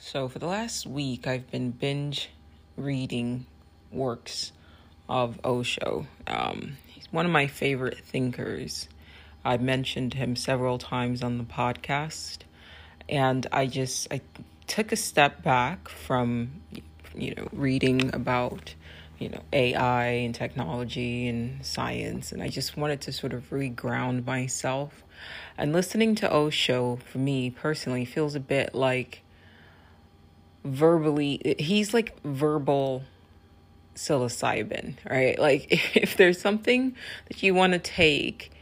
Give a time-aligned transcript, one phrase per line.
[0.00, 2.30] So, for the last week, I've been binge
[2.76, 3.46] reading
[3.90, 4.52] works
[5.08, 6.06] of Osho.
[6.24, 8.88] Um, he's one of my favorite thinkers.
[9.44, 12.38] I mentioned him several times on the podcast,
[13.08, 14.20] and I just I
[14.68, 16.52] took a step back from
[17.16, 18.76] you know reading about
[19.18, 24.24] you know AI and technology and science, and I just wanted to sort of reground
[24.24, 25.02] myself.
[25.58, 29.22] And listening to Osho for me personally feels a bit like
[30.64, 33.02] verbally he's like verbal
[33.94, 35.38] psilocybin right?
[35.38, 36.94] Like if there's something
[37.28, 38.52] that you want to take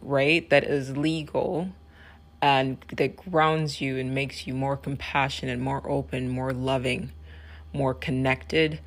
[0.00, 1.68] right that is legal
[2.40, 7.12] and that grounds you and makes you more compassionate more open more loving
[7.72, 8.80] more connected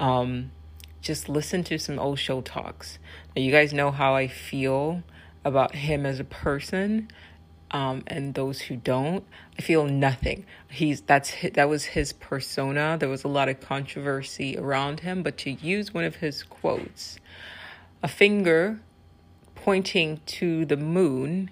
[0.00, 0.50] um
[1.04, 2.98] just listen to some Osho talks.
[3.36, 5.02] Now you guys know how i feel
[5.44, 7.08] about him as a person
[7.74, 9.24] um, and those who don't,
[9.58, 10.46] I feel nothing.
[10.70, 12.96] He's that's that was his persona.
[12.98, 17.18] There was a lot of controversy around him, but to use one of his quotes,
[18.00, 18.78] a finger
[19.56, 21.50] pointing to the moon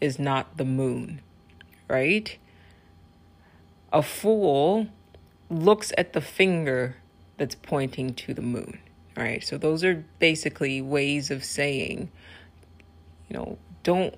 [0.00, 1.20] is not the moon,
[1.86, 2.38] right?
[3.92, 4.86] A fool
[5.50, 6.96] looks at the finger
[7.36, 8.78] that's pointing to the moon,
[9.18, 9.44] right?
[9.44, 12.10] So those are basically ways of saying,
[13.28, 14.14] you know, don't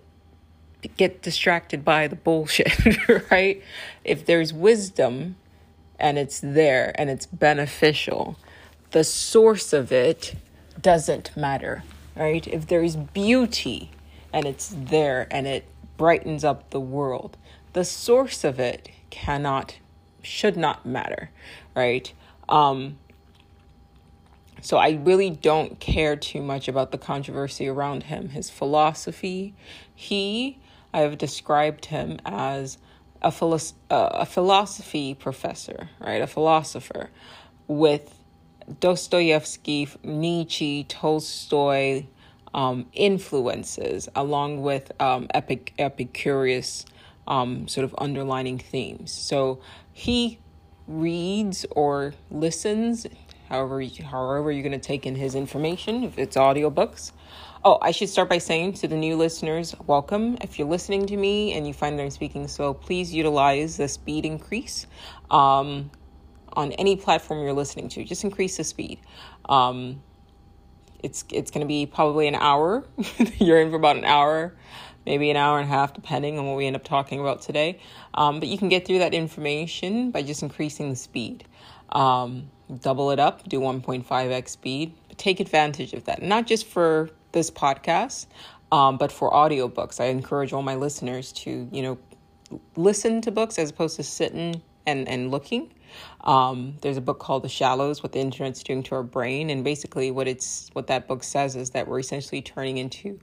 [0.88, 2.72] get distracted by the bullshit,
[3.30, 3.62] right?
[4.04, 5.36] If there's wisdom
[5.98, 8.36] and it's there and it's beneficial,
[8.90, 10.34] the source of it
[10.80, 11.82] doesn't matter,
[12.16, 12.46] right?
[12.46, 13.90] If there's beauty
[14.32, 15.64] and it's there and it
[15.96, 17.36] brightens up the world,
[17.72, 19.78] the source of it cannot,
[20.22, 21.30] should not matter,
[21.74, 22.12] right?
[22.48, 22.98] Um,
[24.60, 28.30] so I really don't care too much about the controversy around him.
[28.30, 29.54] His philosophy,
[29.94, 30.58] he
[30.94, 32.78] I have described him as
[33.20, 33.58] a, philo-
[33.90, 36.22] uh, a philosophy professor, right?
[36.22, 37.10] A philosopher
[37.66, 38.16] with
[38.78, 42.04] Dostoevsky, Nietzsche, Tolstoy
[42.54, 46.86] um, influences, along with um, epic, Epicurus
[47.26, 49.10] um, sort of underlining themes.
[49.10, 49.60] So
[49.92, 50.38] he
[50.86, 53.04] reads or listens,
[53.48, 57.10] however, however you're going to take in his information, if it's audiobooks,
[57.66, 60.36] Oh, I should start by saying to the new listeners, welcome.
[60.42, 63.88] If you're listening to me and you find that I'm speaking slow, please utilize the
[63.88, 64.86] speed increase
[65.30, 65.90] um,
[66.52, 68.04] on any platform you're listening to.
[68.04, 69.00] Just increase the speed.
[69.48, 70.02] Um,
[71.02, 72.84] it's it's going to be probably an hour.
[73.38, 74.52] you're in for about an hour,
[75.06, 77.80] maybe an hour and a half, depending on what we end up talking about today.
[78.12, 81.44] Um, but you can get through that information by just increasing the speed.
[81.88, 82.50] Um,
[82.82, 84.92] double it up, do 1.5x speed.
[85.16, 88.26] Take advantage of that, not just for this podcast,
[88.72, 90.00] um, but for audiobooks.
[90.00, 91.98] I encourage all my listeners to, you know,
[92.76, 95.72] listen to books as opposed to sitting and, and looking.
[96.22, 99.50] Um, there's a book called The Shallows, What the Internet's Doing to Our Brain.
[99.50, 103.20] And basically what it's what that book says is that we're essentially turning into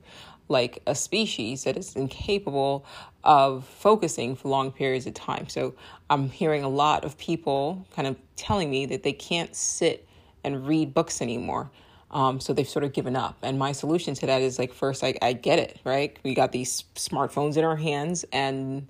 [0.47, 2.85] like a species that is incapable
[3.23, 5.47] of focusing for long periods of time.
[5.47, 5.73] So
[6.09, 10.07] I'm hearing a lot of people kind of telling me that they can't sit
[10.43, 11.71] and read books anymore.
[12.11, 13.37] Um, so they've sort of given up.
[13.41, 16.17] And my solution to that is like, first, I, I get it, right?
[16.23, 18.87] We got these smartphones in our hands, and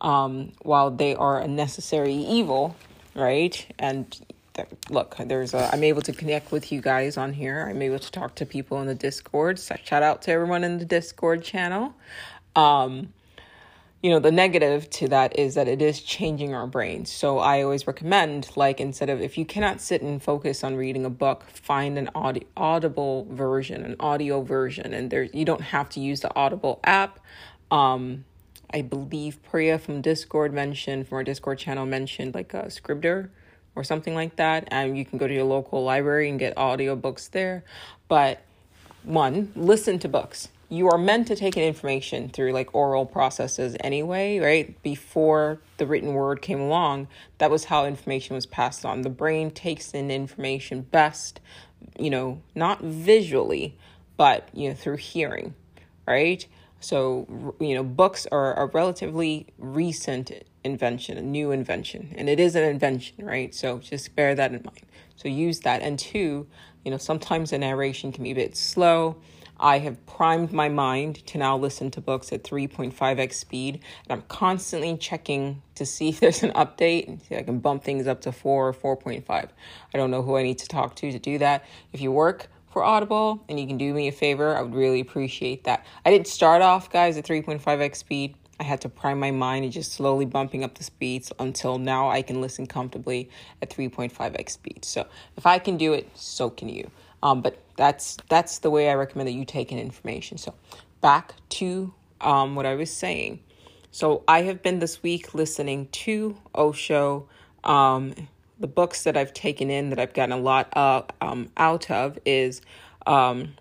[0.00, 2.74] um, while they are a necessary evil,
[3.14, 3.66] right?
[3.78, 4.10] And
[4.54, 7.66] th- look, there's a, I'm able to connect with you guys on here.
[7.68, 9.58] I'm able to talk to people in the Discord.
[9.58, 11.94] So shout out to everyone in the Discord channel.
[12.56, 13.12] Um,
[14.02, 17.10] you know the negative to that is that it is changing our brains.
[17.10, 21.04] So i always recommend like instead of if you cannot sit and focus on reading
[21.04, 24.92] a book find an audi- audible version an audio version.
[24.92, 27.20] And there you don't have to use the audible app.
[27.70, 28.24] Um
[28.74, 33.30] i believe priya from discord mentioned from our discord channel mentioned like a scribner
[33.76, 34.66] or something like that.
[34.70, 37.64] And you can go to your local library and get audiobooks there.
[38.08, 38.42] But
[39.04, 43.76] one listen to books you are meant to take in information through like oral processes
[43.80, 44.82] anyway, right?
[44.82, 49.02] Before the written word came along, that was how information was passed on.
[49.02, 51.40] The brain takes in information best,
[51.98, 53.76] you know, not visually,
[54.16, 55.54] but you know, through hearing,
[56.06, 56.46] right?
[56.80, 60.32] So, you know, books are a relatively recent
[60.64, 63.54] invention, a new invention, and it is an invention, right?
[63.54, 64.86] So just bear that in mind.
[65.16, 65.82] So use that.
[65.82, 66.46] And two,
[66.82, 69.16] you know, sometimes the narration can be a bit slow
[69.62, 74.22] I have primed my mind to now listen to books at 3.5x speed, and I'm
[74.26, 78.08] constantly checking to see if there's an update and see if I can bump things
[78.08, 79.24] up to 4 or 4.5.
[79.30, 79.48] I
[79.94, 81.64] don't know who I need to talk to to do that.
[81.92, 84.98] If you work for Audible and you can do me a favor, I would really
[84.98, 85.86] appreciate that.
[86.04, 88.34] I didn't start off, guys, at 3.5x speed.
[88.58, 92.10] I had to prime my mind and just slowly bumping up the speeds until now
[92.10, 93.30] I can listen comfortably
[93.60, 94.84] at 3.5x speed.
[94.84, 95.06] So
[95.36, 96.90] if I can do it, so can you.
[97.22, 100.38] Um, but that's that's the way I recommend that you take in information.
[100.38, 100.54] So
[101.00, 103.40] back to um, what I was saying.
[103.90, 107.28] So I have been this week listening to Osho.
[107.64, 108.14] Um,
[108.60, 112.20] the books that I've taken in that I've gotten a lot uh, um, out of
[112.24, 112.62] is,
[113.04, 113.54] um,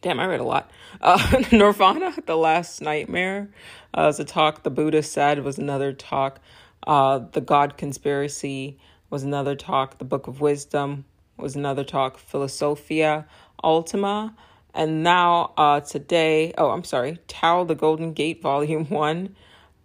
[0.00, 0.70] damn, I read a lot.
[1.00, 3.50] Uh, Nirvana, The Last Nightmare,
[3.94, 4.62] uh, was a talk.
[4.62, 6.40] The Buddha said was another talk.
[6.86, 8.78] Uh, the God Conspiracy
[9.10, 9.98] was another talk.
[9.98, 11.04] The Book of Wisdom
[11.38, 12.18] was another talk.
[12.18, 13.26] Philosophia
[13.62, 14.34] Ultima.
[14.74, 19.34] And now, uh, today, oh, I'm sorry, Tao, the Golden Gate, Volume 1.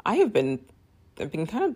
[0.05, 0.59] I have been,
[1.19, 1.75] I've been kind of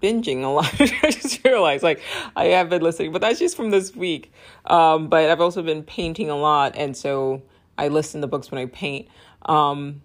[0.00, 0.72] binging a lot.
[0.80, 2.00] I just realized, like,
[2.34, 4.32] I have been listening, but that's just from this week.
[4.64, 7.42] Um, but I've also been painting a lot, and so
[7.76, 9.08] I listen to books when I paint.
[9.44, 10.02] Um,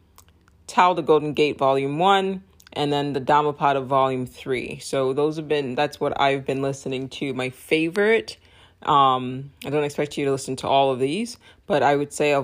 [0.67, 2.43] Tao, the Golden Gate, Volume 1,
[2.73, 4.79] and then the Dhammapada, Volume 3.
[4.79, 7.33] So those have been, that's what I've been listening to.
[7.33, 8.37] My favorite
[8.83, 11.38] um, I don't expect you to listen to all of these,
[11.68, 12.36] but I would say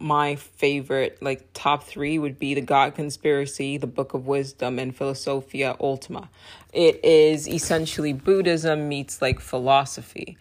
[0.00, 4.94] my favorite, like top three, would be The God Conspiracy, The Book of Wisdom, and
[4.94, 6.28] Philosophia Ultima.
[6.72, 10.36] It is essentially Buddhism meets like philosophy.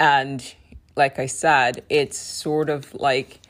[0.00, 0.54] And
[0.96, 3.40] like I said, it's sort of like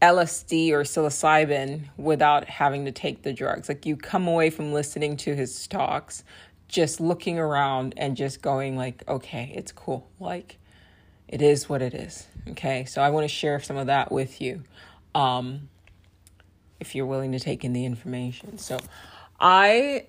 [0.00, 3.68] LSD or psilocybin without having to take the drugs.
[3.68, 6.22] Like you come away from listening to his talks
[6.70, 10.56] just looking around and just going like okay it's cool like
[11.30, 12.26] it is what it is.
[12.48, 14.64] Okay, so I want to share some of that with you
[15.14, 15.68] um,
[16.80, 18.58] if you're willing to take in the information.
[18.58, 18.78] So
[19.38, 20.06] I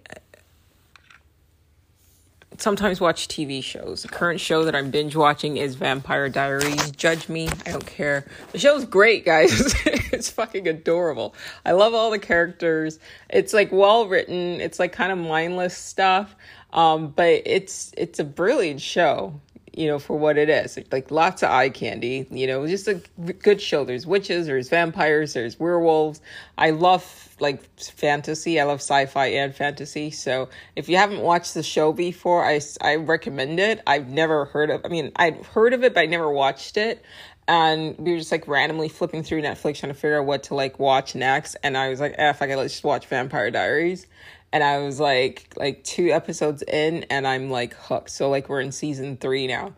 [2.57, 4.01] sometimes watch TV shows.
[4.01, 6.89] The current show that I'm binge watching is Vampire Diaries.
[6.91, 8.25] Judge me, I don't care.
[8.51, 9.75] The show's great, guys.
[9.85, 11.35] it's fucking adorable.
[11.63, 12.97] I love all the characters.
[13.29, 14.59] It's like well written.
[14.59, 16.35] It's like kind of mindless stuff.
[16.73, 19.39] Um, but it's it's a brilliant show
[19.73, 20.77] you know, for what it is.
[20.91, 22.95] Like lots of eye candy, you know, just a
[23.39, 23.85] good show.
[23.85, 26.21] There's witches, there's vampires, there's werewolves.
[26.57, 28.59] I love like fantasy.
[28.59, 30.11] I love sci-fi and fantasy.
[30.11, 33.81] So if you haven't watched the show before, I, I recommend it.
[33.87, 37.03] I've never heard of, I mean, I've heard of it, but I never watched it.
[37.47, 40.55] And we were just like randomly flipping through Netflix trying to figure out what to
[40.55, 41.55] like watch next.
[41.63, 44.05] And I was like, eh, if I could, let's just watch Vampire Diaries
[44.53, 48.09] and I was like like two episodes in and I'm like hooked.
[48.09, 49.73] So like we're in season 3 now.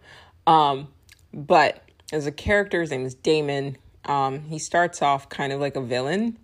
[0.48, 0.88] Um
[1.34, 3.78] but as a character his name is Damon.
[4.06, 6.38] Um he starts off kind of like a villain.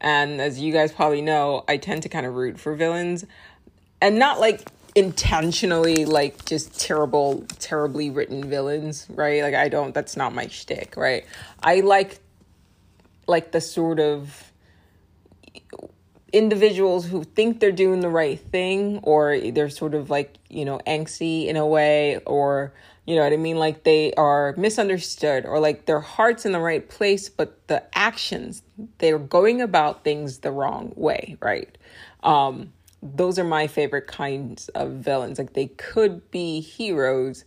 [0.00, 3.24] And as you guys probably know, I tend to kind of root for villains
[4.00, 9.42] and not like intentionally like just terrible terribly written villains, right?
[9.42, 11.24] Like I don't that's not my shtick, right?
[11.62, 12.20] I like
[13.26, 14.50] like the sort of
[16.32, 20.80] individuals who think they're doing the right thing or they're sort of like you know
[20.86, 22.72] angsty in a way or
[23.06, 23.56] you know what i mean?
[23.56, 28.62] Like they are misunderstood or like their heart's in the right place but the actions
[28.98, 31.76] they're going about things the wrong way right?
[32.22, 32.72] Um
[33.02, 35.38] those are my favorite kinds of villains.
[35.38, 37.44] Like they could be heroes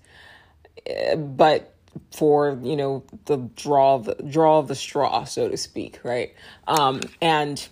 [0.88, 1.76] eh, but
[2.12, 6.34] for you know the draw of the draw of the straw so to speak right?
[6.68, 7.66] Um and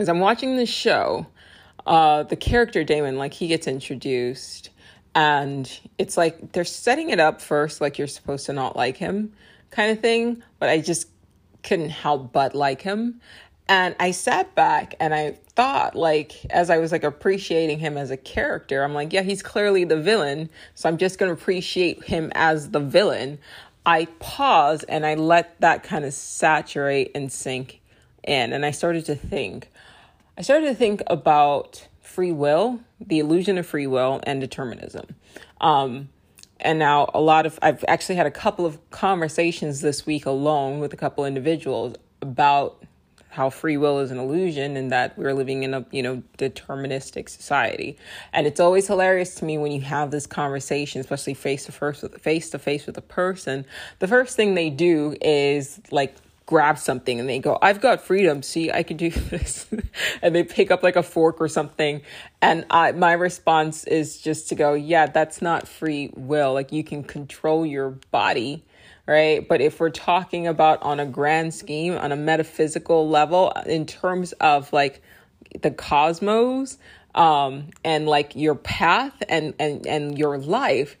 [0.00, 1.26] as I'm watching this show,
[1.86, 4.70] uh, the character Damon, like he gets introduced,
[5.14, 9.34] and it's like they're setting it up first, like you're supposed to not like him,
[9.70, 10.42] kind of thing.
[10.58, 11.08] But I just
[11.62, 13.20] couldn't help but like him.
[13.68, 18.10] And I sat back and I thought, like, as I was like appreciating him as
[18.10, 20.48] a character, I'm like, yeah, he's clearly the villain.
[20.74, 23.38] So I'm just going to appreciate him as the villain.
[23.84, 27.80] I pause and I let that kind of saturate and sink
[28.24, 28.52] in.
[28.52, 29.69] And I started to think,
[30.40, 35.14] I started to think about free will, the illusion of free will, and determinism.
[35.60, 36.08] Um,
[36.58, 40.80] and now a lot of I've actually had a couple of conversations this week alone
[40.80, 42.82] with a couple individuals about
[43.28, 47.28] how free will is an illusion and that we're living in a you know deterministic
[47.28, 47.98] society
[48.32, 52.02] and it's always hilarious to me when you have this conversation especially face to face
[52.18, 53.64] face to face with a person
[54.00, 56.16] the first thing they do is like
[56.50, 58.42] grab something and they go, I've got freedom.
[58.42, 59.66] See, I can do this.
[60.20, 62.02] and they pick up like a fork or something.
[62.42, 66.52] And I, my response is just to go, yeah, that's not free will.
[66.52, 68.64] Like you can control your body,
[69.06, 69.48] right?
[69.48, 74.32] But if we're talking about on a grand scheme, on a metaphysical level, in terms
[74.32, 75.00] of like
[75.62, 76.78] the cosmos,
[77.14, 80.96] um, and like your path and, and, and your life,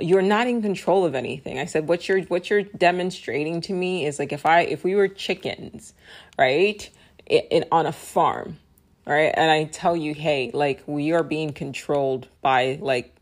[0.00, 1.58] you're not in control of anything.
[1.58, 4.94] I said what you're what you're demonstrating to me is like if I if we
[4.94, 5.94] were chickens,
[6.38, 6.90] right?
[7.26, 8.58] in, in on a farm,
[9.06, 9.32] right?
[9.34, 13.14] And I tell you, hey, like we are being controlled by like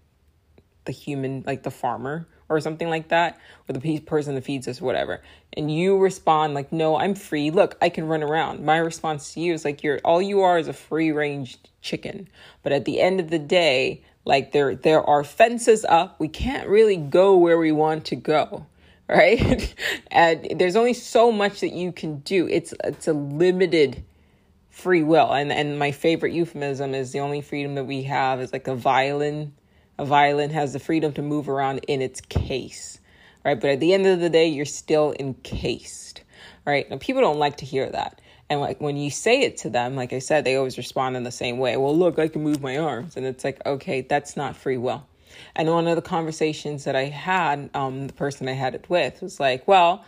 [0.84, 3.38] the human, like the farmer or something like that,
[3.68, 5.22] or the person that feeds us, whatever.
[5.54, 7.50] And you respond like, "No, I'm free.
[7.50, 10.58] Look, I can run around." My response to you is like, "You're all you are
[10.58, 12.28] is a free range chicken."
[12.62, 16.18] But at the end of the day, like there there are fences up.
[16.20, 18.66] We can't really go where we want to go,
[19.08, 19.74] right?
[20.10, 22.48] and there's only so much that you can do.
[22.48, 24.04] It's it's a limited
[24.70, 25.32] free will.
[25.32, 28.74] And and my favorite euphemism is the only freedom that we have is like a
[28.74, 29.54] violin.
[29.98, 32.98] A violin has the freedom to move around in its case,
[33.44, 33.60] right?
[33.60, 36.22] But at the end of the day, you're still encased,
[36.64, 36.88] right?
[36.90, 38.20] Now people don't like to hear that.
[38.52, 41.22] And like when you say it to them, like I said, they always respond in
[41.22, 41.78] the same way.
[41.78, 43.16] Well, look, I can move my arms.
[43.16, 45.06] And it's like, okay, that's not free will.
[45.56, 49.22] And one of the conversations that I had, um, the person I had it with
[49.22, 50.04] was like, well,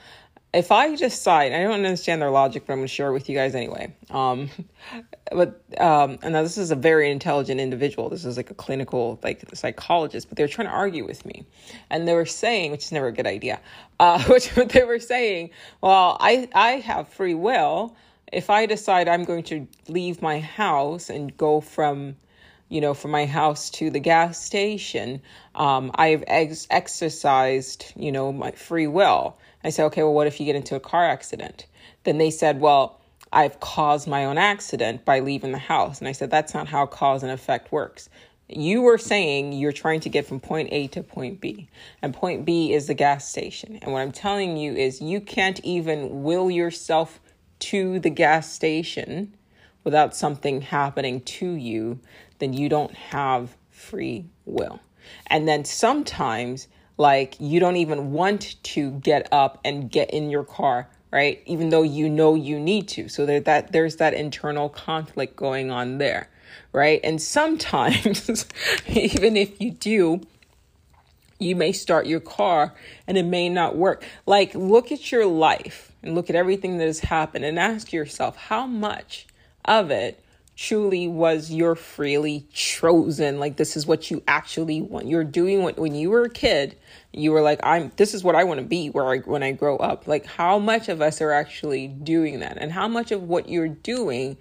[0.52, 3.12] if I just decide, I don't understand their logic, but I'm going to share it
[3.14, 3.94] with you guys anyway.
[4.10, 4.50] Um,
[5.32, 8.10] but um, and now this is a very intelligent individual.
[8.10, 11.46] This is like a clinical like psychologist, but they're trying to argue with me,
[11.88, 13.58] and they were saying, which is never a good idea.
[13.98, 15.48] Uh, which they were saying,
[15.80, 17.96] well, I I have free will.
[18.34, 22.16] If I decide I'm going to leave my house and go from
[22.68, 25.22] you know, from my house to the gas station,
[25.54, 29.36] um, I've ex- exercised, you know, my free will.
[29.62, 31.66] I said, okay, well, what if you get into a car accident?
[32.04, 33.00] Then they said, well,
[33.32, 35.98] I've caused my own accident by leaving the house.
[35.98, 38.08] And I said, that's not how cause and effect works.
[38.48, 41.68] You were saying you're trying to get from point A to point B,
[42.02, 43.78] and point B is the gas station.
[43.80, 47.20] And what I'm telling you is you can't even will yourself
[47.60, 49.34] to the gas station
[49.84, 52.00] without something happening to you,
[52.38, 54.80] then you don't have free will.
[55.26, 60.44] And then sometimes like you don't even want to get up and get in your
[60.44, 61.44] car right?
[61.46, 63.08] Even though you know you need to.
[63.08, 66.28] So there that there's that internal conflict going on there
[66.72, 67.00] right?
[67.04, 68.46] And sometimes
[68.88, 70.22] even if you do
[71.38, 72.74] you may start your car
[73.06, 74.04] and it may not work.
[74.26, 78.36] Like look at your life and look at everything that has happened and ask yourself
[78.36, 79.26] how much
[79.64, 80.22] of it
[80.56, 83.40] truly was your freely chosen?
[83.40, 85.08] Like this is what you actually want.
[85.08, 86.76] You're doing what when you were a kid
[87.16, 89.52] you were like i'm this is what i want to be where i when i
[89.52, 90.06] grow up.
[90.06, 92.58] Like how much of us are actually doing that?
[92.58, 94.36] And how much of what you're doing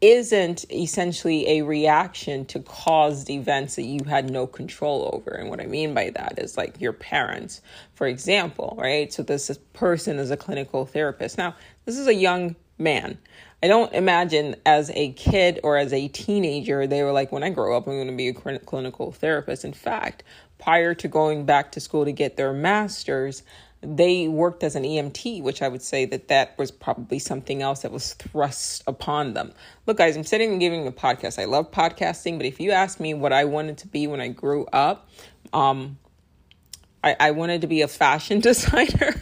[0.00, 5.30] isn't essentially a reaction to caused events that you had no control over.
[5.36, 7.60] And what i mean by that is like your parents
[7.94, 9.12] for example right?
[9.12, 11.36] So this person is a clinical therapist.
[11.36, 11.54] Now
[11.84, 13.18] this is a young man.
[13.62, 17.50] I don't imagine as a kid or as a teenager, they were like, when I
[17.50, 19.66] grow up, I'm going to be a clinical therapist.
[19.66, 20.22] In fact,
[20.58, 23.42] prior to going back to school to get their master's,
[23.82, 27.82] they worked as an EMT, which I would say that that was probably something else
[27.82, 29.52] that was thrust upon them.
[29.86, 31.40] Look, guys, I'm sitting and giving a podcast.
[31.40, 34.28] I love podcasting, but if you ask me what I wanted to be when I
[34.28, 35.08] grew up,
[35.54, 35.98] um,
[37.02, 39.14] I, I wanted to be a fashion designer,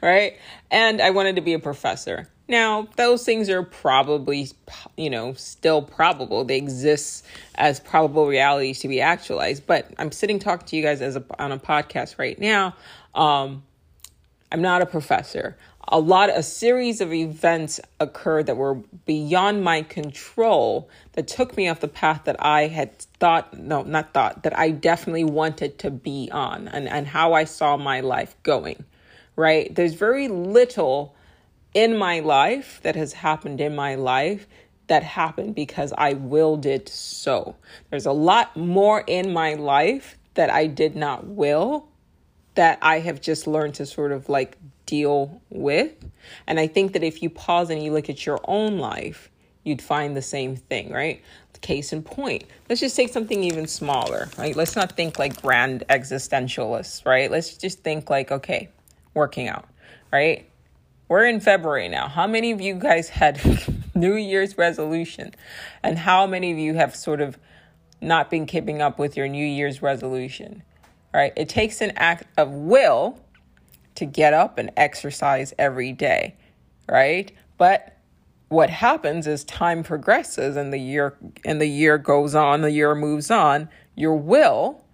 [0.00, 0.36] right?
[0.70, 2.28] And I wanted to be a professor.
[2.46, 4.48] Now, those things are probably,
[4.96, 6.44] you know, still probable.
[6.44, 9.66] They exist as probable realities to be actualized.
[9.66, 12.74] But I'm sitting talking to you guys as a, on a podcast right now.
[13.14, 13.62] Um,
[14.52, 15.56] I'm not a professor.
[15.88, 18.74] A lot, a series of events occurred that were
[19.06, 24.12] beyond my control that took me off the path that I had thought, no, not
[24.12, 28.36] thought, that I definitely wanted to be on and, and how I saw my life
[28.42, 28.84] going,
[29.36, 29.74] right?
[29.74, 31.14] There's very little
[31.74, 34.46] in my life that has happened in my life
[34.88, 37.56] that happened because I willed it so.
[37.90, 41.89] There's a lot more in my life that I did not will
[42.60, 45.92] that I have just learned to sort of like deal with.
[46.46, 49.30] And I think that if you pause and you look at your own life,
[49.64, 51.22] you'd find the same thing, right?
[51.62, 54.54] Case in point, let's just take something even smaller, right?
[54.54, 57.30] Let's not think like grand existentialists, right?
[57.30, 58.68] Let's just think like, okay,
[59.14, 59.66] working out,
[60.12, 60.46] right?
[61.08, 62.08] We're in February now.
[62.08, 63.40] How many of you guys had
[63.94, 65.34] New Year's resolution?
[65.82, 67.38] And how many of you have sort of
[68.02, 70.62] not been keeping up with your New Year's resolution?
[71.12, 71.32] Right?
[71.36, 73.18] It takes an act of will
[73.96, 76.36] to get up and exercise every day,
[76.88, 77.32] right?
[77.58, 77.96] But
[78.48, 82.94] what happens as time progresses and the year and the year goes on, the year
[82.94, 84.84] moves on, your will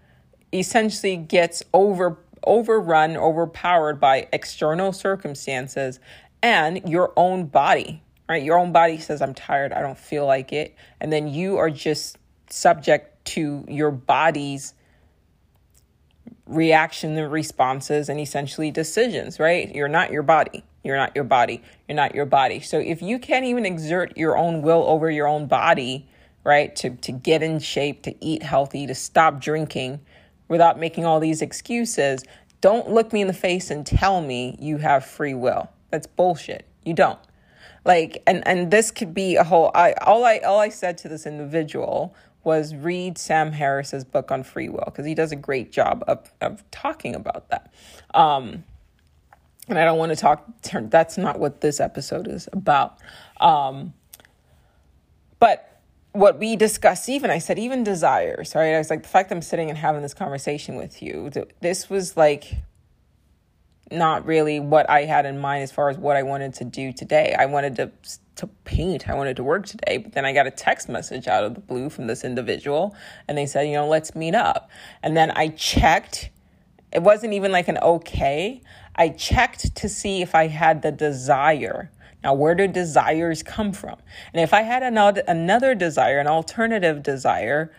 [0.53, 5.99] essentially gets over overrun, overpowered by external circumstances
[6.43, 8.43] and your own body, right?
[8.43, 10.75] Your own body says, I'm tired, I don't feel like it.
[11.01, 12.19] And then you are just
[12.49, 14.75] subject to your body's
[16.47, 19.75] reaction and responses and essentially decisions, right?
[19.75, 20.65] You're not your body.
[20.85, 21.63] You're not your body.
[21.89, 22.61] You're not your body.
[22.61, 26.09] So if you can't even exert your own will over your own body,
[26.45, 30.01] right, to, to get in shape, to eat healthy, to stop drinking
[30.49, 32.23] without making all these excuses,
[32.61, 35.69] don't look me in the face and tell me you have free will.
[35.91, 36.67] That's bullshit.
[36.85, 37.19] You don't.
[37.85, 41.09] Like and and this could be a whole I all I all I said to
[41.09, 42.15] this individual
[42.47, 46.33] was read Sam Harris's book on free will because he does a great job of
[46.41, 47.73] of talking about that.
[48.15, 48.65] Um
[49.69, 52.99] and I don't want to talk that's not what this episode is about.
[53.41, 53.93] Um
[55.39, 59.29] but what we discussed even i said even desires right i was like the fact
[59.29, 62.55] that i'm sitting and having this conversation with you this was like
[63.91, 66.93] not really what I had in mind as far as what I wanted to do
[66.93, 67.35] today.
[67.39, 67.91] I wanted to
[68.37, 69.09] to paint.
[69.09, 71.61] I wanted to work today, but then I got a text message out of the
[71.61, 72.95] blue from this individual
[73.27, 74.71] and they said, "You know, let's meet up."
[75.03, 76.31] And then I checked.
[76.93, 78.63] It wasn't even like an okay.
[78.95, 81.91] I checked to see if I had the desire.
[82.23, 83.97] Now, where do desires come from?
[84.33, 87.73] And if I had another another desire, an alternative desire,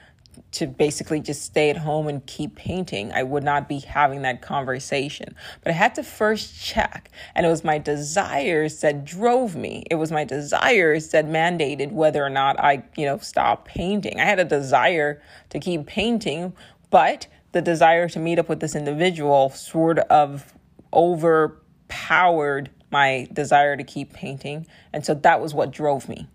[0.54, 4.42] to basically just stay at home and keep painting, I would not be having that
[4.42, 5.36] conversation.
[5.64, 7.12] But I had to first check.
[7.36, 9.84] And it was my desires that drove me.
[9.90, 14.20] It was my desires that mandated whether or not I, you know, stop painting.
[14.20, 16.54] I had a desire to keep painting,
[16.90, 20.54] but the desire to meet up with this individual sort of
[20.94, 24.68] overpowered my desire to keep painting.
[24.94, 26.28] And so that was what drove me,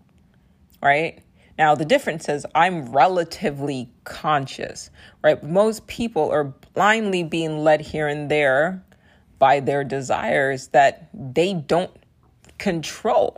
[0.81, 1.22] right?
[1.57, 4.89] Now, the difference is I'm relatively conscious,
[5.23, 5.41] right?
[5.43, 8.83] Most people are blindly being led here and there
[9.37, 11.91] by their desires that they don't
[12.57, 13.37] control.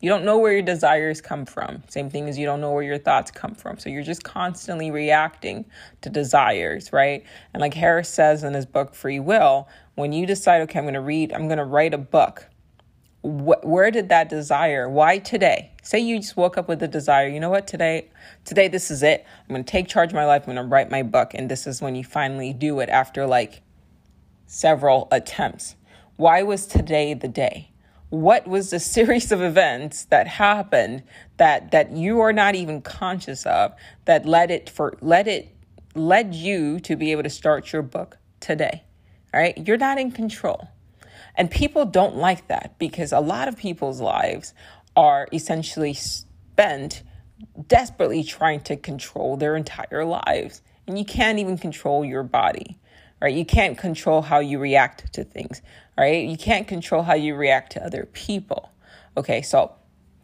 [0.00, 1.82] You don't know where your desires come from.
[1.88, 3.78] Same thing as you don't know where your thoughts come from.
[3.78, 5.64] So you're just constantly reacting
[6.02, 7.24] to desires, right?
[7.54, 10.92] And like Harris says in his book, Free Will, when you decide, okay, I'm going
[10.92, 12.46] to read, I'm going to write a book,
[13.24, 14.88] wh- where did that desire?
[14.88, 15.72] Why today?
[15.82, 18.10] Say you just woke up with a desire, you know what, today,
[18.44, 19.24] today, this is it.
[19.48, 20.42] I'm going to take charge of my life.
[20.42, 21.32] I'm going to write my book.
[21.34, 23.62] And this is when you finally do it after like
[24.46, 25.74] several attempts.
[26.16, 27.70] Why was today the day?
[28.10, 31.02] What was the series of events that happened
[31.38, 35.48] that, that you are not even conscious of that led it for, led it,
[35.94, 38.84] led you to be able to start your book today?
[39.32, 39.66] All right.
[39.66, 40.68] You're not in control.
[41.36, 44.54] And people don't like that because a lot of people's lives
[44.96, 47.02] are essentially spent
[47.66, 50.62] desperately trying to control their entire lives.
[50.86, 52.78] And you can't even control your body,
[53.20, 53.34] right?
[53.34, 55.62] You can't control how you react to things,
[55.98, 56.24] right?
[56.24, 58.70] You can't control how you react to other people.
[59.16, 59.72] Okay, so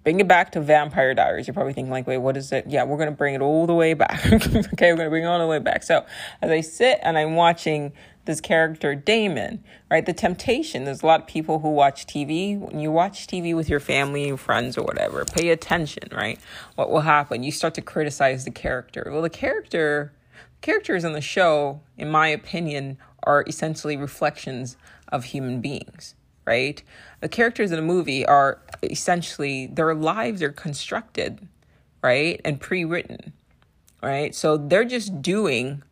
[0.05, 1.47] bring it back to Vampire Diaries.
[1.47, 2.67] You're probably thinking, like, wait, what is it?
[2.69, 4.27] Yeah, we're going to bring it all the way back.
[4.33, 5.83] okay, we're going to bring it all the way back.
[5.83, 6.05] So
[6.43, 7.93] as I sit and I'm watching
[8.25, 10.05] this character Damon, right?
[10.05, 10.85] The temptation.
[10.85, 12.59] There's a lot of people who watch TV.
[12.59, 16.39] When you watch TV with your family, friends, or whatever, pay attention, right?
[16.75, 17.43] What will happen?
[17.43, 19.09] You start to criticize the character.
[19.11, 20.13] Well, the character,
[20.61, 24.77] characters in the show, in my opinion, are essentially reflections
[25.09, 26.15] of human beings,
[26.47, 26.83] right?
[27.21, 31.47] The characters in a movie are essentially their lives are constructed,
[32.03, 33.33] right, and pre-written,
[34.03, 34.35] right?
[34.35, 35.83] So they're just doing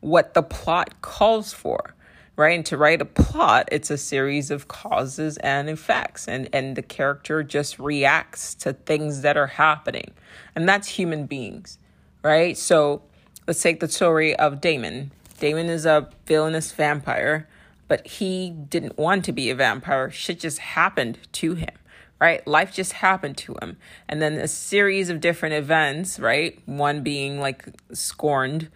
[0.00, 1.94] what the plot calls for
[2.36, 2.54] right?
[2.54, 6.82] And to write a plot it's a series of causes and effects and and the
[6.82, 10.12] character just reacts to things that are happening.
[10.54, 11.78] And that's human beings
[12.22, 12.56] right?
[12.56, 13.02] So
[13.46, 15.12] let's take the story of damon.
[15.38, 17.48] Damon is a villainous vampire
[17.88, 20.10] but he didn't want to be a vampire.
[20.10, 21.74] Shit just happened to him
[22.20, 22.46] right?
[22.46, 23.76] Life just happened to him.
[24.08, 26.60] And then a series of different events right?
[26.66, 28.68] One being like scorned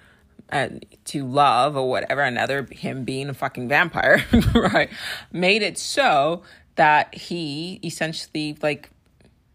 [0.51, 0.69] uh,
[1.07, 4.91] to love or whatever, another him being a fucking vampire, right,
[5.33, 6.43] made it so
[6.77, 8.91] that he essentially like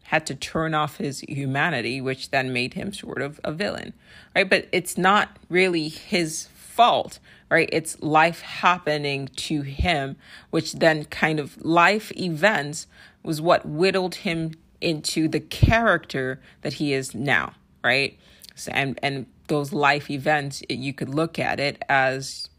[0.03, 3.93] had to turn off his humanity, which then made him sort of a villain,
[4.35, 4.49] right?
[4.49, 7.69] But it's not really his fault, right?
[7.71, 10.15] It's life happening to him,
[10.51, 12.85] which then kind of life events
[13.23, 17.53] was what whittled him into the character that he is now,
[17.83, 18.19] right?
[18.55, 22.49] So, and and those life events, you could look at it as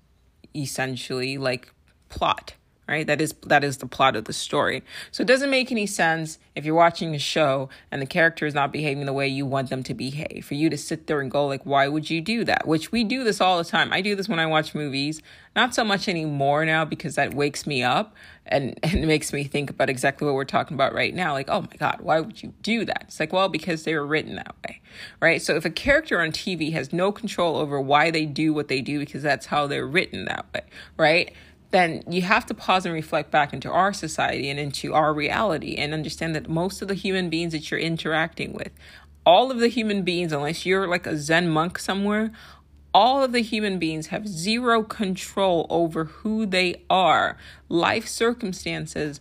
[0.54, 1.72] essentially like
[2.08, 2.54] plot
[2.88, 3.06] right?
[3.06, 4.82] That is that is the plot of the story.
[5.10, 8.54] So it doesn't make any sense if you're watching a show and the character is
[8.54, 10.44] not behaving the way you want them to behave.
[10.46, 12.66] For you to sit there and go like why would you do that?
[12.66, 13.92] Which we do this all the time.
[13.92, 15.20] I do this when i watch movies.
[15.54, 19.70] Not so much anymore now because that wakes me up and, and makes me think
[19.70, 21.32] about exactly what we're talking about right now.
[21.32, 23.04] Like oh my god why would you do that?
[23.08, 24.80] It's like well because they were written that way
[25.20, 25.42] right?
[25.42, 28.80] So if a character on tv has no control over why they do what they
[28.80, 30.62] do because that's how they're written that way
[30.96, 31.32] right
[31.70, 35.74] then you have to pause and reflect back into our society and into our reality
[35.76, 38.70] and understand that most of the human beings that you're interacting with,
[39.24, 42.32] all of the human beings, unless you're like a Zen monk somewhere,
[42.94, 47.36] all of the human beings have zero control over who they are.
[47.68, 49.20] Life circumstances,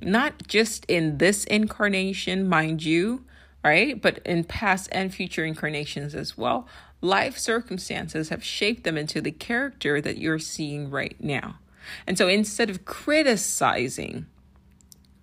[0.00, 3.24] not just in this incarnation, mind you,
[3.62, 4.00] right?
[4.00, 6.66] But in past and future incarnations as well.
[7.00, 11.58] Life circumstances have shaped them into the character that you're seeing right now.
[12.06, 14.26] And so instead of criticizing,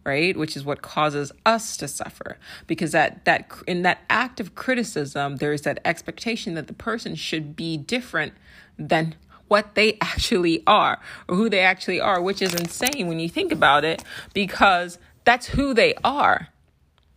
[0.04, 4.56] right, which is what causes us to suffer, because that that in that act of
[4.56, 8.34] criticism, there is that expectation that the person should be different
[8.78, 9.16] than
[9.48, 13.52] what they actually are or who they actually are, which is insane when you think
[13.52, 16.48] about it, because that's who they are.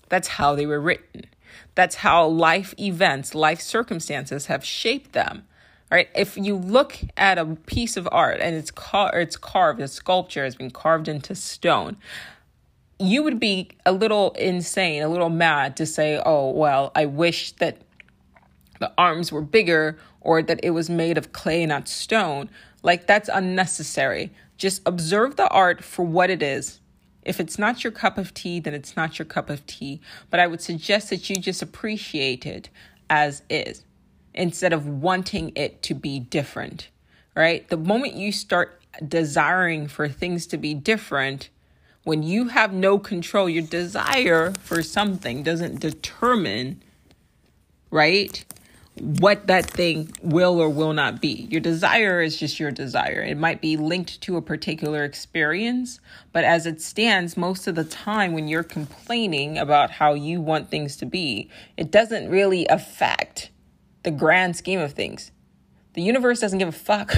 [0.09, 1.25] That's how they were written.
[1.75, 5.47] That's how life events, life circumstances have shaped them.
[5.95, 6.09] Right?
[6.17, 10.43] If you look at a piece of art and it's car- it's carved, a sculpture
[10.43, 11.99] has been carved into stone,
[12.99, 17.53] you would be a little insane, a little mad to say, "Oh, well, I wish
[17.53, 17.77] that
[18.81, 22.51] the arms were bigger or that it was made of clay not stone."
[22.83, 24.33] Like that's unnecessary.
[24.57, 26.81] Just observe the art for what it is
[27.23, 30.01] if it's not your cup of tea, then it's not your cup of tea.
[30.29, 32.69] But I would suggest that you just appreciate it
[33.09, 33.85] as is
[34.35, 36.89] instead of wanting it to be different,
[37.35, 37.69] right?
[37.69, 41.49] The moment you start desiring for things to be different,
[42.05, 46.83] when you have no control, your desire for something doesn't determine,
[47.91, 48.45] right?
[48.97, 51.49] what that thing will or will not be.
[51.51, 53.21] Your desire is just your desire.
[53.23, 55.99] It might be linked to a particular experience,
[56.33, 60.71] but as it stands, most of the time when you're complaining about how you want
[60.71, 63.51] things to be, it doesn't really affect
[64.05, 65.33] the grand scheme of things.
[65.95, 67.13] The universe doesn't give a fuck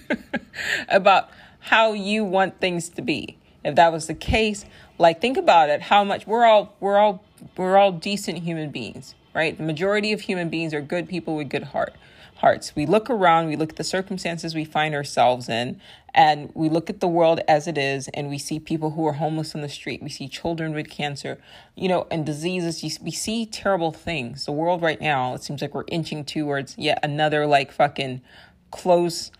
[0.88, 3.36] about how you want things to be.
[3.64, 4.64] If that was the case,
[4.98, 7.24] like think about it, how much we're all we're all
[7.56, 9.56] we're all decent human beings right?
[9.56, 11.94] The majority of human beings are good people with good heart
[12.40, 12.74] hearts.
[12.74, 15.80] We look around, we look at the circumstances we find ourselves in,
[16.14, 19.12] and we look at the world as it is, and we see people who are
[19.12, 20.02] homeless on the street.
[20.02, 21.40] We see children with cancer,
[21.76, 22.98] you know, and diseases.
[23.00, 24.46] We see terrible things.
[24.46, 28.22] The world right now, it seems like we're inching towards yet another like fucking
[28.70, 29.30] close,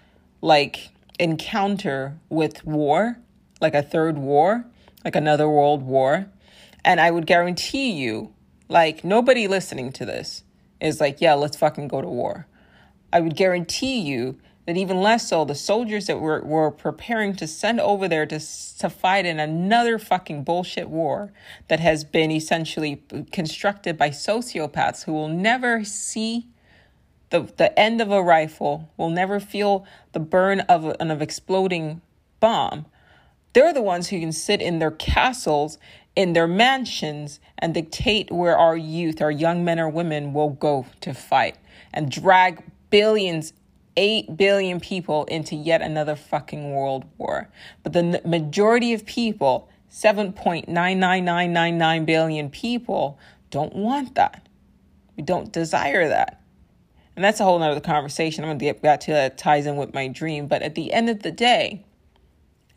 [0.43, 3.19] like encounter with war,
[3.61, 4.67] like a third war,
[5.05, 6.27] like another world war.
[6.85, 8.35] And I would guarantee you
[8.69, 10.45] like, nobody listening to this
[10.81, 12.47] is like, yeah, let's fucking go to war.
[13.13, 17.47] I would guarantee you that even less so, the soldiers that we're, we're preparing to
[17.47, 21.33] send over there to, to fight in another fucking bullshit war
[21.69, 26.47] that has been essentially constructed by sociopaths who will never see
[27.31, 32.01] the, the end of a rifle, will never feel the burn of an of exploding
[32.39, 32.87] bomb.
[33.53, 35.79] They're the ones who can sit in their castles
[36.17, 40.87] in their mansions and dictate where our youth, our young men or women, will go
[41.01, 41.57] to fight
[41.93, 43.53] and drag billions,
[43.97, 47.49] 8 billion people into yet another fucking world war.
[47.83, 53.19] But the majority of people, 7.99999 billion people,
[53.51, 54.49] don't want that.
[55.17, 56.41] We don't desire that.
[57.17, 58.45] And that's a whole nother conversation.
[58.45, 60.47] I'm going to get back to that ties in with my dream.
[60.47, 61.85] But at the end of the day,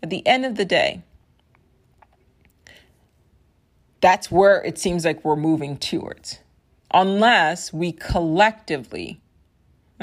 [0.02, 1.04] at the end of the day,
[4.02, 6.39] that's where it seems like we're moving towards.
[6.93, 9.21] Unless we collectively,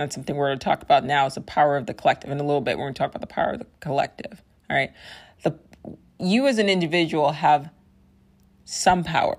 [0.01, 2.31] that's something we're going to talk about now is the power of the collective.
[2.31, 4.43] In a little bit, we're going to talk about the power of the collective.
[4.69, 4.93] All right.
[5.43, 5.59] The,
[6.19, 7.71] you as an individual have
[8.65, 9.37] some power.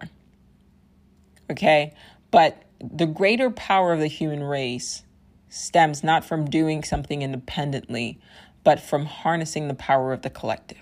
[1.49, 1.93] Okay.
[2.31, 5.03] But the greater power of the human race
[5.49, 8.19] stems not from doing something independently,
[8.63, 10.77] but from harnessing the power of the collective.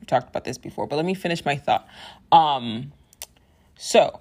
[0.00, 1.86] We've talked about this before, but let me finish my thought.
[2.32, 2.92] Um,
[3.76, 4.20] so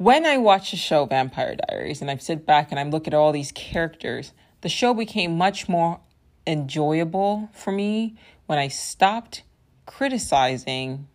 [0.00, 3.12] when I watch the show Vampire Diaries and I sit back and I look at
[3.12, 4.32] all these characters,
[4.62, 6.00] the show became much more
[6.46, 9.42] enjoyable for me when I stopped
[9.84, 11.06] criticizing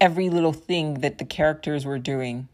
[0.00, 2.48] every little thing that the characters were doing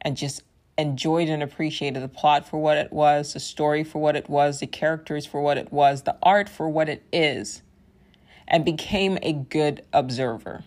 [0.00, 0.42] and just
[0.76, 4.58] enjoyed and appreciated the plot for what it was, the story for what it was,
[4.58, 7.62] the characters for what it was, the art for what it is
[8.48, 10.64] and became a good observer.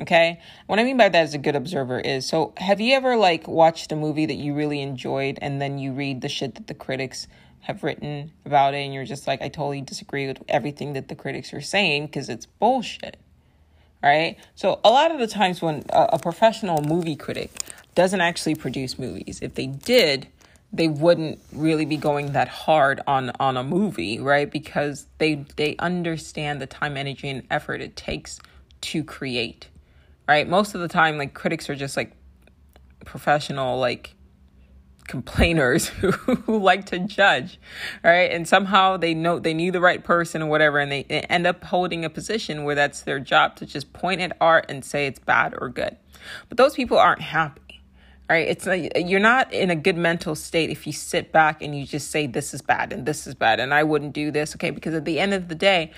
[0.00, 0.40] Okay?
[0.66, 3.46] What I mean by that as a good observer is so have you ever like
[3.46, 6.74] watched a movie that you really enjoyed and then you read the shit that the
[6.74, 7.26] critics
[7.60, 11.14] have written about it and you're just like I totally disagree with everything that the
[11.14, 13.18] critics are saying because it's bullshit.
[14.02, 14.38] Right?
[14.54, 17.50] So a lot of the times when a, a professional movie critic
[17.94, 20.28] doesn't actually produce movies, if they did,
[20.72, 24.50] they wouldn't really be going that hard on on a movie, right?
[24.50, 28.40] Because they they understand the time, energy, and effort it takes
[28.82, 29.68] to create,
[30.30, 30.48] right?
[30.48, 32.12] Most of the time, like critics are just like
[33.04, 34.14] professional, like
[35.08, 37.58] complainers who, who like to judge,
[38.04, 38.30] right?
[38.30, 41.64] And somehow they know they knew the right person or whatever, and they, end up
[41.64, 45.18] holding a position where that's their job to just point at art and say it's
[45.18, 45.96] bad or good.
[46.48, 47.82] But those people aren't happy
[48.28, 51.76] right it's like you're not in a good mental state if you sit back and
[51.76, 54.54] you just say this is bad and this is bad and i wouldn't do this
[54.54, 55.90] okay because at the end of the day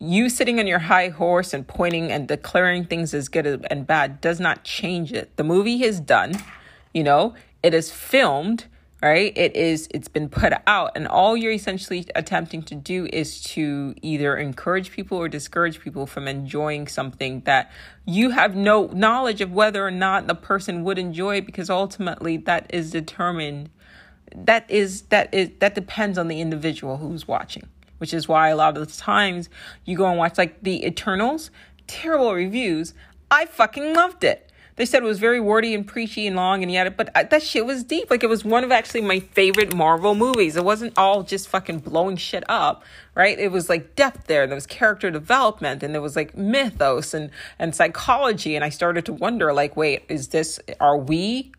[0.00, 4.20] you sitting on your high horse and pointing and declaring things as good and bad
[4.20, 5.36] does not change it.
[5.36, 6.34] The movie is done
[6.92, 7.34] you know?
[7.62, 8.66] It is filmed
[9.00, 9.32] right?
[9.36, 13.94] It is it's been put out and all you're essentially attempting to do is to
[14.02, 17.70] either encourage people or discourage people from enjoying something that
[18.06, 22.66] you have no knowledge of whether or not the person would enjoy because ultimately that
[22.74, 23.70] is determined
[24.34, 28.56] that is that is that depends on the individual who's watching which is why a
[28.56, 29.48] lot of the times
[29.84, 31.50] you go and watch like the eternals
[31.86, 32.94] terrible reviews
[33.30, 36.72] i fucking loved it they said it was very wordy and preachy and long and
[36.72, 38.10] it but that shit was deep.
[38.10, 40.54] Like it was one of actually my favorite Marvel movies.
[40.54, 42.84] It wasn't all just fucking blowing shit up,
[43.16, 43.36] right?
[43.36, 44.44] It was like depth there.
[44.44, 48.54] And there was character development and there was like mythos and, and psychology.
[48.54, 51.50] And I started to wonder, like, wait, is this, are we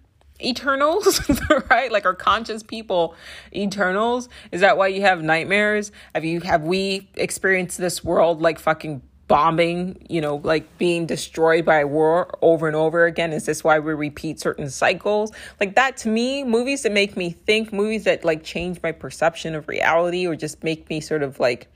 [0.42, 1.22] eternals
[1.70, 3.14] right like are conscious people
[3.54, 8.58] eternals is that why you have nightmares have you have we experienced this world like
[8.58, 13.32] fucking bombing, you know, like being destroyed by war over and over again?
[13.32, 15.32] Is this why we repeat certain cycles?
[15.62, 19.56] Like that to me, movies that make me think, movies that like change my perception
[19.56, 21.68] of reality or just make me sort of like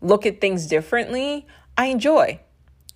[0.00, 2.38] look at things differently, I enjoy.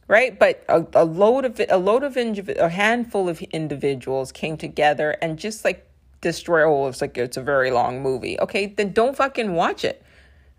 [0.08, 4.56] Right, but a, a load of a load of indiv- a handful of individuals came
[4.56, 5.86] together and just like
[6.22, 6.64] destroy.
[6.64, 8.40] Oh, it's like it's a very long movie.
[8.40, 10.02] Okay, then don't fucking watch it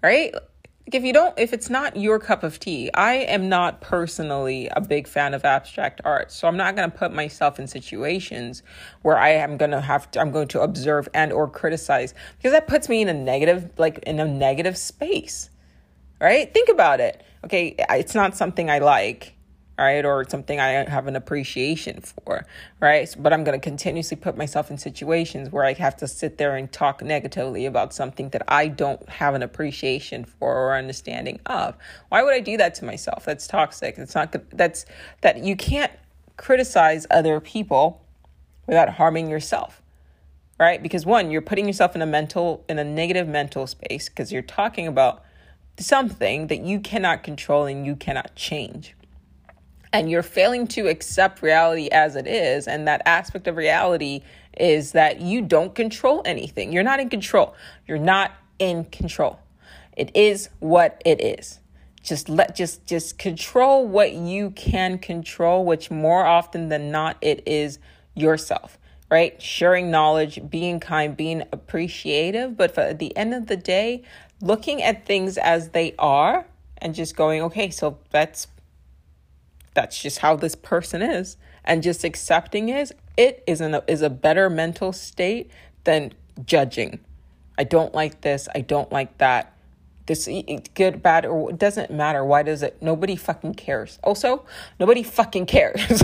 [0.02, 0.34] right?
[0.34, 4.68] like if you don't if it's not your cup of tea i am not personally
[4.72, 8.64] a big fan of abstract art so i'm not going to put myself in situations
[9.04, 12.52] where i am going to have to i'm going to observe and or criticize because
[12.52, 15.52] that puts me in a negative like in a negative space
[16.20, 19.36] right think about it okay it's not something i like
[19.80, 20.04] right?
[20.04, 22.46] Or something I have an appreciation for,
[22.82, 23.16] right?
[23.18, 26.58] But I'm going to continuously put myself in situations where I have to sit there
[26.58, 31.76] and talk negatively about something that I don't have an appreciation for or understanding of.
[32.10, 33.24] Why would I do that to myself?
[33.24, 33.98] That's toxic.
[33.98, 34.46] It's not good.
[34.52, 34.86] That's
[35.22, 35.94] that you can't
[36.36, 38.06] criticize other people
[38.68, 39.82] without harming yourself.
[40.60, 40.84] Right?
[40.84, 44.42] Because one, you're putting yourself in a mental in a negative mental space because you're
[44.42, 45.24] talking about
[45.78, 48.94] something that you cannot control and you cannot change
[49.92, 54.22] and you're failing to accept reality as it is and that aspect of reality
[54.58, 56.72] is that you don't control anything.
[56.72, 57.56] You're not in control.
[57.88, 59.40] You're not in control.
[59.96, 61.60] It is what it is.
[62.02, 67.44] Just let just just control what you can control which more often than not it
[67.46, 67.80] is
[68.16, 68.78] yourself
[69.12, 69.42] right?
[69.42, 72.56] Sharing knowledge being kind being appreciative.
[72.56, 74.04] But at the end of the day
[74.42, 76.46] looking at things as they are
[76.78, 78.48] and just going okay so that's
[79.80, 81.38] that's just how this person is.
[81.64, 85.50] And just accepting is it is an, is a better mental state
[85.86, 86.12] than
[86.44, 87.00] judging.
[87.58, 89.54] I don't like this i don't like that.
[90.06, 90.28] This
[90.74, 92.26] good bad or it doesn't matter.
[92.26, 94.00] Why does it nobody fucking cares.
[94.04, 94.46] Also
[94.82, 95.80] nobody fucking cares.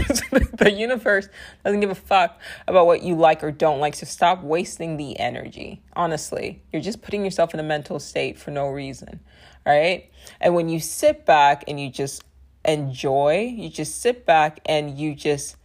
[0.55, 1.27] The universe
[1.65, 3.93] doesn't give a fuck about what you like or don't like.
[3.95, 6.61] So stop wasting the energy honestly.
[6.71, 9.19] You're just putting yourself in a mental state for no reason
[9.65, 10.11] right?
[10.39, 12.23] And when you sit back and you just
[12.65, 13.53] enjoy.
[13.55, 15.55] You just sit back and you just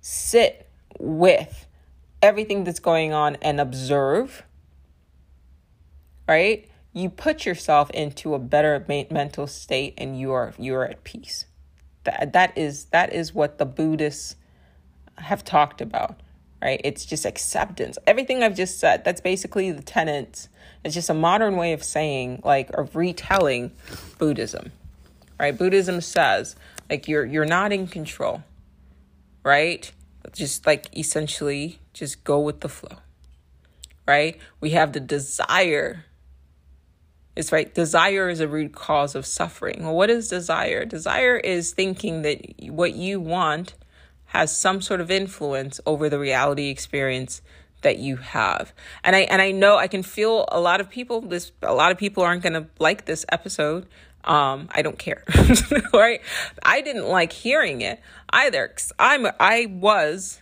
[0.00, 1.66] sit with
[2.22, 4.44] everything that's going on and observe,
[6.28, 6.68] right?
[6.92, 11.46] You put yourself into a better mental state and you are you are at peace.
[12.04, 14.36] That that is that is what the Buddhists
[15.18, 16.20] have talked about,
[16.62, 16.80] right?
[16.84, 17.98] It's just acceptance.
[18.06, 20.48] Everything I've just said, that's basically the tenets.
[20.84, 23.72] It's just a modern way of saying like of retelling
[24.18, 24.72] Buddhism
[25.38, 25.56] right?
[25.56, 26.56] Buddhism says
[26.90, 28.42] like you're you're not in control,
[29.42, 29.90] right?
[30.32, 32.98] Just like essentially just go with the flow.
[34.06, 34.38] Right?
[34.60, 36.04] We have the desire.
[37.34, 37.74] It's right.
[37.74, 39.82] Desire is a root cause of suffering.
[39.82, 40.84] Well, what is desire?
[40.84, 43.74] Desire is thinking that what you want
[44.26, 47.42] has some sort of influence over the reality experience
[47.82, 48.72] that you have.
[49.04, 51.92] And I and I know I can feel a lot of people this a lot
[51.92, 53.86] of people aren't going to like this episode
[54.26, 55.22] um, I don't care.
[55.94, 56.20] right?
[56.62, 58.68] I didn't like hearing it either.
[58.68, 60.40] Cause I'm I was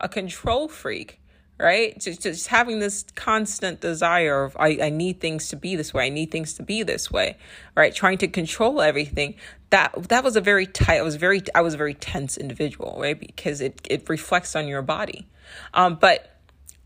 [0.00, 1.20] a control freak,
[1.58, 1.98] right?
[1.98, 6.06] Just, just having this constant desire of I, I need things to be this way.
[6.06, 7.36] I need things to be this way,
[7.76, 7.94] right?
[7.94, 9.36] Trying to control everything.
[9.70, 10.98] That that was a very tight.
[10.98, 13.18] I was very I was a very tense individual, right?
[13.18, 15.28] Because it it reflects on your body.
[15.72, 16.36] Um, but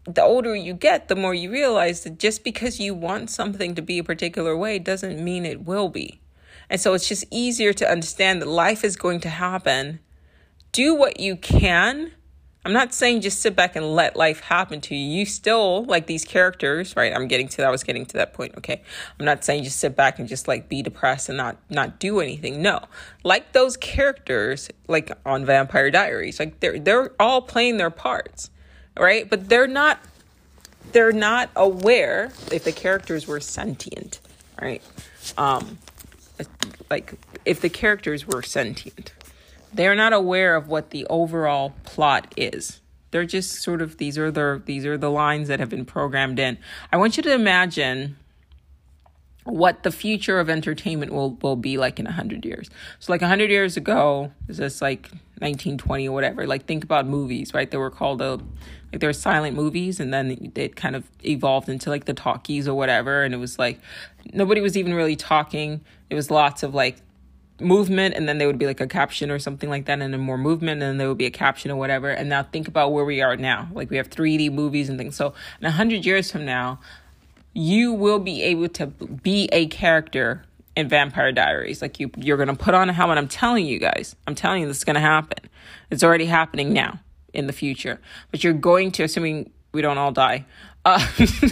[0.05, 3.81] the older you get, the more you realize that just because you want something to
[3.81, 6.21] be a particular way doesn't mean it will be.
[6.75, 10.01] And so it's just easier to understand that life is going to happen.
[10.73, 12.11] Do what you can
[12.65, 15.19] I'm not saying just sit back and let life happen to you.
[15.19, 17.15] You still like these characters, right?
[17.15, 17.67] I'm getting to that.
[17.67, 18.55] I was getting to that point.
[18.57, 18.81] Okay.
[19.19, 22.21] I'm not saying just sit back and just like be depressed and not not do
[22.21, 22.63] anything.
[22.63, 22.81] No.
[23.23, 28.51] Like those characters like on Vampire Diaries, like they're they're all playing their parts,
[28.99, 29.29] right?
[29.29, 30.01] But they're not
[30.93, 34.21] they're not aware if the characters were sentient,
[34.59, 34.83] right?
[35.37, 35.79] Um
[36.91, 39.13] like if the characters were sentient
[39.75, 42.81] they're not aware of what the overall plot is.
[43.11, 46.39] They're just sort of these are the these are the lines that have been programmed
[46.39, 46.59] in.
[46.93, 48.17] I want you to imagine
[49.45, 52.71] what the future of entertainment will will be like in 100 years.
[52.99, 56.47] So like 100 years ago, is this like 1920 or whatever.
[56.47, 57.71] Like think about movies, right?
[57.71, 58.41] They were called a
[58.93, 62.69] like they were silent movies and then it kind of evolved into like the talkies
[62.69, 63.81] or whatever and it was like
[64.33, 65.83] nobody was even really talking.
[66.09, 66.99] It was lots of like
[67.61, 70.21] movement and then there would be like a caption or something like that and then
[70.21, 72.93] more movement and then there would be a caption or whatever and now think about
[72.93, 75.29] where we are now like we have 3d movies and things so
[75.61, 76.81] in 100 years from now
[77.55, 80.45] you will be able to be a character
[80.77, 81.81] in vampire diaries.
[81.81, 83.17] Like you you're going to put on a helmet.
[83.17, 85.49] I'm telling you guys i'm telling you this is going to happen.
[85.91, 87.01] It's already happening now
[87.33, 88.01] in the future.
[88.31, 90.47] But you're going to assuming we don't all die
[90.85, 91.05] uh,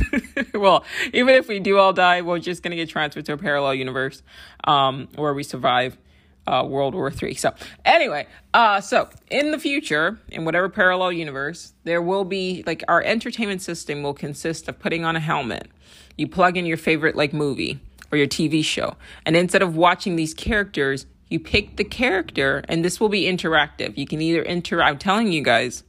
[0.55, 3.75] well, even if we do all die, we're just gonna get transferred to a parallel
[3.75, 4.23] universe
[4.65, 5.97] um, where we survive
[6.47, 7.35] uh, World War Three.
[7.35, 12.83] So anyway, uh, so in the future, in whatever parallel universe, there will be like
[12.89, 15.69] our entertainment system will consist of putting on a helmet.
[16.17, 20.17] You plug in your favorite like movie or your TV show, and instead of watching
[20.17, 23.97] these characters, you pick the character, and this will be interactive.
[23.97, 24.91] You can either interact.
[24.91, 25.83] I'm telling you guys,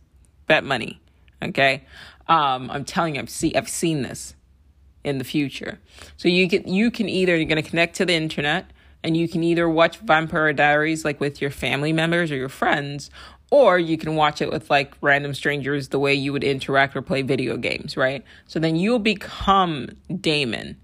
[0.48, 1.02] bet money.
[1.42, 1.84] Okay.
[2.28, 4.36] Um, I'm telling you, I've, see, I've seen this
[5.04, 5.80] in the future.
[6.18, 8.72] So you can you can either you're going to connect to the internet
[9.04, 13.10] and you can either watch Vampire Diaries like with your family members or your friends,
[13.52, 17.02] or you can watch it with like random strangers the way you would interact or
[17.02, 18.24] play video games, right?
[18.48, 19.90] So then you'll become
[20.20, 20.78] Damon,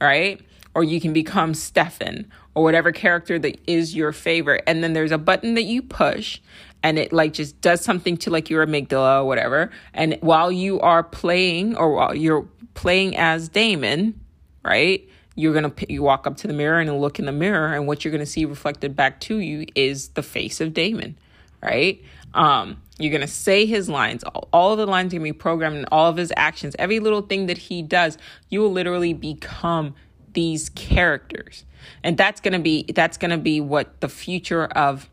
[0.00, 0.40] right?
[0.74, 4.62] Or you can become Stefan or whatever character that is your favorite.
[4.66, 6.40] And then there's a button that you push
[6.82, 9.70] and it like just does something to like your amygdala or whatever.
[9.94, 14.20] And while you are playing or while you're playing as Damon,
[14.64, 15.08] right?
[15.34, 18.04] You're gonna you walk up to the mirror and look in the mirror, and what
[18.04, 21.16] you're gonna see reflected back to you is the face of Damon,
[21.62, 22.02] right?
[22.34, 24.24] Um, you're gonna say his lines.
[24.24, 27.00] All, all of the lines are gonna be programmed, and all of his actions, every
[27.00, 29.94] little thing that he does, you will literally become
[30.32, 31.64] these characters,
[32.02, 35.08] and that's gonna be that's gonna be what the future of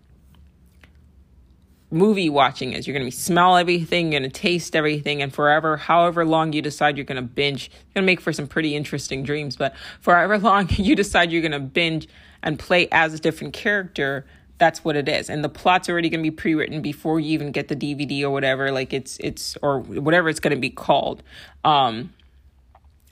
[1.89, 2.86] movie watching is.
[2.88, 6.54] You're going to be smell everything, you're going to taste everything, and forever, however long
[6.54, 9.56] you decide you're going to binge, it's going to make for some pretty interesting dreams.
[9.56, 12.08] But forever long you decide you're going to binge
[12.43, 14.26] and play as a different character,
[14.58, 15.30] that's what it is.
[15.30, 18.32] And the plot's already going to be pre-written before you even get the DVD or
[18.32, 18.71] whatever.
[18.71, 21.23] Like it's it's or whatever it's going to be called.
[21.63, 22.13] Um,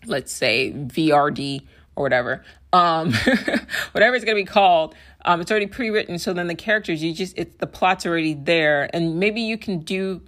[0.06, 1.62] let's say VRD
[1.96, 2.44] or whatever.
[2.74, 3.14] Um,
[3.92, 7.14] whatever it's going to be called um, it's already pre-written, so then the characters, you
[7.14, 10.22] just it's the plot's already there, and maybe you can do,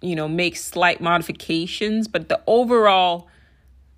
[0.00, 3.28] you know, make slight modifications, but the overall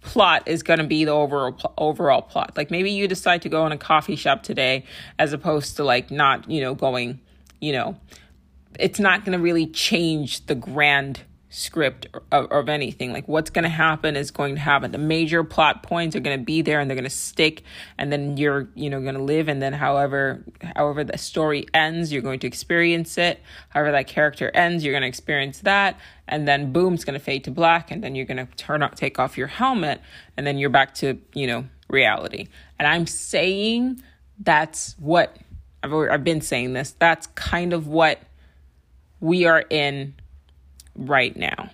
[0.00, 2.56] plot is going to be the overall overall plot.
[2.56, 4.84] Like maybe you decide to go in a coffee shop today,
[5.18, 7.20] as opposed to like not, you know, going,
[7.60, 7.96] you know,
[8.78, 11.20] it's not going to really change the grand
[11.52, 13.12] script of, of anything.
[13.12, 14.90] Like what's going to happen is going to happen.
[14.90, 17.62] The major plot points are going to be there and they're going to stick
[17.98, 20.42] and then you're, you know, going to live and then however
[20.74, 23.40] however the story ends, you're going to experience it.
[23.68, 27.24] However that character ends, you're going to experience that and then boom, it's going to
[27.24, 30.00] fade to black and then you're going to turn out take off your helmet
[30.36, 32.48] and then you're back to, you know, reality.
[32.78, 34.02] And I'm saying
[34.38, 35.36] that's what
[35.82, 36.92] I've I've been saying this.
[36.98, 38.22] That's kind of what
[39.20, 40.14] we are in
[40.96, 41.70] right now.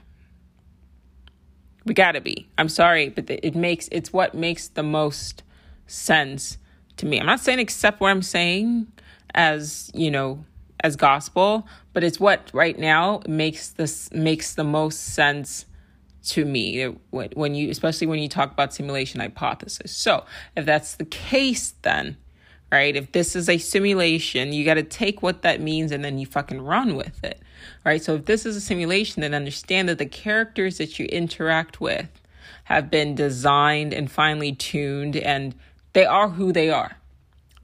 [1.84, 2.48] We gotta be.
[2.58, 5.42] I'm sorry, but it makes it's what makes the most
[5.86, 6.58] sense
[6.98, 7.18] to me.
[7.18, 8.86] I'm not saying accept what I'm saying
[9.34, 10.44] as you know
[10.80, 15.64] as gospel, but it's what right now makes this makes the most sense
[16.24, 19.90] to me when you especially when you talk about simulation hypothesis.
[19.92, 20.24] So
[20.56, 22.18] if that's the case, then
[22.70, 22.96] right?
[22.96, 26.26] If this is a simulation, you got to take what that means and then you
[26.26, 27.40] fucking run with it,
[27.84, 28.02] right?
[28.02, 32.08] So if this is a simulation, then understand that the characters that you interact with
[32.64, 35.54] have been designed and finely tuned and
[35.92, 36.96] they are who they are.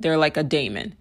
[0.00, 0.94] They're like a daemon,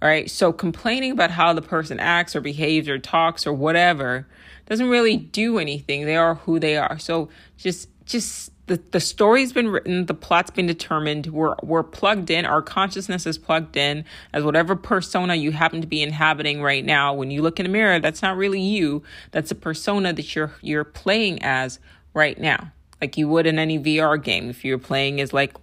[0.00, 0.30] right?
[0.30, 4.26] So complaining about how the person acts or behaves or talks or whatever
[4.66, 6.06] doesn't really do anything.
[6.06, 6.98] They are who they are.
[6.98, 12.30] So just just the, the story's been written, the plot's been determined, we're we're plugged
[12.30, 16.84] in, our consciousness is plugged in as whatever persona you happen to be inhabiting right
[16.84, 17.12] now.
[17.12, 19.02] When you look in a mirror, that's not really you.
[19.32, 21.80] That's a persona that you're you're playing as
[22.14, 22.70] right now.
[23.00, 25.56] Like you would in any VR game if you're playing as like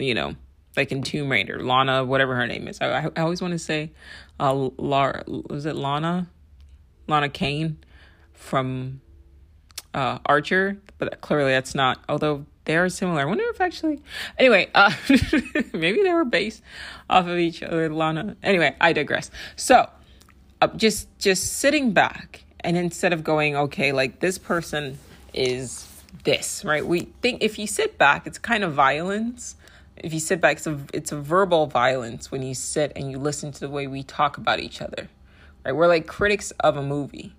[0.00, 0.34] you know,
[0.76, 2.80] like in Tomb Raider, Lana, whatever her name is.
[2.80, 3.92] I, I always want to say
[4.40, 6.28] uh Lara was it Lana?
[7.06, 7.78] Lana Kane
[8.32, 9.00] from
[9.96, 11.98] uh, Archer, but clearly that's not.
[12.08, 13.22] Although they are similar.
[13.22, 14.00] I wonder if actually.
[14.38, 14.92] Anyway, uh,
[15.72, 16.62] maybe they were based
[17.10, 17.92] off of each other.
[17.92, 18.36] Lana.
[18.42, 19.30] Anyway, I digress.
[19.56, 19.88] So,
[20.60, 24.98] uh, just just sitting back and instead of going, okay, like this person
[25.32, 25.86] is
[26.24, 26.84] this, right?
[26.84, 29.56] We think if you sit back, it's kind of violence.
[29.96, 33.18] If you sit back, it's a, it's a verbal violence when you sit and you
[33.18, 35.08] listen to the way we talk about each other,
[35.64, 35.72] right?
[35.72, 37.34] We're like critics of a movie,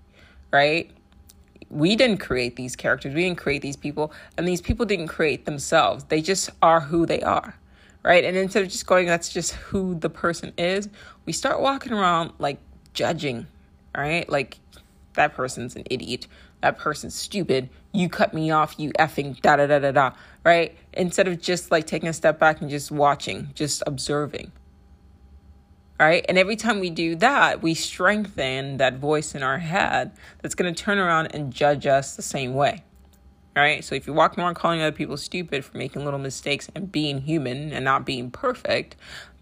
[0.51, 0.89] right?
[1.69, 5.45] We didn't create these characters, we didn't create these people, and these people didn't create
[5.45, 6.05] themselves.
[6.05, 7.55] They just are who they are,
[8.03, 8.23] right?
[8.23, 10.89] And instead of just going, that's just who the person is,
[11.25, 12.57] we start walking around like
[12.93, 13.47] judging,
[13.95, 14.27] right?
[14.29, 14.57] Like
[15.13, 16.27] that person's an idiot,
[16.61, 20.11] that person's stupid, you cut me off, you effing da da da da da,
[20.43, 20.75] right?
[20.93, 24.51] Instead of just like taking a step back and just watching, just observing,
[25.99, 26.25] right?
[26.29, 30.73] And every time we do that, we strengthen that voice in our head that's going
[30.73, 32.83] to turn around and judge us the same way,
[33.55, 33.83] right?
[33.83, 37.21] So if you're walking around calling other people stupid for making little mistakes and being
[37.21, 38.95] human and not being perfect,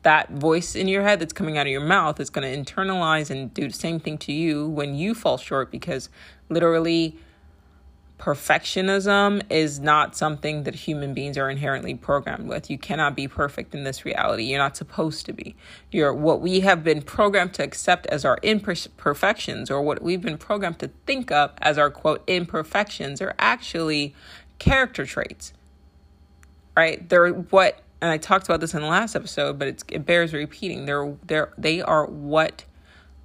[0.03, 3.29] that voice in your head that's coming out of your mouth is going to internalize
[3.29, 6.09] and do the same thing to you when you fall short because
[6.47, 7.17] literally
[8.17, 12.69] perfectionism is not something that human beings are inherently programmed with.
[12.69, 14.43] You cannot be perfect in this reality.
[14.43, 15.55] You're not supposed to be.
[15.91, 20.37] You're what we have been programmed to accept as our imperfections or what we've been
[20.37, 24.15] programmed to think of as our quote imperfections are actually
[24.59, 25.51] character traits.
[26.77, 27.07] Right?
[27.07, 30.85] They're what and I talked about this in the last episode, but it bears repeating.
[30.85, 32.63] They're they're they are what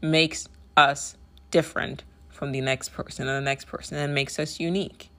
[0.03, 1.16] makes us
[1.51, 2.03] different
[2.41, 5.11] from the next person and the next person and makes us unique.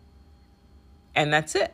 [1.14, 1.72] And that's it.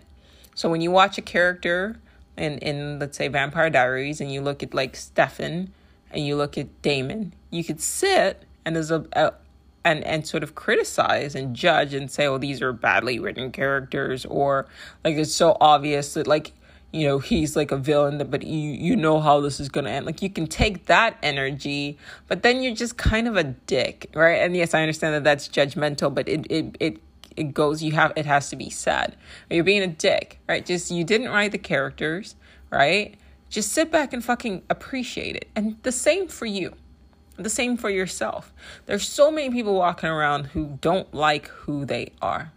[0.55, 1.95] So when you watch a character
[2.37, 5.71] in, in let's say Vampire Diaries and you look at like Stefan
[6.11, 9.35] and you look at Damon, you could sit and as a, a
[9.85, 14.25] and and sort of criticize and judge and say, "Oh, these are badly written characters,"
[14.25, 14.67] or
[15.05, 16.51] like it's so obvious that like
[16.97, 19.91] you know he's like a villain but you you know how this is going to
[19.91, 20.05] end.
[20.05, 24.41] Like you can take that energy but then you're just kind of a dick right?
[24.41, 26.97] And yes i understand that that's judgmental but it it it
[27.35, 29.15] it goes you have it has to be said.
[29.49, 30.65] You're being a dick right?
[30.65, 32.35] Just you didn't write the characters
[32.69, 33.15] right?
[33.49, 35.47] Just sit back and fucking appreciate it.
[35.55, 36.73] And the same for you.
[37.37, 38.51] The same for yourself.
[38.87, 42.51] There's so many people walking around who don't like who they are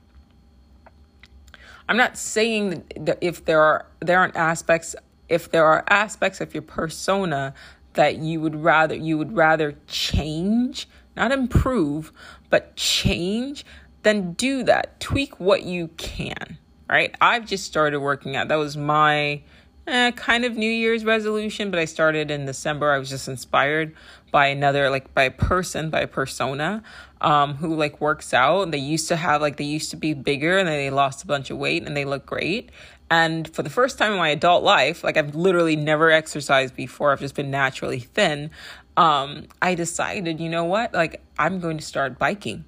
[1.90, 4.94] I'm not saying that if there are there aren't aspects
[5.28, 7.52] if there are aspects of your persona
[7.94, 12.12] that you would rather you would rather change, not improve,
[12.48, 13.66] but change,
[14.04, 15.00] then do that.
[15.00, 16.58] Tweak what you can.
[16.88, 17.12] Right?
[17.20, 18.46] I've just started working out.
[18.46, 19.42] That was my
[19.90, 22.92] eh, kind of New Year's resolution, but I started in December.
[22.92, 23.94] I was just inspired
[24.30, 26.82] by another, like by a person, by a persona
[27.20, 28.70] um, who like works out.
[28.70, 31.26] They used to have like they used to be bigger and then they lost a
[31.26, 32.70] bunch of weight and they look great.
[33.10, 37.10] And for the first time in my adult life, like I've literally never exercised before.
[37.10, 38.50] I've just been naturally thin.
[38.96, 40.94] Um, I decided, you know what?
[40.94, 42.64] Like I'm going to start biking,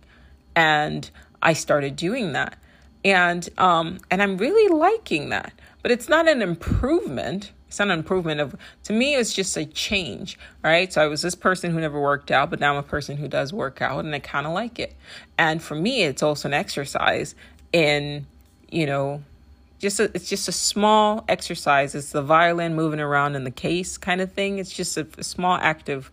[0.56, 1.08] and
[1.40, 2.58] I started doing that,
[3.04, 5.52] and um, and I'm really liking that.
[5.82, 7.52] But it's not an improvement.
[7.68, 8.54] It's not an improvement of
[8.84, 10.92] to me it's just a change right?
[10.92, 13.28] So i was this person who never worked out but now i'm a person who
[13.28, 14.94] does work out and i kind of like it.
[15.38, 17.34] And for me it's also an exercise
[17.72, 18.26] in
[18.70, 19.22] you know
[19.78, 21.96] just a, it's just a small exercise.
[21.96, 24.58] It's the violin moving around in the case kind of thing.
[24.58, 26.12] It's just a, a small act of,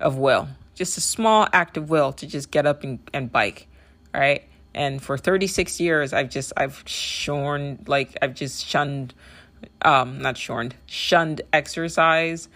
[0.00, 0.48] of will.
[0.74, 3.68] Just a small act of will to just get up and, and bike
[4.14, 4.44] right
[4.74, 9.14] and for 36 years i've just i've shorn like i've just shunned
[9.82, 12.48] um, not shunned, shunned exercise.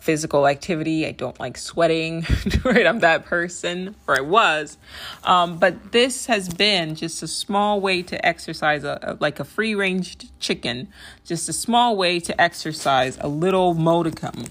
[0.00, 1.06] physical activity.
[1.06, 2.26] I don't like sweating,
[2.64, 2.84] right?
[2.84, 4.76] I'm that person, or I was.
[5.22, 9.44] Um, but this has been just a small way to exercise, a, a, like a
[9.44, 10.88] free range chicken,
[11.24, 14.46] just a small way to exercise a little modicum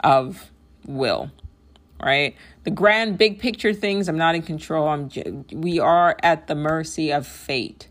[0.00, 0.50] of
[0.86, 1.30] will,
[2.08, 2.36] right?
[2.64, 4.88] The grand big picture things, I'm not in control.
[4.88, 5.10] I'm,
[5.52, 7.88] we are at the mercy of fate,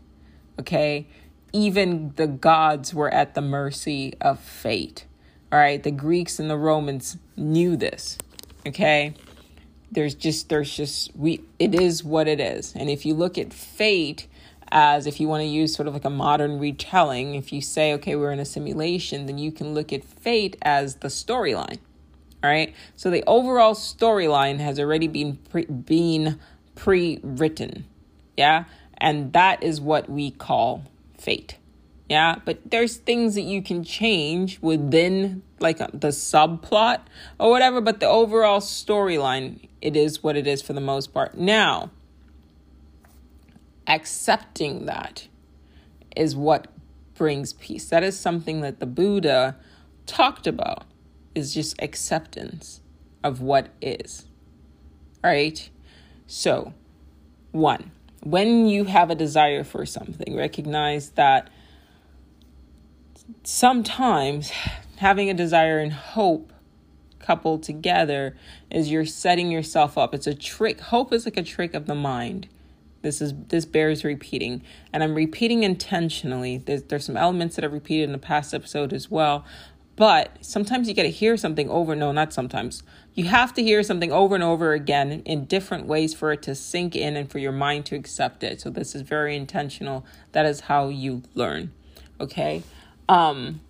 [0.60, 1.06] okay?
[1.52, 5.06] Even the gods were at the mercy of fate
[5.52, 8.16] all right, the Greeks and the Romans knew this.
[8.66, 9.12] Okay?
[9.90, 12.72] There's just there's just we it is what it is.
[12.74, 14.26] And if you look at fate
[14.70, 17.92] as if you want to use sort of like a modern retelling, if you say
[17.92, 21.78] okay, we're in a simulation, then you can look at fate as the storyline.
[22.42, 22.74] Right?
[22.96, 26.40] So the overall storyline has already been pre- been
[26.74, 27.86] pre-written.
[28.36, 28.64] Yeah?
[28.98, 30.84] And that is what we call
[31.18, 31.58] fate.
[32.08, 37.00] Yeah, but there's things that you can change within like uh, the subplot
[37.38, 41.38] or whatever, but the overall storyline, it is what it is for the most part.
[41.38, 41.90] Now,
[43.86, 45.28] accepting that
[46.14, 46.68] is what
[47.14, 47.88] brings peace.
[47.88, 49.56] That is something that the Buddha
[50.04, 50.84] talked about
[51.34, 52.80] is just acceptance
[53.22, 54.26] of what is.
[55.22, 55.68] Right?
[56.26, 56.74] So,
[57.52, 61.50] one, when you have a desire for something, recognize that
[63.44, 64.50] sometimes
[64.96, 66.52] having a desire and hope
[67.18, 68.36] coupled together
[68.70, 70.14] is you're setting yourself up.
[70.14, 70.80] It's a trick.
[70.80, 72.48] Hope is like a trick of the mind.
[73.02, 74.62] This is this bears repeating,
[74.92, 76.58] and I'm repeating intentionally.
[76.58, 79.44] There's there's some elements that I've repeated in the past episode as well,
[80.02, 81.94] but sometimes you got to hear something over.
[81.94, 82.82] No, not sometimes.
[83.14, 86.56] You have to hear something over and over again in different ways for it to
[86.56, 88.60] sink in and for your mind to accept it.
[88.60, 90.04] So this is very intentional.
[90.32, 91.70] That is how you learn.
[92.20, 92.64] Okay.
[93.08, 93.60] Um,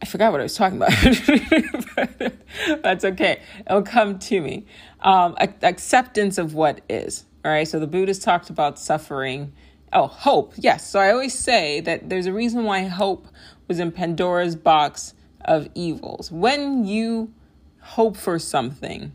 [0.00, 0.92] I forgot what I was talking about.
[2.84, 3.40] That's okay.
[3.66, 4.64] It'll come to me.
[5.00, 7.24] Um, acceptance of what is.
[7.44, 7.66] All right.
[7.66, 9.52] So the Buddhists talked about suffering.
[9.92, 10.54] Oh, hope.
[10.56, 10.88] Yes.
[10.88, 13.26] So I always say that there's a reason why hope
[13.68, 15.14] was in Pandora's box
[15.44, 16.30] of evils.
[16.30, 17.32] When you
[17.80, 19.12] hope for something,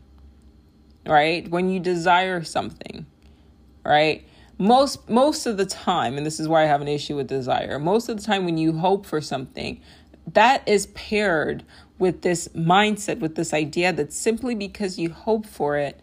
[1.06, 1.48] right?
[1.50, 3.06] When you desire something,
[3.84, 4.24] right?
[4.58, 7.78] most most of the time and this is why i have an issue with desire
[7.78, 9.80] most of the time when you hope for something
[10.34, 11.64] that is paired
[11.98, 16.00] with this mindset with this idea that simply because you hope for it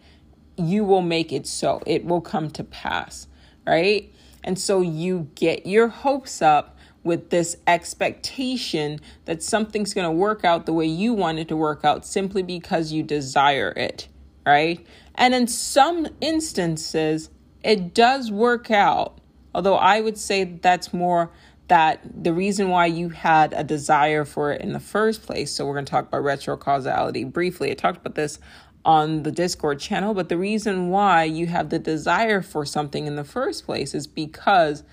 [0.56, 3.26] you will make it so it will come to pass
[3.66, 4.10] right
[4.46, 10.44] and so you get your hopes up with this expectation that something's going to work
[10.44, 14.08] out the way you want it to work out simply because you desire it
[14.46, 14.86] right
[15.16, 17.28] and in some instances
[17.66, 19.18] it does work out.
[19.52, 21.32] Although I would say that's more
[21.68, 25.50] that the reason why you had a desire for it in the first place.
[25.50, 27.72] So we're going to talk about retrocausality briefly.
[27.72, 28.38] I talked about this
[28.86, 33.16] on the Discord channel, but the reason why you have the desire for something in
[33.16, 34.84] the first place is because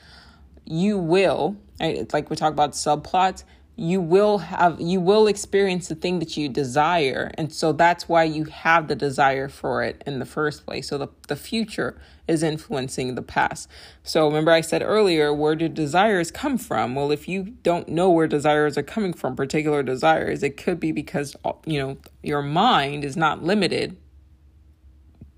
[0.66, 2.12] you will, right?
[2.12, 3.44] like we talk about subplots,
[3.76, 7.32] you will have you will experience the thing that you desire.
[7.38, 10.88] And so that's why you have the desire for it in the first place.
[10.88, 13.68] So the, the future is influencing the past.
[14.04, 16.94] So remember i said earlier where do desires come from?
[16.94, 20.92] Well if you don't know where desires are coming from particular desires it could be
[20.92, 23.98] because you know your mind is not limited.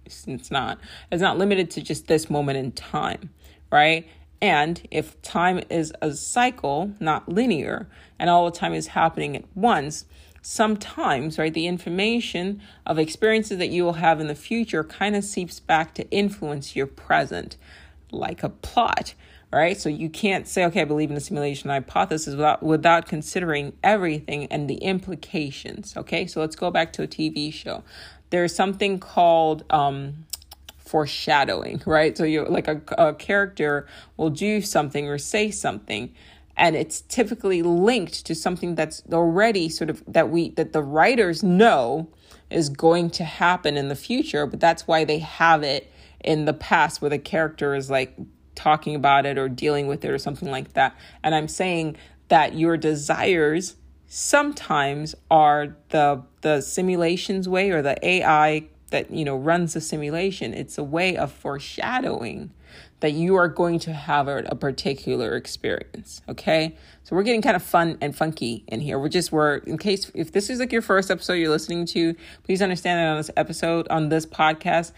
[0.06, 0.78] It's not.
[1.12, 3.30] It's not limited to just this moment in time
[3.72, 4.08] right
[4.42, 7.88] and if time is a cycle, not linear,
[8.20, 10.06] and all the time is happening at once,
[10.42, 15.24] sometimes, right, the information of experiences that you will have in the future kind of
[15.24, 17.58] seeps back to influence your present,
[18.12, 19.16] like a plot,
[19.52, 19.76] right?
[19.76, 24.46] So you can't say, okay, I believe in the simulation hypothesis without, without considering everything
[24.52, 26.28] and the implications, okay?
[26.28, 27.84] So let's go back to a TV show.
[28.30, 30.26] There's something called, um,
[30.86, 32.18] foreshadowing, right?
[32.18, 36.14] So you like a, a character will do something or say something
[36.58, 41.44] and it's typically linked to something that's already sort of that we that the writers
[41.44, 42.08] know
[42.50, 45.92] is going to happen in the future but that's why they have it
[46.24, 48.16] in the past where the character is like
[48.56, 51.96] talking about it or dealing with it or something like that and i'm saying
[52.30, 53.76] that your desires
[54.08, 60.54] sometimes are the the simulations way or the ai that you know runs the simulation.
[60.54, 62.52] It's a way of foreshadowing
[63.00, 66.76] that you are going to have a, a, particular experience okay?
[67.04, 69.00] So we're getting kind of fun and funky in here.
[69.00, 72.16] We're just we're in case if this is like your first episode you're listening to
[72.44, 74.92] please understand that on this episode on this podcast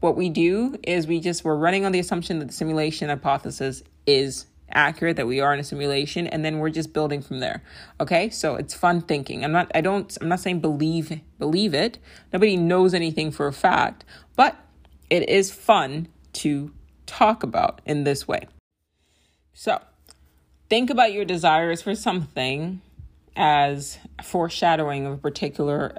[0.00, 3.84] what we do is we just we're running on the assumption that the simulation hypothesis
[4.06, 7.62] is accurate that we are in a simulation and then we're just building from there
[8.00, 11.98] okay so it's fun thinking i'm not i don't i'm not saying believe believe it
[12.32, 14.04] nobody knows anything for a fact
[14.36, 14.56] but
[15.10, 16.72] it is fun to
[17.06, 18.46] talk about in this way
[19.52, 19.80] so
[20.68, 22.80] think about your desires for something
[23.36, 25.96] as foreshadowing of a particular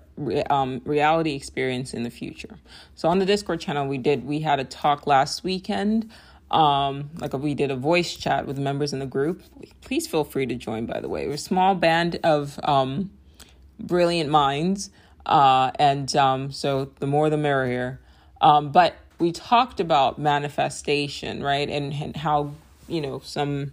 [0.49, 2.59] um, reality experience in the future.
[2.95, 6.11] So on the Discord channel, we did we had a talk last weekend.
[6.53, 9.41] Um, like we did a voice chat with members in the group.
[9.81, 10.85] Please feel free to join.
[10.85, 13.09] By the way, we're a small band of um,
[13.79, 14.91] brilliant minds,
[15.25, 17.99] uh, and um, so the more the merrier.
[18.39, 22.53] Um, but we talked about manifestation, right, and, and how
[22.87, 23.71] you know some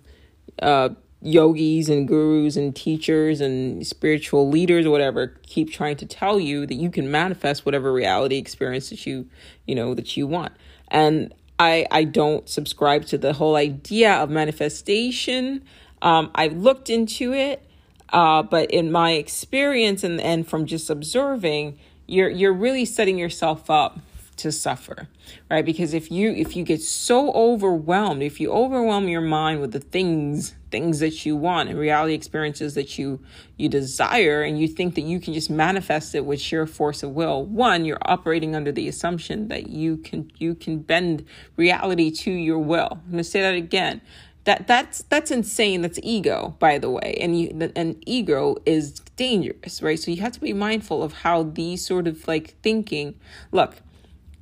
[0.62, 0.89] uh,
[1.22, 6.64] yogis and gurus and teachers and spiritual leaders or whatever keep trying to tell you
[6.64, 9.28] that you can manifest whatever reality experience that you
[9.66, 10.53] you know that you want
[10.89, 15.62] and i i don't subscribe to the whole idea of manifestation.
[16.02, 17.64] Um i've looked into it
[18.08, 23.70] uh but in my experience and and from just observing you're you're really setting yourself
[23.70, 24.00] up
[24.38, 25.06] to suffer
[25.50, 25.64] right?
[25.64, 29.80] Because if you if you get so overwhelmed if you overwhelm your mind with the
[29.80, 33.21] things things that you want and reality experiences that you
[33.57, 37.11] you desire and you think that you can just manifest it with sheer force of
[37.11, 37.45] will.
[37.45, 41.25] One you're operating under the assumption that you can you can bend
[41.57, 42.89] reality to your will.
[42.93, 44.01] I'm going to say that again.
[44.45, 45.83] That that's that's insane.
[45.83, 47.16] That's ego by the way.
[47.21, 49.99] And you and ego is dangerous right?
[49.99, 53.14] So you have to be mindful of how these sort of like thinking.
[53.53, 53.77] Look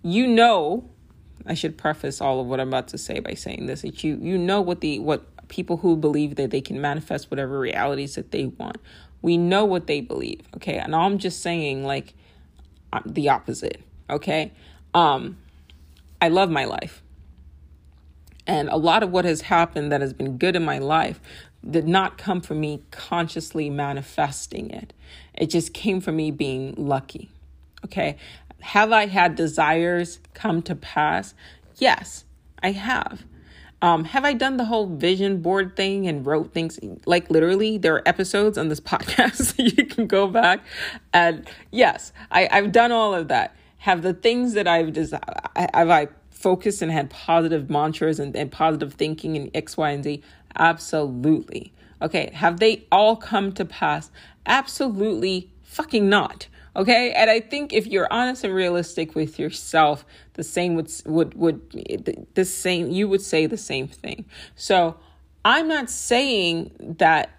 [0.02, 0.88] you know
[1.46, 4.18] I should preface all of what I'm about to say by saying this that you
[4.20, 8.30] you know what the what people who believe that they can manifest whatever realities that
[8.30, 8.78] they want.
[9.22, 10.78] We know what they believe, okay?
[10.78, 12.14] And I'm just saying like
[13.04, 14.52] the opposite, okay?
[14.94, 15.38] Um
[16.20, 17.02] I love my life.
[18.46, 21.20] And a lot of what has happened that has been good in my life
[21.68, 24.92] did not come from me consciously manifesting it.
[25.34, 27.30] It just came from me being lucky.
[27.84, 28.16] Okay
[28.60, 31.34] have I had desires come to pass?
[31.76, 32.24] Yes,
[32.62, 33.24] I have.
[33.80, 36.78] Um, have I done the whole vision board thing and wrote things?
[37.06, 40.60] Like literally, there are episodes on this podcast you can go back
[41.12, 43.54] and yes, I, I've done all of that.
[43.78, 45.22] Have the things that I've desired,
[45.72, 50.02] have I focused and had positive mantras and, and positive thinking and X, Y, and
[50.02, 50.22] Z?
[50.56, 51.72] Absolutely.
[52.02, 54.10] Okay, have they all come to pass?
[54.46, 56.48] Absolutely fucking not.
[56.78, 57.12] Okay.
[57.12, 62.26] And I think if you're honest and realistic with yourself, the same would, would, would,
[62.34, 64.24] the same, you would say the same thing.
[64.54, 64.96] So
[65.44, 67.30] I'm not saying that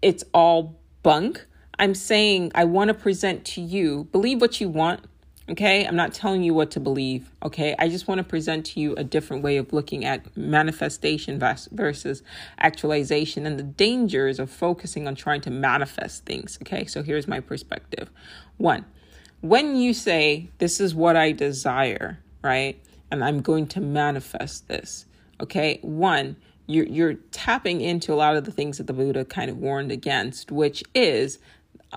[0.00, 1.44] it's all bunk.
[1.78, 5.00] I'm saying I want to present to you, believe what you want,
[5.48, 7.30] Okay, I'm not telling you what to believe.
[7.40, 11.38] Okay, I just want to present to you a different way of looking at manifestation
[11.38, 12.24] versus
[12.58, 16.58] actualization and the dangers of focusing on trying to manifest things.
[16.62, 18.10] Okay, so here's my perspective.
[18.58, 18.84] One,
[19.40, 22.80] when you say, This is what I desire, right,
[23.10, 25.06] and I'm going to manifest this,
[25.40, 26.36] okay, one,
[26.66, 29.92] you're, you're tapping into a lot of the things that the Buddha kind of warned
[29.92, 31.38] against, which is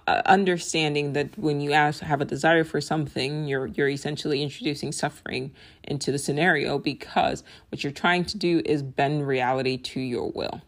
[0.08, 4.92] uh, understanding that when you ask, have a desire for something, you're you're essentially introducing
[4.92, 5.52] suffering
[5.84, 10.62] into the scenario because what you're trying to do is bend reality to your will.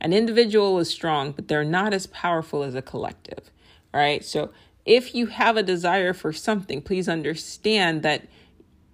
[0.00, 3.50] An individual is strong, but they're not as powerful as a collective.
[3.92, 4.24] All right.
[4.24, 4.50] So
[4.84, 8.26] if you have a desire for something, please understand that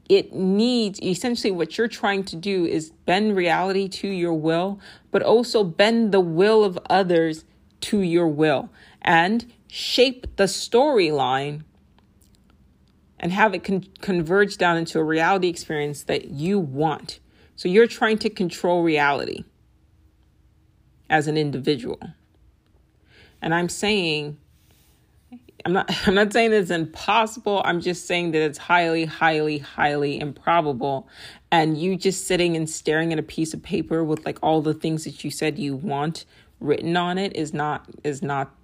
[0.08, 4.80] it needs essentially what you're trying to do is bend reality to your will,
[5.10, 7.44] but also bend the will of others
[7.80, 8.70] to your will
[9.02, 11.62] and shape the storyline
[13.20, 17.20] and have it con- converge down into a reality experience that you want.
[17.54, 19.44] So you're trying to control reality
[21.08, 22.00] as an individual.
[23.42, 24.38] And I'm saying
[25.64, 27.62] I'm not I'm not saying it's impossible.
[27.64, 31.08] I'm just saying that it's highly highly highly improbable.
[31.50, 34.74] And you just sitting and staring at a piece of paper with like all the
[34.74, 36.24] things that you said you want
[36.60, 38.54] written on it is not is not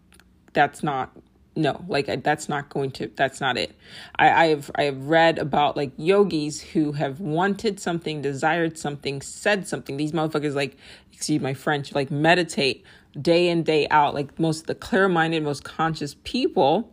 [0.53, 1.11] that's not
[1.55, 3.75] no like that's not going to that's not it.
[4.19, 9.97] I i've i've read about like yogis who have wanted something desired something said something.
[9.97, 10.77] These motherfuckers like
[11.13, 12.85] excuse my french like meditate
[13.21, 16.93] day in day out like most of the clear-minded most conscious people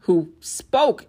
[0.00, 1.06] who spoke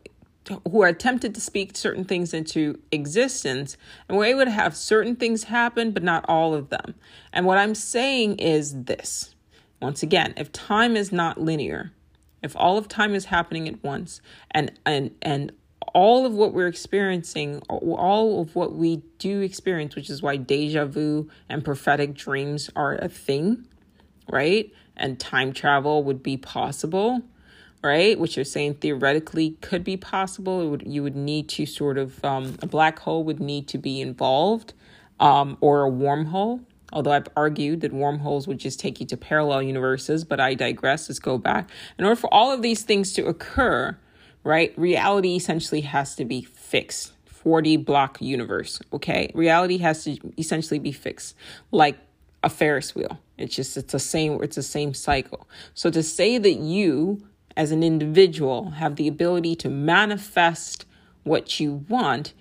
[0.70, 5.16] who are attempted to speak certain things into existence and were able to have certain
[5.16, 6.95] things happen but not all of them.
[7.32, 9.36] And what i'm saying is this.
[9.82, 11.91] Once again, if time is not linear,
[12.43, 15.51] if all of time is happening at once and and and
[15.93, 20.86] all of what we're experiencing, all of what we do experience, which is why deja
[20.86, 23.68] vu and prophetic dreams are a thing,
[24.32, 24.71] right?
[24.97, 27.21] And time travel would be possible,
[27.84, 28.19] right?
[28.19, 30.69] Which you're saying theoretically could be possible.
[30.69, 34.01] Would, you would need to sort of, um, a black hole would need to be
[34.01, 34.73] involved,
[35.19, 36.61] um, or a wormhole.
[36.93, 41.07] Although I've argued that wormholes would just take you to parallel universes, but I digress.
[41.07, 41.69] Let's go back.
[41.97, 43.97] In order for all of these things to occur,
[44.43, 44.77] right?
[44.77, 47.13] Reality essentially has to be fixed.
[47.43, 49.32] 4D block universe, okay?
[49.34, 51.36] Reality has to essentially be fixed
[51.71, 51.97] like
[52.43, 53.19] a Ferris wheel.
[53.42, 55.48] It's just it's the same it's the same cycle.
[55.74, 57.28] So to say that you
[57.58, 60.86] as an individual have the ability to manifest
[61.24, 62.34] what you want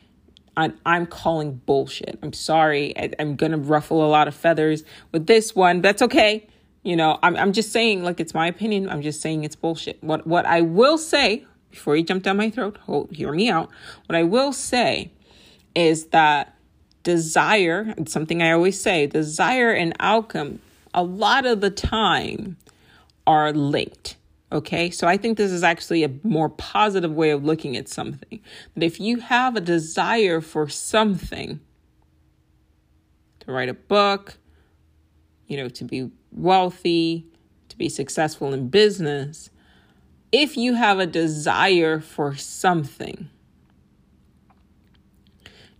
[0.57, 2.19] I'm, I'm calling bullshit.
[2.23, 2.97] I'm sorry.
[2.97, 5.81] I, am going to ruffle a lot of feathers with this one.
[5.81, 6.47] That's okay.
[6.83, 8.89] You know, I'm, I'm just saying, like, it's my opinion.
[8.89, 10.03] I'm just saying it's bullshit.
[10.03, 13.71] What, what I will say, before you jump down my throat, hold, hear me out.
[14.07, 15.11] What I will say
[15.75, 16.55] is that
[17.03, 20.61] desire, something I always say, desire and outcome,
[20.95, 22.57] a lot of the time
[23.27, 24.17] are linked.
[24.53, 28.41] Okay, so I think this is actually a more positive way of looking at something.
[28.75, 31.61] That if you have a desire for something,
[33.41, 34.39] to write a book,
[35.47, 37.27] you know, to be wealthy,
[37.69, 39.51] to be successful in business,
[40.33, 43.29] if you have a desire for something,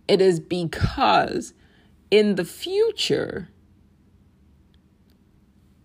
[0.07, 1.53] it is because
[2.09, 3.49] in the future,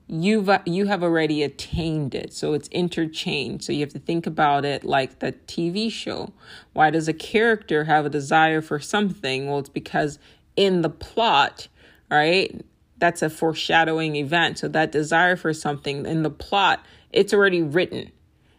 [0.09, 2.33] you've uh, you have already attained it.
[2.33, 3.65] So it's interchanged.
[3.65, 6.33] So you have to think about it like the tv show.
[6.73, 9.49] Why does a character have a desire for something?
[9.49, 10.19] Well it's because
[10.57, 11.69] in the plot
[12.11, 12.65] right
[12.99, 14.59] that's a foreshadowing event.
[14.59, 18.13] So that desire for something in the plot it's already written.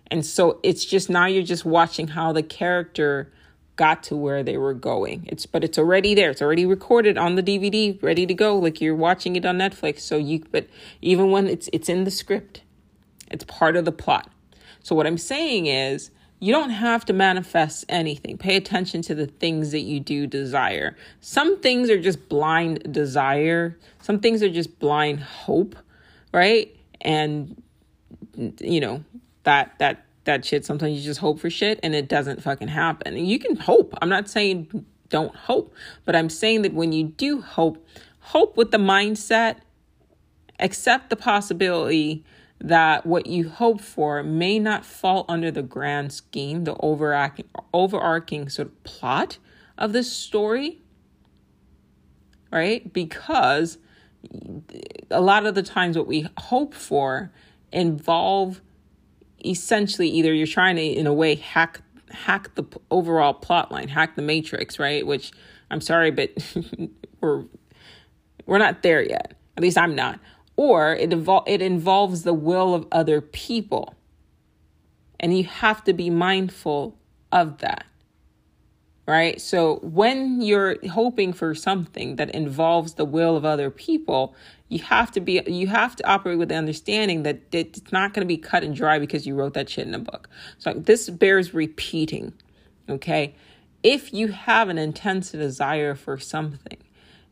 [0.10, 3.32] And so it's just now you're just watching how the character
[3.78, 5.26] got to where they were going.
[5.30, 6.32] It's but it's already there.
[6.32, 8.58] It's already recorded on the DVD, ready to go.
[8.58, 10.02] Like you're watching it on Netflix.
[10.02, 10.68] So you but
[11.02, 12.64] even when it's it's in the script,
[13.32, 14.30] it's part of the plot.
[14.84, 18.38] So what I'm saying is you don't have to manifest anything.
[18.38, 20.96] Pay attention to the things that you do desire.
[21.22, 23.78] Some things are just blind desire.
[24.02, 25.76] Some things are just blind hope,
[26.34, 26.76] right?
[27.02, 27.62] And
[28.60, 29.04] you know,
[29.44, 30.64] that that that shit.
[30.64, 33.18] Sometimes you just hope for shit and it doesn't fucking happen.
[33.18, 33.98] And you can hope.
[34.02, 35.74] I'm not saying don't hope,
[36.06, 37.86] but I'm saying that when you do hope,
[38.20, 39.58] hope with the mindset,
[40.60, 42.24] accept the possibility
[42.60, 48.50] that what you hope for may not fall under the grand scheme, the overarching, overarching
[48.50, 49.38] sort of plot
[49.78, 50.82] of this story,
[52.52, 52.92] right?
[52.92, 53.78] Because
[55.12, 57.32] a lot of the times what we hope for
[57.72, 58.62] involve
[59.50, 64.16] essentially either you're trying to in a way hack hack the overall plot line, hack
[64.16, 65.06] the matrix, right?
[65.06, 65.32] Which
[65.70, 66.32] I'm sorry, but
[67.22, 67.46] we're
[68.46, 69.34] we're not there yet.
[69.58, 70.20] At least I'm not.
[70.56, 73.96] Or it evol- it involves the will of other people.
[75.20, 76.98] And you have to be mindful
[77.32, 77.87] of that.
[79.08, 79.40] Right?
[79.40, 84.36] So when you're hoping for something that involves the will of other people,
[84.68, 88.26] you have to be you have to operate with the understanding that it's not going
[88.26, 90.28] to be cut and dry because you wrote that shit in a book.
[90.58, 92.34] So this bears repeating
[92.90, 93.36] okay?
[93.84, 96.78] If you have an intense desire for something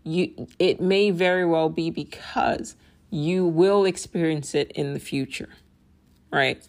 [0.06, 2.76] you it may very well be because
[3.10, 5.50] you will experience it in the future
[6.32, 6.68] right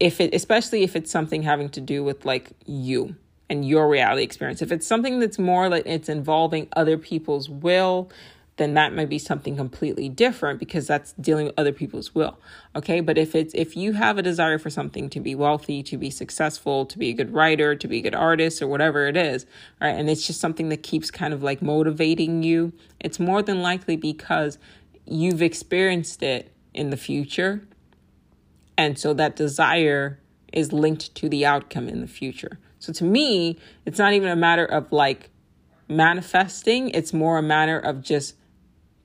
[0.00, 3.14] if it especially if it's something having to do with like you
[3.50, 4.62] and your reality experience.
[4.62, 8.10] If it's something that's more like it's involving other people's will,
[8.56, 12.38] then that might be something completely different because that's dealing with other people's will.
[12.76, 13.00] Okay.
[13.00, 16.10] But if it's, if you have a desire for something to be wealthy, to be
[16.10, 19.46] successful, to be a good writer, to be a good artist, or whatever it is,
[19.80, 23.62] right, and it's just something that keeps kind of like motivating you, it's more than
[23.62, 24.58] likely because
[25.06, 27.62] you've experienced it in the future.
[28.80, 30.18] And so that desire
[30.54, 32.58] is linked to the outcome in the future.
[32.78, 35.28] So to me, it's not even a matter of like
[35.86, 38.36] manifesting, it's more a matter of just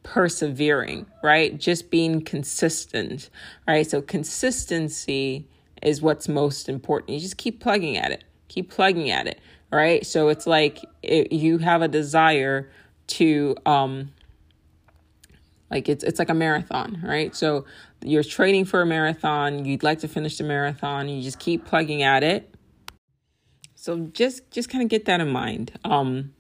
[0.04, 1.60] persevering, right?
[1.60, 3.30] Just being consistent,
[3.68, 3.86] right?
[3.86, 5.46] So consistency
[5.82, 7.10] is what's most important.
[7.10, 9.42] You just keep plugging at it, keep plugging at it,
[9.74, 10.06] right?
[10.06, 12.72] So it's like it, you have a desire
[13.08, 14.14] to, um,
[15.70, 17.36] like it's it's like a marathon, right?
[17.36, 17.66] So
[18.06, 22.04] you're training for a marathon, you'd like to finish the marathon, you just keep plugging
[22.04, 22.54] at it,
[23.76, 25.74] so just just kind of get that in mind.
[25.86, 26.32] Um,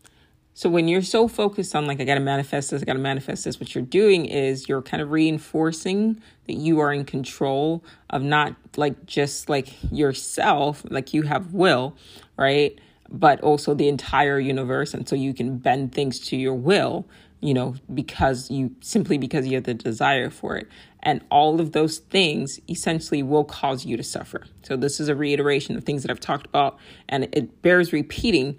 [0.54, 3.00] So when you're so focused on like I got to manifest this, I got to
[3.00, 7.84] manifest this, what you're doing is you're kind of reinforcing that you are in control
[8.10, 11.96] of not like just like yourself, like you have will,
[12.38, 12.80] right?
[13.10, 17.06] But also the entire universe and so you can bend things to your will,
[17.42, 20.68] you know, because you simply because you have the desire for it.
[21.04, 24.46] And all of those things essentially will cause you to suffer.
[24.64, 26.78] So, this is a reiteration of things that I've talked about,
[27.08, 28.58] and it bears repeating.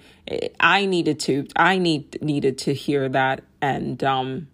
[0.61, 4.47] I needed to, I need needed to hear that, and um,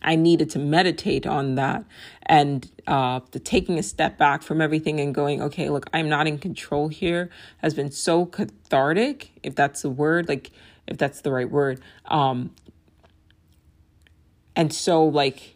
[0.00, 1.84] I needed to meditate on that,
[2.22, 6.26] and uh, the taking a step back from everything and going, okay, look, I'm not
[6.26, 10.52] in control here, has been so cathartic, if that's the word, like
[10.86, 11.82] if that's the right word.
[12.06, 12.54] Um,
[14.56, 15.54] and so like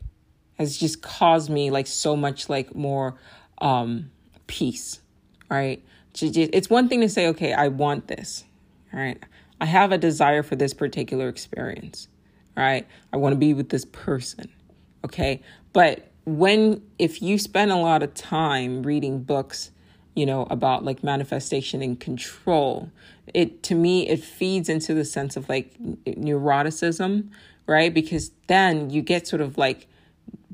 [0.59, 3.17] has just caused me like so much like more
[3.59, 4.11] um
[4.47, 5.01] peace
[5.49, 5.83] right?
[6.23, 8.45] It's one thing to say okay i want this
[8.93, 9.19] right?
[9.61, 12.09] I have a desire for this particular experience
[12.57, 12.87] right?
[13.13, 14.53] I want to be with this person
[15.05, 15.43] okay?
[15.73, 19.71] But when if you spend a lot of time reading books
[20.15, 22.91] you know about like manifestation and control
[23.33, 25.73] it to me it feeds into the sense of like
[26.05, 27.29] neuroticism
[27.71, 27.95] right?
[27.95, 29.87] Because then you get sort of like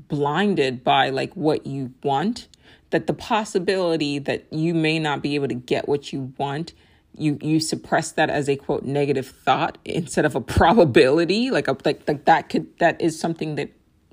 [0.07, 2.47] blinded by like what you want
[2.91, 6.71] that the possibility that you may not be able to get what you want
[7.13, 11.75] you you suppress that as a quote negative thought instead of a probability like a
[11.83, 13.69] like like that could that is something that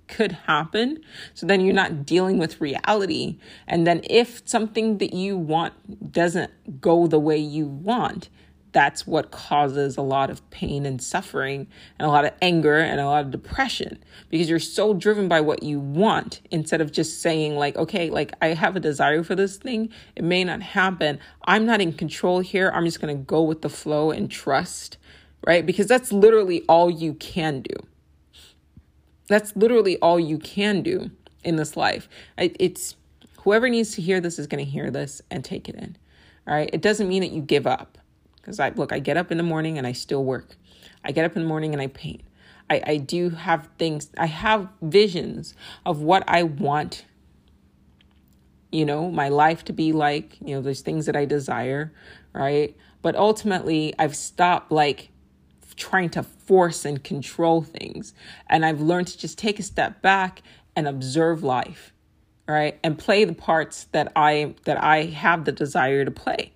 [0.09, 1.01] could happen.
[1.35, 3.39] So then you're not dealing with reality.
[3.67, 8.29] And then if something that you want doesn't go the way you want
[8.75, 11.67] that's what causes a lot of pain and suffering
[11.99, 15.41] and a lot of anger and a lot of depression because you're so driven by
[15.41, 19.35] what you want instead of just saying like okay like i have a desire for
[19.35, 19.89] this thing.
[20.17, 21.19] It may not happen.
[21.45, 22.71] I'm not in control here.
[22.75, 24.99] I'm just going to go with the flow and trust
[25.47, 25.67] right?
[25.67, 27.75] Because that's literally all you can do.
[29.29, 31.11] That's literally all you can do
[31.43, 32.09] in this life.
[32.39, 32.97] It's
[33.41, 35.99] whoever needs to hear this is going to hear this and take it in
[36.47, 36.71] all right?
[36.73, 37.99] It doesn't mean that you give up
[38.45, 40.57] because I look, I get up in the morning and I still work.
[41.03, 42.21] I get up in the morning and I paint.
[42.69, 45.55] I, I do have things, I have visions
[45.87, 47.07] of what I want,
[48.71, 50.37] you know, my life to be like.
[50.43, 51.93] You know, there's things that I desire,
[52.35, 52.77] right?
[53.01, 55.11] But ultimately, I've stopped like
[55.77, 58.13] trying to force and control things.
[58.49, 60.43] And I've learned to just take a step back
[60.77, 61.93] and observe life,
[62.47, 62.79] right?
[62.85, 66.53] And play the parts that I that I have the desire to play.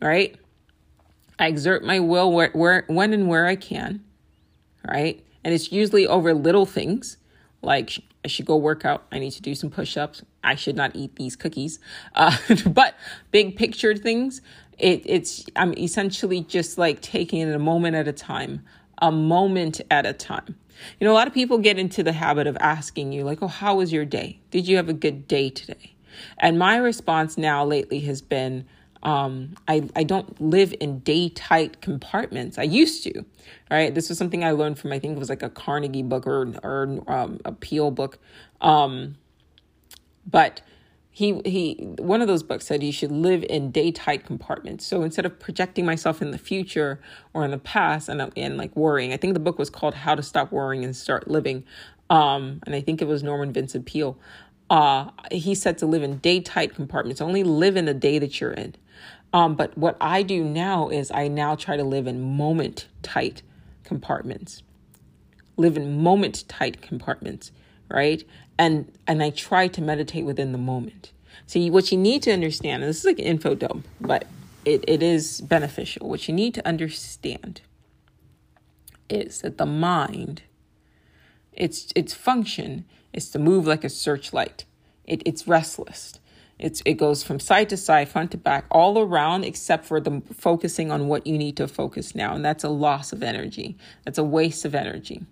[0.00, 0.38] Right?
[1.38, 4.02] I exert my will where, where, when and where I can,
[4.88, 5.24] right?
[5.44, 7.16] And it's usually over little things
[7.62, 9.06] like I should go work out.
[9.12, 10.22] I need to do some push ups.
[10.42, 11.78] I should not eat these cookies.
[12.14, 12.36] Uh,
[12.66, 12.94] but
[13.30, 14.42] big picture things,
[14.78, 18.64] it, it's, I'm essentially just like taking it a moment at a time,
[18.98, 20.56] a moment at a time.
[21.00, 23.48] You know, a lot of people get into the habit of asking you, like, oh,
[23.48, 24.38] how was your day?
[24.50, 25.94] Did you have a good day today?
[26.38, 28.64] And my response now lately has been,
[29.02, 32.58] um, I, I don't live in day tight compartments.
[32.58, 33.24] I used to,
[33.70, 33.94] right?
[33.94, 36.52] This was something I learned from, I think it was like a Carnegie book or,
[36.62, 38.18] or um, a Peale book.
[38.60, 39.16] Um,
[40.26, 40.62] but
[41.10, 44.86] he, he, one of those books said you should live in day tight compartments.
[44.86, 47.00] So instead of projecting myself in the future
[47.34, 50.14] or in the past and, and like worrying, I think the book was called How
[50.14, 51.64] to Stop Worrying and Start Living.
[52.10, 54.18] Um, and I think it was Norman Vincent Peale.
[54.70, 58.40] Uh, he said to live in day tight compartments, only live in the day that
[58.40, 58.74] you're in.
[59.32, 63.42] Um, but what I do now is I now try to live in moment tight
[63.84, 64.62] compartments,
[65.56, 67.52] live in moment tight compartments,
[67.90, 68.24] right?
[68.58, 71.12] And and I try to meditate within the moment.
[71.46, 74.26] See, what you need to understand, and this is like an info dump, but
[74.64, 76.08] it, it is beneficial.
[76.08, 77.60] What you need to understand
[79.08, 80.42] is that the mind,
[81.52, 84.64] its its function is to move like a searchlight.
[85.04, 86.20] It, it's restless.
[86.58, 90.22] It's it goes from side to side, front to back, all around, except for the
[90.34, 93.76] focusing on what you need to focus now, and that's a loss of energy.
[94.04, 95.24] That's a waste of energy.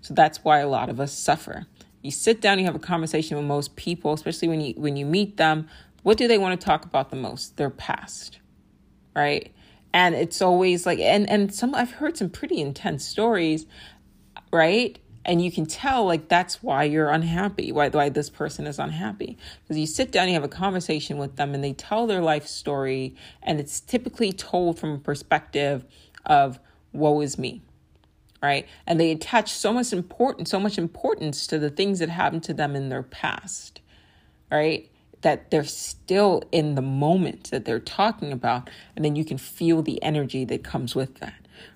[0.00, 1.66] So that's why a lot of us suffer.
[2.02, 5.04] You sit down, you have a conversation with most people, especially when you when you
[5.04, 5.68] meet them.
[6.02, 7.58] What do they want to talk about the most?
[7.58, 8.38] Their past,
[9.14, 9.52] right?
[9.92, 13.66] And it's always like, and and some I've heard some pretty intense stories,
[14.50, 14.98] right?
[15.24, 19.36] And you can tell like that's why you're unhappy why, why this person is unhappy.
[19.62, 22.46] Because you sit down you have a conversation with them and they tell their life
[22.46, 25.84] story and it's typically told from a perspective
[26.26, 26.58] of
[26.92, 27.62] woe is me
[28.42, 28.66] right?
[28.86, 32.54] And they attach so much importance so much importance to the things that happened to
[32.54, 33.80] them in their past
[34.50, 34.90] right?
[35.20, 39.82] That they're still in the moment that they're talking about and then you can feel
[39.82, 41.34] the energy that comes with that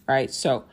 [0.08, 0.30] right?
[0.30, 0.64] So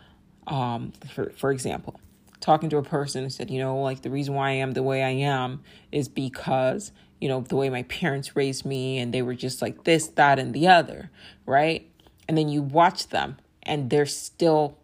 [0.47, 1.99] um, for, for example,
[2.41, 4.83] talking to a person who said, you know, like the reason why I am the
[4.83, 5.61] way I am
[5.91, 9.83] is because, you know, the way my parents raised me and they were just like
[9.83, 11.11] this, that, and the other,
[11.45, 11.89] right?
[12.27, 14.77] And then you watch them and they're still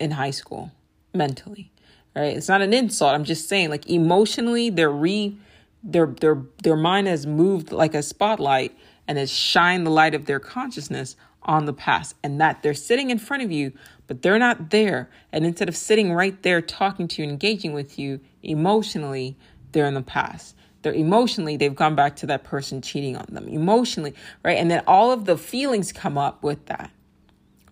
[0.00, 0.72] in high school
[1.14, 1.70] mentally,
[2.16, 2.36] right?
[2.36, 3.14] It's not an insult.
[3.14, 5.36] I'm just saying, like, emotionally, they're re.
[5.80, 8.76] Their, their their mind has moved like a spotlight
[9.06, 13.10] and has shined the light of their consciousness on the past and that they're sitting
[13.10, 13.72] in front of you,
[14.08, 15.08] but they're not there.
[15.32, 19.36] And instead of sitting right there talking to you, engaging with you emotionally,
[19.70, 20.56] they're in the past.
[20.82, 24.58] They're emotionally, they've gone back to that person cheating on them emotionally, right?
[24.58, 26.90] And then all of the feelings come up with that,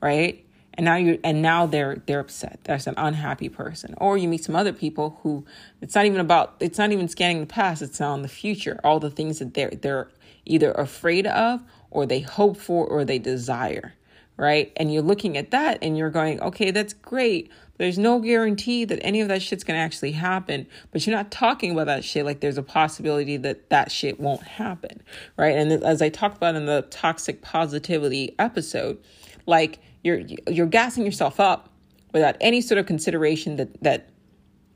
[0.00, 0.44] right?
[0.74, 2.60] And now you're, and now they're, they're upset.
[2.64, 3.94] That's an unhappy person.
[3.96, 5.46] Or you meet some other people who
[5.80, 7.80] it's not even about, it's not even scanning the past.
[7.80, 8.78] It's now in the future.
[8.84, 10.08] All the things that they're, they're
[10.44, 13.94] either afraid of or they hope for or they desire,
[14.36, 14.72] right?
[14.76, 17.50] And you're looking at that and you're going, okay, that's great.
[17.78, 21.72] There's no guarantee that any of that shit's gonna actually happen, but you're not talking
[21.72, 25.02] about that shit like there's a possibility that that shit won't happen,
[25.36, 25.56] right?
[25.56, 28.98] And as I talked about in the toxic positivity episode,
[29.46, 31.70] like you're you're gassing yourself up
[32.12, 34.08] without any sort of consideration that that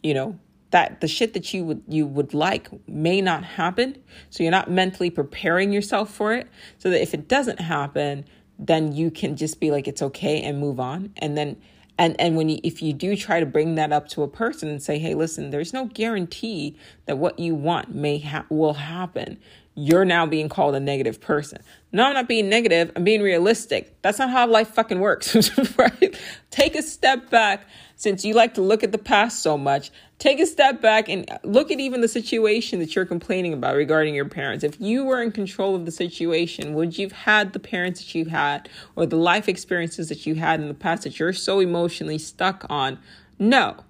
[0.02, 0.38] you know
[0.70, 3.96] that the shit that you would you would like may not happen
[4.30, 6.46] so you're not mentally preparing yourself for it
[6.78, 8.24] so that if it doesn't happen
[8.66, 11.56] then you can just be like it's okay and move on and then
[11.98, 14.68] and and when you, if you do try to bring that up to a person
[14.68, 19.38] and say hey listen there's no guarantee that what you want may ha- will happen
[19.74, 21.58] you're now being called a negative person.
[21.92, 22.92] No, I'm not being negative.
[22.96, 23.96] I'm being realistic.
[24.02, 26.18] That's not how life fucking works, right?
[26.50, 27.66] Take a step back
[28.00, 29.90] since you like to look at the past so much.
[30.18, 34.14] Take a step back and look at even the situation that you're complaining about regarding
[34.14, 34.64] your parents.
[34.64, 38.24] If you were in control of the situation, would you've had the parents that you
[38.24, 42.16] had or the life experiences that you had in the past that you're so emotionally
[42.16, 42.98] stuck on?
[43.38, 43.84] No.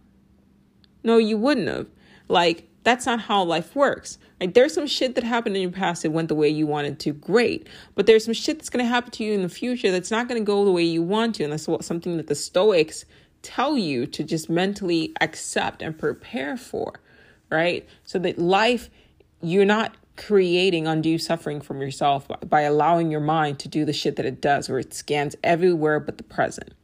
[1.05, 1.87] No, you wouldn't have.
[2.27, 4.19] Like, that's not how life works.
[4.41, 6.99] Like there's some shit that happened in your past that went the way you wanted
[7.01, 7.69] to, great.
[7.95, 10.41] But there's some shit that's gonna happen to you in the future that's not gonna
[10.41, 11.45] go the way you want to.
[11.45, 13.05] And that's what something that the Stoics
[13.43, 17.01] tell you to just mentally accept and prepare for,
[17.51, 17.87] right?
[18.05, 18.91] So that life,
[19.43, 24.17] you're not creating undue suffering from yourself by, allowing your mind to do the shit
[24.17, 26.75] that it does, where it scans everywhere but the present.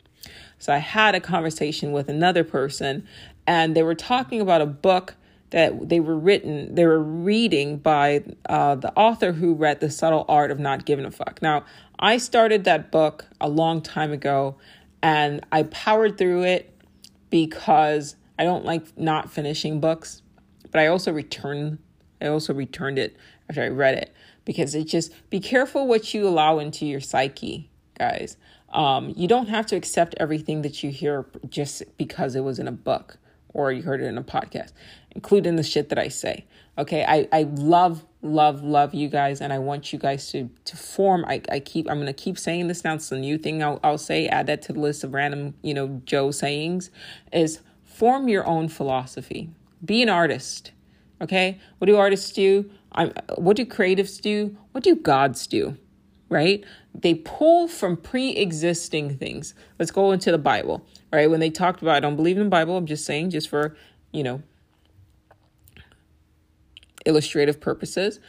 [0.58, 3.06] So I had a conversation with another person,
[3.46, 5.16] and they were talking about a book
[5.50, 10.24] that they were written, they were reading by uh, the author who read The Subtle
[10.28, 11.40] Art of Not Giving a Fuck.
[11.42, 11.64] Now,
[11.98, 14.56] I started that book a long time ago
[15.06, 16.76] and I powered through it
[17.30, 20.20] because I don't like not finishing books,
[20.72, 21.78] but I also returned
[22.20, 23.16] I also returned it
[23.48, 24.12] after I read it
[24.44, 28.36] because it just be careful what you allow into your psyche, guys.
[28.70, 32.66] Um, you don't have to accept everything that you hear just because it was in
[32.66, 33.18] a book
[33.50, 34.72] or you heard it in a podcast,
[35.12, 36.46] including the shit that I say.
[36.78, 40.76] Okay, I, I love, love, love you guys, and I want you guys to to
[40.76, 41.24] form.
[41.26, 42.94] I, I keep I'm gonna keep saying this now.
[42.94, 44.26] It's a new thing I'll, I'll say.
[44.26, 46.90] Add that to the list of random, you know, Joe sayings.
[47.32, 49.50] Is form your own philosophy.
[49.84, 50.72] Be an artist.
[51.20, 52.70] Okay, what do artists do?
[52.92, 54.56] I'm, what do creatives do?
[54.72, 55.76] What do gods do?
[56.28, 56.64] Right?
[56.94, 59.54] They pull from pre-existing things.
[59.78, 61.30] Let's go into the Bible right?
[61.30, 63.76] When they talked about, I don't believe in the Bible, I'm just saying, just for,
[64.12, 64.42] you know,
[67.06, 68.20] illustrative purposes.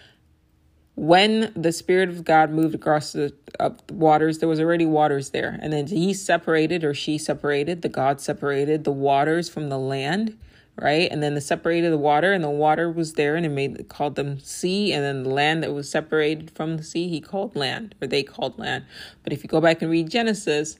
[0.96, 5.60] When the Spirit of God moved across the, the waters, there was already waters there.
[5.62, 10.38] And then he separated or she separated, the God separated the waters from the land
[10.82, 11.12] right?
[11.12, 14.16] And then the separated the water, and the water was there, and it made called
[14.16, 17.96] them sea, and then the land that was separated from the sea, he called land,
[18.02, 18.86] or they called land.
[19.24, 20.78] But if you go back and read Genesis,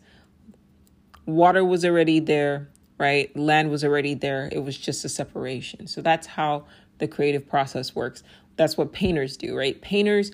[1.26, 2.70] water was already there,
[3.00, 3.36] right?
[3.36, 4.50] Land was already there.
[4.52, 5.88] It was just a separation.
[5.88, 6.66] So that's how
[7.00, 8.24] the creative process works.
[8.56, 9.80] That's what painters do, right?
[9.82, 10.32] Painters,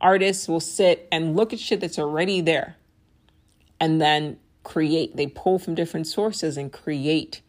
[0.00, 2.76] artists will sit and look at shit that's already there
[3.80, 5.16] and then create.
[5.16, 7.42] They pull from different sources and create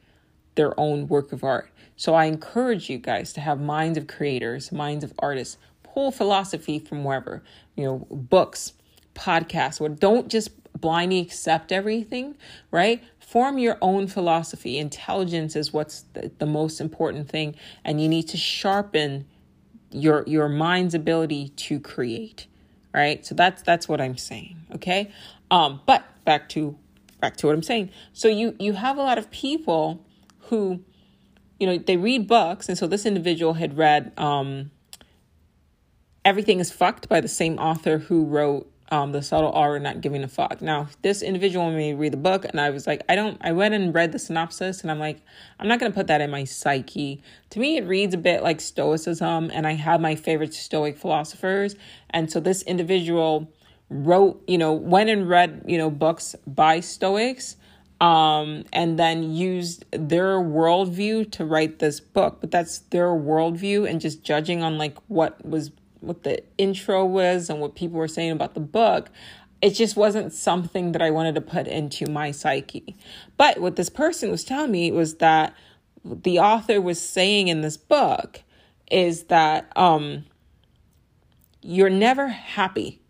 [0.55, 1.70] their own work of art.
[1.95, 5.57] So I encourage you guys to have minds of creators, minds of artists.
[5.84, 7.41] Pull philosophy from wherever,
[7.76, 8.74] you know, books,
[9.15, 12.36] podcasts, or don't just blindly accept everything,
[12.70, 13.03] right?
[13.28, 14.78] Form your own philosophy.
[14.78, 19.25] Intelligence is what's the, the most important thing, and you need to sharpen
[19.91, 22.47] your your mind's ability to create.
[22.93, 23.25] Right?
[23.25, 24.55] So that's that's what I'm saying.
[24.75, 25.11] Okay.
[25.51, 26.78] Um, but back to
[27.19, 27.89] back to what I'm saying.
[28.13, 30.05] So you you have a lot of people
[30.43, 30.80] who,
[31.59, 34.71] you know, they read books, and so this individual had read um,
[36.23, 40.02] Everything is Fucked by the same author who wrote um, the subtle art of not
[40.02, 40.62] giving a fuck.
[40.62, 43.38] Now, this individual made me read the book, and I was like, I don't.
[43.42, 45.22] I went and read the synopsis, and I'm like,
[45.60, 47.22] I'm not gonna put that in my psyche.
[47.52, 51.76] To me, it reads a bit like Stoicism, and I have my favorite Stoic philosophers,
[52.10, 53.52] and so this individual
[53.90, 57.58] wrote, you know, went and read, you know, books by Stoics,
[58.00, 62.40] um, and then used their worldview to write this book.
[62.40, 65.72] But that's their worldview, and just judging on like what was
[66.08, 69.10] what the intro was and what people were saying about the book,
[69.62, 72.95] it just wasn't something that I wanted to put into my psyche.
[73.38, 75.55] But what this person was telling me was that
[76.03, 78.41] the author was saying in this book
[78.89, 80.26] is that um
[81.62, 83.01] you're never happy.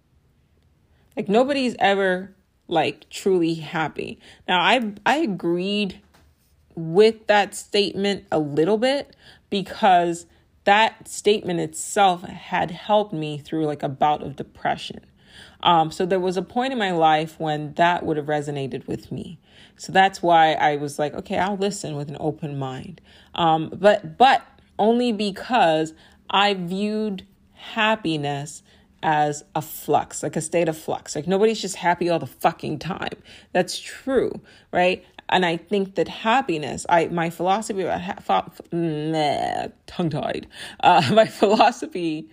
[1.15, 2.33] Like nobody's ever
[2.67, 4.19] like truly happy.
[4.47, 6.01] Now I I agreed
[6.75, 9.15] with that statement a little bit
[9.49, 10.25] because
[10.67, 14.99] that statement itself had helped me through like a bout of depression.
[15.63, 19.09] Um, so there was a point in my life when that would have resonated with
[19.09, 19.39] me.
[19.77, 22.99] So that's why I was like, okay, I'll listen with an open mind.
[23.33, 24.45] Um, but but
[24.77, 25.93] only because
[26.29, 28.61] I viewed happiness
[29.01, 31.15] as a flux, like a state of flux.
[31.15, 33.23] Like nobody's just happy all the fucking time.
[33.53, 34.41] That's true,
[34.73, 35.05] right?
[35.29, 38.49] And I think that happiness, I my philosophy about ha-
[39.85, 40.47] tongue tied,
[40.81, 42.29] uh, my philosophy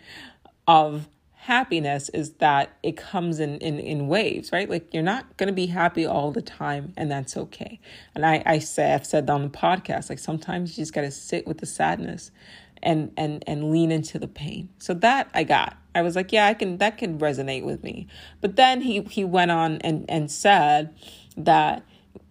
[0.67, 1.09] of
[1.45, 4.71] happiness is that it comes in, in in waves right?
[4.71, 7.81] Like you're not going to be happy all the time and that's okay.
[8.15, 11.03] And i i say i've said that on the podcast like sometimes you just got
[11.03, 12.31] to sit with the sadness
[12.83, 14.71] and and and lean into the pain.
[14.79, 15.77] So that i got.
[15.95, 18.07] I was like yeah i can that can resonate with me.
[18.41, 20.95] But then he he went on and and said
[21.37, 21.85] that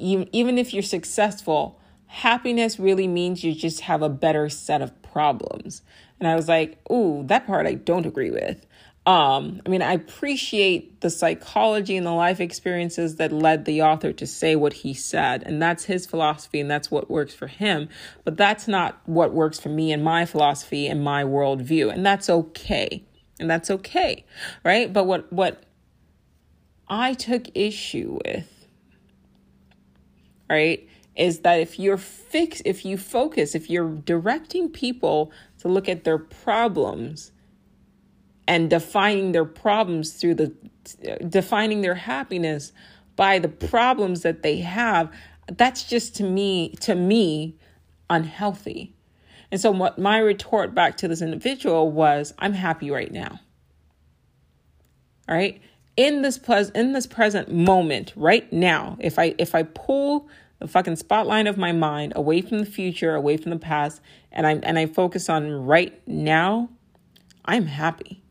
[0.03, 5.81] even if you're successful, happiness really means you just have a better set of problems.
[6.19, 8.65] And I was like, ooh, that part I don't agree with.
[9.05, 14.13] Um, I mean, I appreciate the psychology and the life experiences that led the author
[14.13, 17.89] to say what he said, and that's his philosophy, and that's what works for him.
[18.23, 22.29] But that's not what works for me and my philosophy and my worldview, and that's
[22.29, 23.03] okay,
[23.41, 24.23] and that's okay,
[24.63, 24.93] right?
[24.93, 25.63] But what what
[26.87, 28.62] I took issue with
[30.49, 30.87] right?
[31.15, 36.03] Is that if you're fix if you focus, if you're directing people to look at
[36.03, 37.31] their problems
[38.47, 40.53] and defining their problems through the
[41.27, 42.71] defining their happiness
[43.15, 45.13] by the problems that they have,
[45.47, 47.55] that's just to me to me
[48.09, 48.95] unhealthy.
[49.51, 53.39] And so what my retort back to this individual was, I'm happy right now.
[55.29, 55.61] All right?
[55.95, 60.27] In this pres in this present moment right now if i if i pull
[60.59, 64.47] the fucking spotlight of my mind away from the future away from the past and
[64.47, 66.69] i and i focus on right now
[67.45, 68.23] i'm happy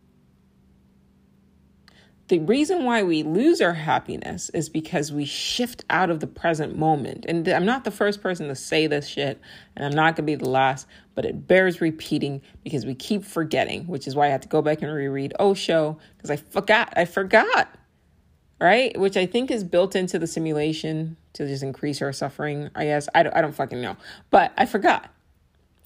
[2.33, 6.79] the reason why we lose our happiness is because we shift out of the present
[6.79, 7.27] moment.
[7.29, 9.39] And I'm not the first person to say this shit,
[9.77, 13.87] and I'm not to be the last, but it bears repeating because we keep forgetting,
[13.87, 16.93] which is why I had to go back and reread oh Osho because I forgot.
[16.97, 17.69] I forgot.
[18.61, 18.97] Right?
[18.99, 22.71] Which I think is built into the simulation to just increase our suffering.
[22.75, 23.09] I guess.
[23.15, 23.97] I don't, I don't fucking know.
[24.31, 25.11] But I forgot.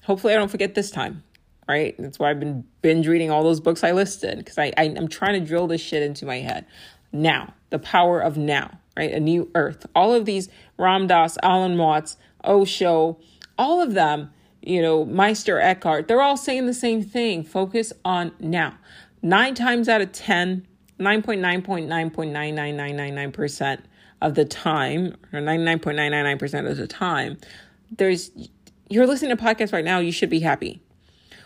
[0.03, 1.23] Hopefully, I don't forget this time
[1.67, 1.95] right?
[1.99, 5.07] That's why I've been binge reading all those books I listed because I, I am
[5.07, 6.65] trying to drill this shit into my head.
[7.11, 9.11] Now, the power of now, right?
[9.11, 9.85] A new earth.
[9.95, 13.19] All of these Ram Dass, Alan Watts, oh Osho,
[13.57, 14.31] all of them,
[14.61, 17.43] you know, Meister Eckhart, they're all saying the same thing.
[17.43, 18.77] Focus on now.
[19.21, 20.67] Nine times out of 10,
[20.99, 23.81] 9.9.9.99999%
[24.21, 27.37] of the time, or 99.999% of the time,
[27.91, 28.31] there's
[28.89, 30.81] you're listening to podcasts right now, you should be happy.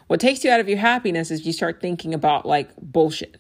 [0.08, 3.38] What takes you out of your happiness is you start thinking about like bullshit.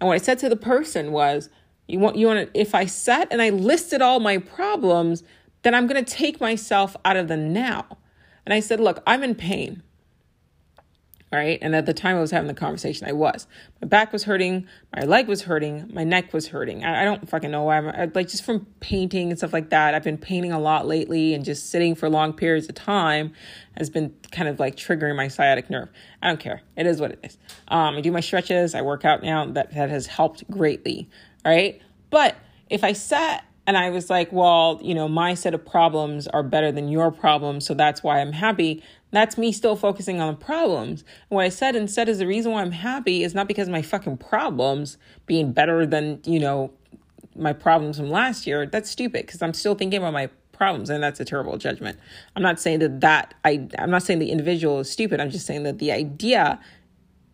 [0.00, 1.48] And what I said to the person was,
[1.88, 5.22] you want you want to if I sat and I listed all my problems,
[5.62, 7.98] then I'm going to take myself out of the now.
[8.44, 9.82] And I said, look, I'm in pain
[11.32, 11.58] right?
[11.62, 13.46] And at the time I was having the conversation, I was.
[13.80, 16.84] My back was hurting, my leg was hurting, my neck was hurting.
[16.84, 17.78] I, I don't fucking know why.
[17.78, 19.94] I'm I, like just from painting and stuff like that.
[19.94, 23.32] I've been painting a lot lately, and just sitting for long periods of time
[23.78, 25.88] has been kind of like triggering my sciatic nerve.
[26.20, 26.60] I don't care.
[26.76, 27.38] It is what it is.
[27.68, 28.74] Um, I do my stretches.
[28.74, 29.46] I work out now.
[29.46, 31.08] That that has helped greatly,
[31.46, 31.80] All right.
[32.10, 32.36] But
[32.68, 36.42] if I sat and I was like, well, you know, my set of problems are
[36.42, 38.82] better than your problems, so that's why I'm happy.
[39.12, 41.04] That's me still focusing on the problems.
[41.30, 43.82] And what I said instead is the reason why I'm happy is not because my
[43.82, 46.72] fucking problems being better than, you know,
[47.36, 48.66] my problems from last year.
[48.66, 51.98] That's stupid because I'm still thinking about my problems and that's a terrible judgment.
[52.36, 55.20] I'm not saying that that I I'm not saying the individual is stupid.
[55.20, 56.60] I'm just saying that the idea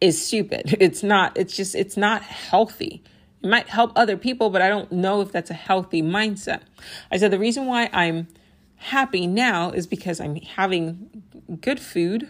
[0.01, 0.77] is stupid.
[0.81, 3.03] It's not it's just it's not healthy
[3.43, 6.63] It might help other people, but I don't know if that's a healthy mindset.
[7.11, 8.29] I said the reason why I'm
[8.77, 11.23] happy now is because I'm having
[11.61, 12.29] good food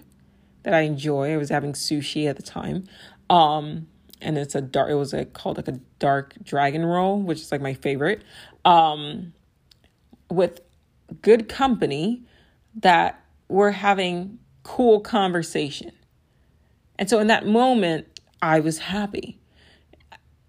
[0.62, 1.32] that I enjoy.
[1.32, 2.84] I was having sushi at the time.
[3.30, 3.88] Um,
[4.20, 7.52] and it's a dark it was a called like a dark dragon roll, which is
[7.52, 8.22] like my favorite.
[8.64, 9.32] Um,
[10.30, 10.60] with
[11.22, 12.22] good company
[12.74, 15.92] that we're having cool conversation.
[16.98, 19.38] And so in that moment, I was happy.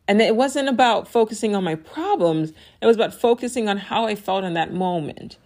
[0.09, 4.15] And it wasn't about focusing on my problems, it was about focusing on how I
[4.15, 5.37] felt in that moment.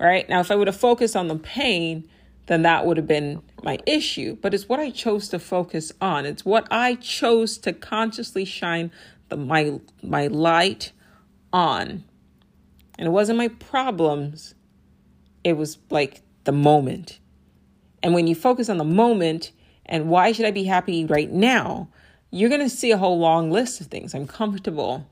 [0.00, 0.28] Right?
[0.28, 2.08] Now, if I would have focused on the pain,
[2.46, 4.36] then that would have been my issue.
[4.42, 6.26] But it's what I chose to focus on.
[6.26, 8.90] It's what I chose to consciously shine
[9.28, 10.90] the my my light
[11.52, 12.02] on.
[12.98, 14.56] And it wasn't my problems.
[15.44, 17.20] It was like the moment.
[18.02, 19.52] And when you focus on the moment
[19.86, 21.88] and why should I be happy right now,
[22.32, 24.14] you're going to see a whole long list of things.
[24.14, 25.06] I'm comfortable,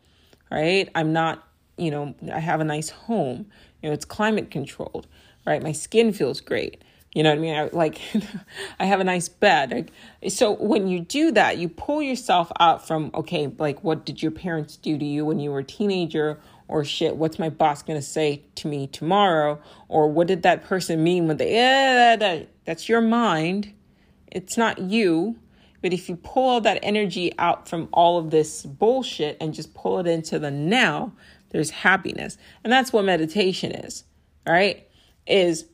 [0.50, 0.88] right?
[0.94, 3.46] I'm not, you know, I have a nice home.
[3.82, 5.06] You know, it's climate controlled,
[5.46, 5.62] right?
[5.62, 6.82] My skin feels great.
[7.14, 7.54] You know what I mean?
[7.56, 8.00] I, like,
[8.80, 9.90] I have a nice bed.
[10.28, 14.32] So when you do that, you pull yourself out from, okay, like, what did your
[14.32, 18.00] parents do to you when you were a teenager or shit, what's my boss to
[18.00, 19.60] say to me tomorrow?
[19.88, 23.74] Or what did that person mean when they, yeah, that, that's your mind.
[24.28, 25.36] It's not you.
[25.82, 29.74] But if you pull all that energy out from all of this bullshit and just
[29.74, 31.12] pull it into the now,
[31.50, 32.36] there's happiness.
[32.62, 34.04] And that's what meditation is,
[34.46, 34.86] right?
[35.26, 35.66] Is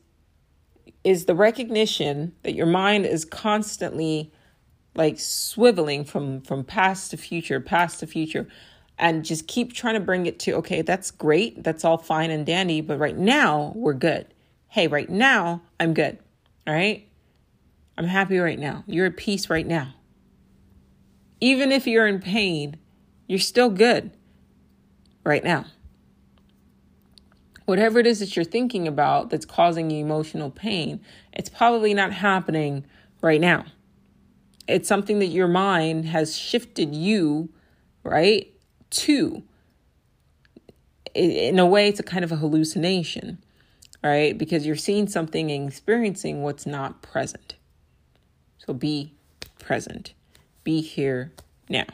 [1.03, 4.31] is the recognition that your mind is constantly
[4.95, 8.47] like swiveling from from past to future, past to future
[8.99, 12.45] and just keep trying to bring it to okay, that's great, that's all fine and
[12.45, 14.27] dandy, but right now we're good.
[14.69, 16.17] Hey, right now I'm good.
[16.65, 17.06] All right?
[17.97, 18.83] I'm happy right now.
[18.87, 19.93] You're at peace right now.
[21.39, 22.77] Even if you're in pain,
[23.27, 24.11] you're still good
[25.23, 25.65] right now.
[27.65, 31.01] Whatever it is that you're thinking about that's causing you emotional pain,
[31.33, 32.85] it's probably not happening
[33.21, 33.65] right now.
[34.67, 37.49] It's something that your mind has shifted you,
[38.03, 38.53] right?
[38.89, 39.43] to.
[41.13, 43.39] in a way, it's a kind of a hallucination,
[44.03, 44.37] right?
[44.37, 47.55] Because you're seeing something and experiencing what's not present.
[48.67, 49.13] So be
[49.59, 50.13] present,
[50.65, 51.31] be here
[51.69, 51.85] now.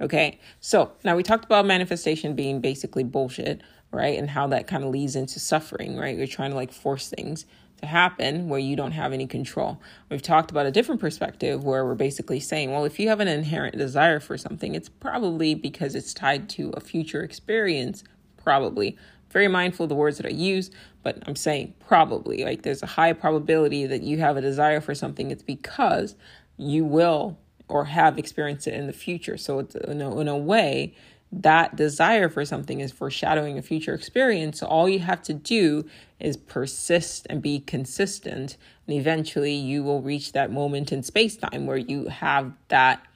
[0.00, 4.18] Okay, so now we talked about manifestation being basically bullshit, right?
[4.18, 6.16] And how that kind of leads into suffering, right?
[6.16, 7.46] You're trying to like force things
[7.78, 9.80] to happen where you don't have any control.
[10.10, 13.28] We've talked about a different perspective where we're basically saying, well, if you have an
[13.28, 18.04] inherent desire for something, it's probably because it's tied to a future experience,
[18.36, 18.98] probably.
[19.30, 20.70] Very mindful of the words that I use,
[21.02, 22.44] but I'm saying probably.
[22.44, 25.30] Like there's a high probability that you have a desire for something.
[25.30, 26.16] It's because
[26.56, 27.38] you will
[27.68, 29.36] or have experienced it in the future.
[29.36, 30.94] So it's in a, in a way,
[31.32, 34.58] that desire for something is foreshadowing a future experience.
[34.58, 35.88] So all you have to do
[36.18, 38.56] is persist and be consistent.
[38.86, 43.06] And eventually you will reach that moment in space time where you have that,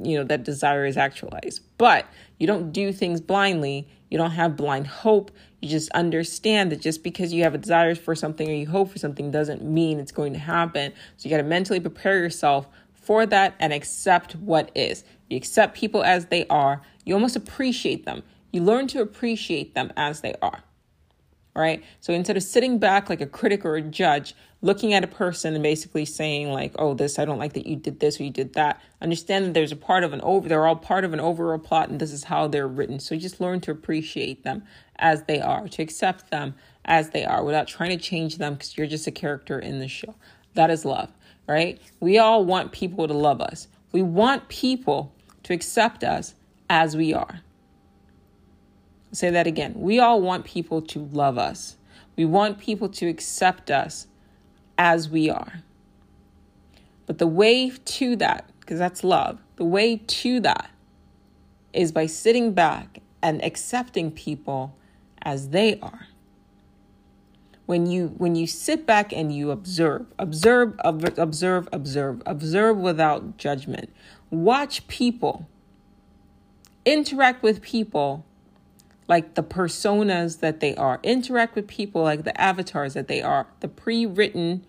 [0.00, 1.60] you know, that desire is actualized.
[1.78, 2.06] But
[2.38, 3.88] you don't do things blindly.
[4.14, 5.32] You don't have blind hope.
[5.60, 8.92] You just understand that just because you have a desire for something or you hope
[8.92, 10.92] for something doesn't mean it's going to happen.
[11.16, 15.02] So you got to mentally prepare yourself for that and accept what is.
[15.28, 16.80] You accept people as they are.
[17.04, 18.22] You almost appreciate them.
[18.52, 20.62] You learn to appreciate them as they are.
[21.56, 21.82] Right?
[21.98, 25.52] So instead of sitting back like a critic or a judge, looking at a person
[25.52, 28.30] and basically saying, like, oh, this, I don't like that you did this or you
[28.30, 31.20] did that, understand that there's a part of an over, they're all part of an
[31.20, 32.98] overall plot and this is how they're written.
[32.98, 34.62] So just learn to appreciate them
[34.96, 36.54] as they are, to accept them
[36.86, 39.88] as they are without trying to change them because you're just a character in the
[39.88, 40.14] show.
[40.54, 41.10] That is love,
[41.46, 41.78] right?
[42.00, 43.68] We all want people to love us.
[43.92, 45.12] We want people
[45.42, 46.34] to accept us
[46.70, 47.40] as we are.
[49.08, 49.74] I'll say that again.
[49.76, 51.76] We all want people to love us.
[52.16, 54.06] We want people to accept us
[54.78, 55.62] as we are.
[57.06, 60.70] But the way to that, because that's love, the way to that
[61.72, 64.76] is by sitting back and accepting people
[65.22, 66.06] as they are.
[67.66, 73.90] When you when you sit back and you observe, observe, observe, observe, observe without judgment,
[74.30, 75.48] watch people,
[76.84, 78.26] interact with people
[79.06, 83.46] like the personas that they are, interact with people like the avatars that they are,
[83.60, 84.64] the pre written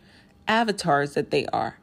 [0.48, 1.80] avatars that they are,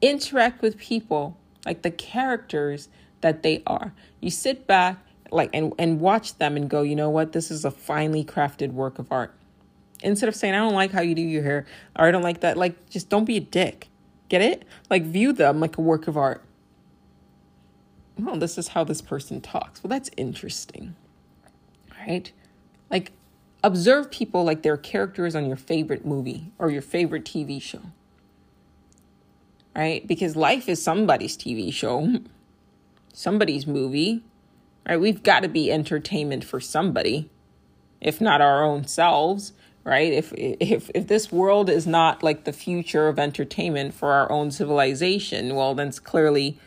[0.00, 2.88] interact with people like the characters
[3.20, 3.92] that they are.
[4.20, 4.98] You sit back
[5.32, 8.72] like and, and watch them and go, you know what, this is a finely crafted
[8.72, 9.34] work of art.
[10.02, 11.66] Instead of saying, I don't like how you do your hair,
[11.98, 13.88] or I don't like that, like just don't be a dick.
[14.28, 14.64] Get it?
[14.90, 16.42] Like view them like a work of art
[18.18, 19.82] well, this is how this person talks.
[19.82, 20.96] Well, that's interesting.
[22.06, 22.30] Right?
[22.90, 23.12] Like,
[23.64, 27.82] observe people like their characters on your favorite movie or your favorite TV show.
[29.74, 30.06] Right?
[30.06, 32.20] Because life is somebody's TV show,
[33.12, 34.22] somebody's movie.
[34.88, 35.00] Right?
[35.00, 37.28] We've got to be entertainment for somebody,
[38.00, 39.52] if not our own selves
[39.86, 44.30] right if if if this world is not like the future of entertainment for our
[44.30, 46.58] own civilization well then it's clearly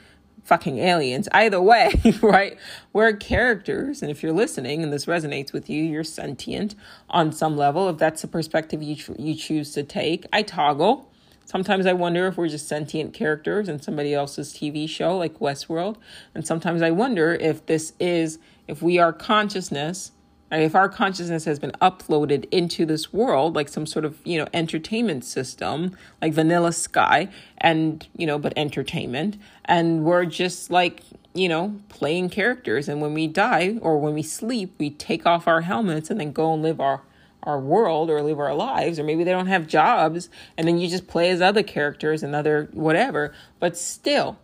[0.43, 1.27] fucking aliens.
[1.31, 2.57] Either way, right?
[2.93, 4.01] We're characters.
[4.01, 6.75] And if you're listening and this resonates with you, you're sentient
[7.09, 7.89] on some level.
[7.89, 11.11] If that's the perspective you, tr- you choose to take, I toggle.
[11.45, 15.95] Sometimes I wonder if we're just sentient characters in somebody else's TV show like Westworld.
[16.35, 18.37] And sometimes I wonder if this is,
[18.67, 20.11] if we are consciousness
[20.51, 24.47] if our consciousness has been uploaded into this world like some sort of you know
[24.53, 27.27] entertainment system like vanilla sky
[27.59, 31.01] and you know but entertainment and we're just like
[31.33, 35.47] you know playing characters and when we die or when we sleep we take off
[35.47, 37.01] our helmets and then go and live our
[37.43, 40.87] our world or live our lives or maybe they don't have jobs and then you
[40.89, 43.33] just play as other characters and other whatever.
[43.59, 44.37] But still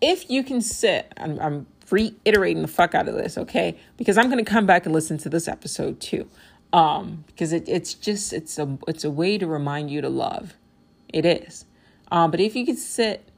[0.00, 3.76] if you can sit I'm, I'm reiterating the fuck out of this, okay?
[3.96, 6.28] Because I'm going to come back and listen to this episode too.
[6.72, 10.54] Um, because it, it's just it's a it's a way to remind you to love.
[11.12, 11.64] It is.
[12.10, 13.28] Um, but if you could sit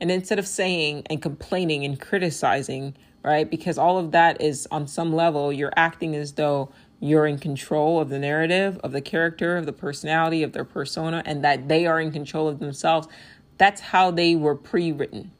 [0.00, 2.94] and instead of saying and complaining and criticizing,
[3.24, 3.50] right?
[3.50, 6.70] Because all of that is on some level you're acting as though
[7.00, 11.22] you're in control of the narrative, of the character, of the personality, of their persona,
[11.24, 13.08] and that they are in control of themselves.
[13.56, 15.32] That's how they were pre-written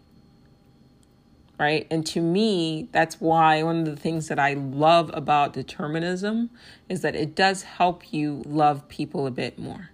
[1.58, 1.86] right?
[1.90, 6.50] And to me, that's why one of the things that I love about determinism
[6.88, 9.90] is that it does help you love people a bit more,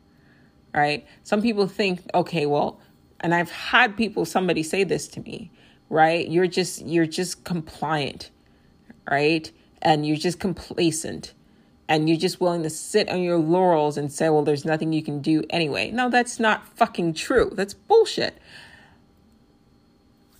[0.74, 1.06] right?
[1.22, 2.80] Some people think, okay, well,
[3.20, 5.50] and I've had people, somebody say this to me,
[5.88, 6.28] right?
[6.28, 8.30] You're just, you're just compliant,
[9.10, 9.50] right?
[9.80, 11.32] And you're just complacent
[11.88, 15.02] and you're just willing to sit on your laurels and say, well, there's nothing you
[15.02, 15.90] can do anyway.
[15.90, 17.50] No, that's not fucking true.
[17.54, 18.38] That's bullshit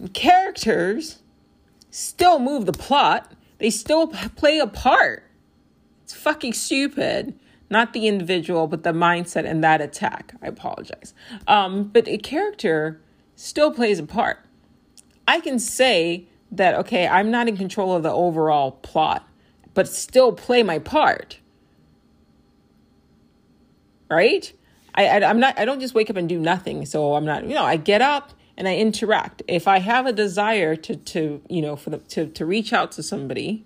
[0.08, 1.20] characters
[1.90, 5.24] still move the plot, they still play a part.
[6.02, 7.38] It's fucking stupid.
[7.70, 10.34] Not the individual, but the mindset and that attack.
[10.42, 11.14] I apologize.
[11.48, 13.00] Um, but a character
[13.36, 14.38] still plays a part.
[15.26, 19.26] I can say that, okay, I'm not in control of the overall plot,
[19.72, 21.40] but still play my part.
[24.10, 24.52] Right?
[24.94, 26.84] I, I, I'm not, I don't just wake up and do nothing.
[26.86, 29.42] So I'm not, you know, I get up and I interact.
[29.48, 32.92] If I have a desire to to you know for the to to reach out
[32.92, 33.64] to somebody,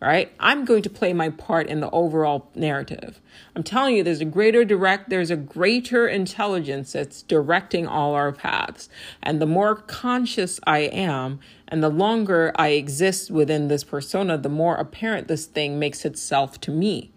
[0.00, 0.32] right?
[0.38, 3.20] I'm going to play my part in the overall narrative.
[3.56, 8.32] I'm telling you there's a greater direct there's a greater intelligence that's directing all our
[8.32, 8.88] paths.
[9.22, 14.48] And the more conscious I am and the longer I exist within this persona, the
[14.48, 17.10] more apparent this thing makes itself to me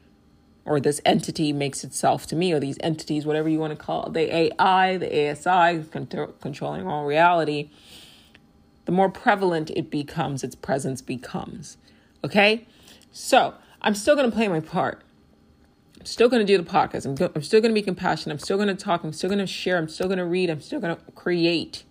[0.68, 4.08] or this entity makes itself to me, or these entities, whatever you want to call
[4.08, 5.86] it, the AI, the ASI,
[6.42, 7.70] controlling all reality,
[8.84, 11.78] the more prevalent it becomes, its presence becomes.
[12.22, 12.68] Okay?
[13.14, 15.02] So I'm still going to play my part.
[15.98, 17.06] I'm still going to do the podcast.
[17.06, 18.36] I'm, go- I'm still going to be compassionate.
[18.36, 19.06] I'm still going to talk.
[19.06, 19.78] I'm still going to share.
[19.78, 20.50] I'm still going to read.
[20.50, 21.86] I'm still going to create.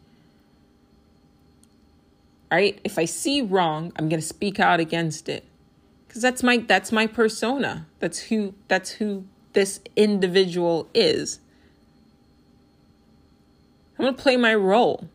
[2.53, 2.79] Right?
[2.85, 5.45] If I see wrong, I'm going to speak out against it
[6.17, 7.87] because that's my that's my persona.
[7.99, 11.41] That's who that's who this individual is.
[13.99, 15.11] I'm going to play my role.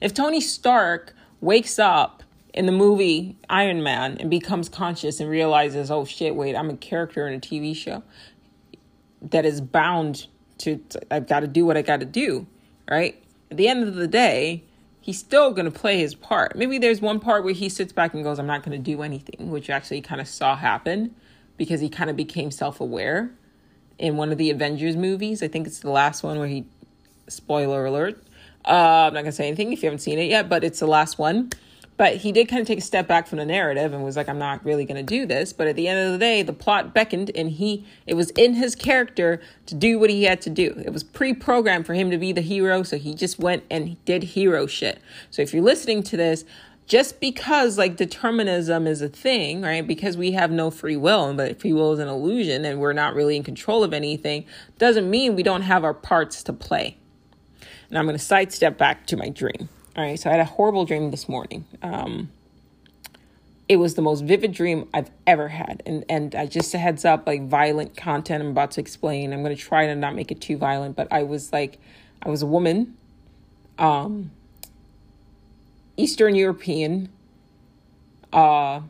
[0.00, 5.90] If tony stark wakes up in the movie iron man and becomes conscious and realizes
[5.90, 8.02] oh shit wait i'm a character in a tv show
[9.22, 10.26] that is bound
[10.58, 10.78] to
[11.10, 12.46] i've got to do what i got to do
[12.90, 13.22] right?
[13.50, 14.64] At the end of the day
[15.02, 16.56] he's still going to play his part.
[16.56, 19.02] Maybe there's one part where he sits back and goes, I'm not going to do
[19.02, 21.14] anything, which actually kind of saw happen
[21.58, 23.30] because he kind of became self aware
[23.98, 25.42] in one of the Avengers movies.
[25.42, 26.64] I think it's the last one where he,
[27.28, 28.22] spoiler alert,
[28.64, 30.78] uh, I'm not going to say anything if you haven't seen it yet, but it's
[30.78, 31.50] the last one
[31.96, 34.28] but he did kind of take a step back from the narrative and was like,
[34.28, 35.52] I'm not really going to do this.
[35.52, 38.54] But at the end of the day, the plot beckoned and he, it was in
[38.54, 40.74] his character to do what he had to do.
[40.84, 42.82] It was pre programmed for him to be the hero.
[42.82, 45.00] So he just went and did hero shit.
[45.30, 46.44] So if you're listening to this,
[46.86, 49.86] just because like determinism is a thing, right?
[49.86, 53.14] Because we have no free will, but free will is an illusion and we're not
[53.14, 54.44] really in control of anything,
[54.78, 56.96] doesn't mean we don't have our parts to play.
[57.88, 59.68] And I'm going to sidestep back to my dream.
[59.94, 61.66] All right, so I had a horrible dream this morning.
[61.82, 62.30] Um,
[63.68, 65.82] it was the most vivid dream I've ever had.
[65.84, 69.34] And and just a heads up, like violent content I'm about to explain.
[69.34, 71.78] I'm gonna try to not make it too violent, but I was like
[72.22, 72.96] I was a woman,
[73.78, 74.30] um,
[75.98, 77.10] Eastern European,
[78.32, 78.80] uh,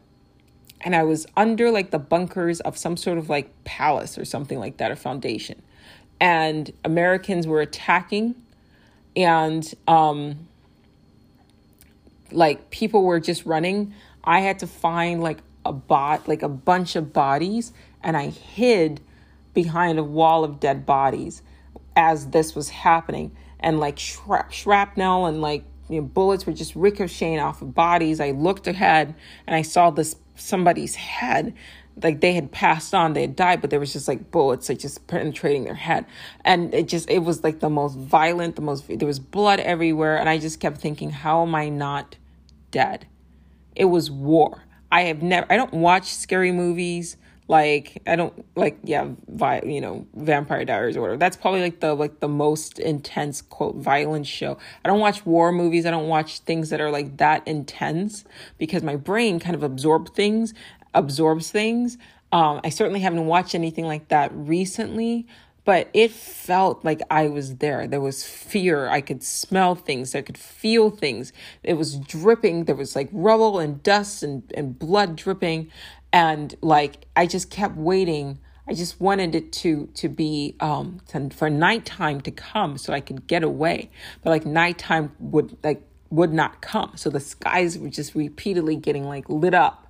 [0.83, 4.61] and I was under like the bunkers of some sort of like palace or something
[4.61, 5.63] like that, or foundation.
[6.21, 8.37] And Americans were attacking,
[9.17, 10.47] and um,
[12.35, 13.95] like people were just running.
[14.25, 17.73] I had to find like a bot, like a bunch of bodies,
[18.03, 19.01] and I hid
[19.55, 21.43] behind a wall of dead bodies
[21.97, 23.37] as this was happening.
[23.61, 28.19] And like shrap- shrapnel and like you know, bullets were just ricocheting off of bodies.
[28.19, 29.15] I looked ahead
[29.47, 31.55] and I saw this somebody's head.
[32.03, 34.79] Like they had passed on, they had died, but there was just like bullets like
[34.79, 36.07] just penetrating their head.
[36.45, 40.17] And it just it was like the most violent, the most there was blood everywhere.
[40.17, 42.17] And I just kept thinking, how am I not
[42.73, 43.07] dead?
[43.77, 44.65] It was war.
[44.91, 47.17] I have never I don't watch scary movies
[47.49, 51.19] like I don't like yeah, vi- you know, Vampire Diaries or whatever.
[51.19, 54.59] That's probably like the like the most intense quote violent show.
[54.85, 55.87] I don't watch war movies.
[55.87, 58.25] I don't watch things that are like that intense
[58.59, 60.55] because my brain kind of absorbs things,
[60.95, 61.99] absorbs things.
[62.33, 65.27] Um, I certainly haven't watched anything like that recently,
[65.65, 67.87] but it felt like I was there.
[67.87, 68.89] There was fear.
[68.89, 70.15] I could smell things.
[70.15, 71.33] I could feel things.
[71.63, 72.65] It was dripping.
[72.65, 75.71] There was like rubble and dust and, and blood dripping
[76.13, 78.39] and like I just kept waiting.
[78.69, 83.01] I just wanted it to to be um to, for nighttime to come so I
[83.01, 83.91] could get away.
[84.23, 86.93] But like nighttime would like would not come.
[86.97, 89.82] So the skies were just repeatedly getting like lit up.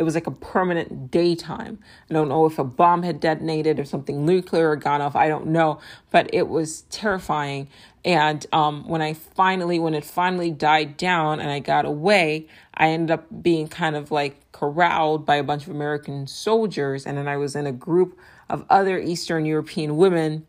[0.00, 1.78] It was like a permanent daytime.
[2.08, 5.14] I don't know if a bomb had detonated or something nuclear had gone off.
[5.14, 5.78] I don't know,
[6.10, 7.68] but it was terrifying.
[8.02, 12.88] And um, when I finally, when it finally died down and I got away, I
[12.88, 17.04] ended up being kind of like corralled by a bunch of American soldiers.
[17.04, 18.18] And then I was in a group
[18.48, 20.46] of other Eastern European women.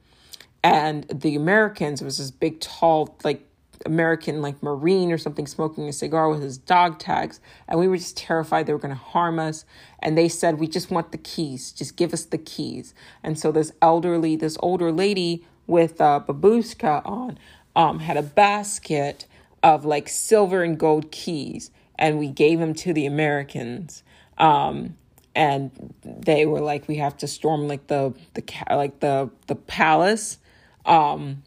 [0.63, 3.45] And the Americans was this big, tall, like
[3.85, 7.39] American, like Marine or something, smoking a cigar with his dog tags.
[7.67, 9.65] And we were just terrified they were going to harm us.
[9.99, 11.71] And they said, We just want the keys.
[11.71, 12.93] Just give us the keys.
[13.23, 17.39] And so this elderly, this older lady with a babushka on
[17.75, 19.25] um, had a basket
[19.63, 21.71] of like silver and gold keys
[22.01, 24.03] and we gave them to the Americans.
[24.37, 24.97] Um,
[25.35, 30.39] and they were like, we have to storm like the the like the the palace,
[30.85, 31.43] um,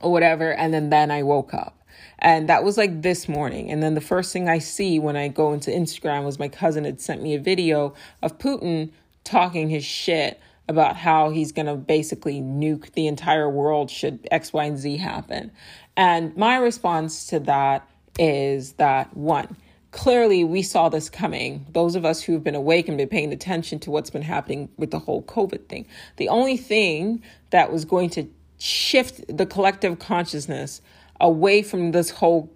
[0.00, 0.52] or whatever.
[0.52, 1.78] And then then I woke up,
[2.18, 3.70] and that was like this morning.
[3.70, 6.84] And then the first thing I see when I go into Instagram was my cousin
[6.84, 8.90] had sent me a video of Putin
[9.24, 14.52] talking his shit about how he's going to basically nuke the entire world should X,
[14.52, 15.50] Y, and Z happen.
[15.96, 17.86] And my response to that
[18.18, 19.56] is that one,
[19.90, 21.66] clearly we saw this coming.
[21.72, 24.92] Those of us who've been awake and been paying attention to what's been happening with
[24.92, 25.86] the whole COVID thing.
[26.16, 28.28] The only thing that was going to
[28.60, 30.82] shift the collective consciousness
[31.20, 32.50] away from this whole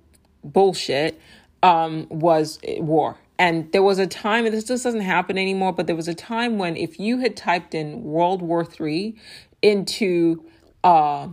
[0.45, 1.21] bullshit
[1.63, 3.17] um, was war.
[3.39, 6.15] And there was a time, and this just doesn't happen anymore, but there was a
[6.15, 9.17] time when if you had typed in World War Three
[9.61, 10.45] into
[10.85, 11.29] uh,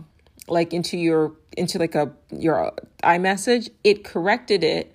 [0.48, 2.72] like into your into like a your
[3.04, 4.92] iMessage, it corrected it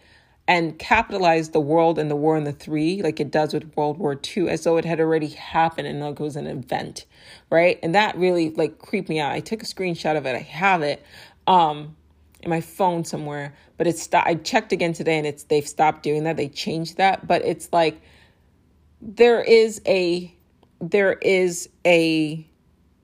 [0.48, 3.98] and capitalized the world and the war and the three like it does with World
[3.98, 7.06] War II as though it had already happened and like it was an event,
[7.50, 7.80] right?
[7.84, 9.32] And that really like creeped me out.
[9.32, 10.36] I took a screenshot of it.
[10.36, 11.04] I have it
[11.48, 11.96] um
[12.42, 16.04] in my phone somewhere, but it's st- I checked again today and it's they've stopped
[16.04, 16.38] doing that.
[16.38, 18.00] They changed that, but it's like
[19.02, 20.34] there is a
[20.80, 22.48] there is a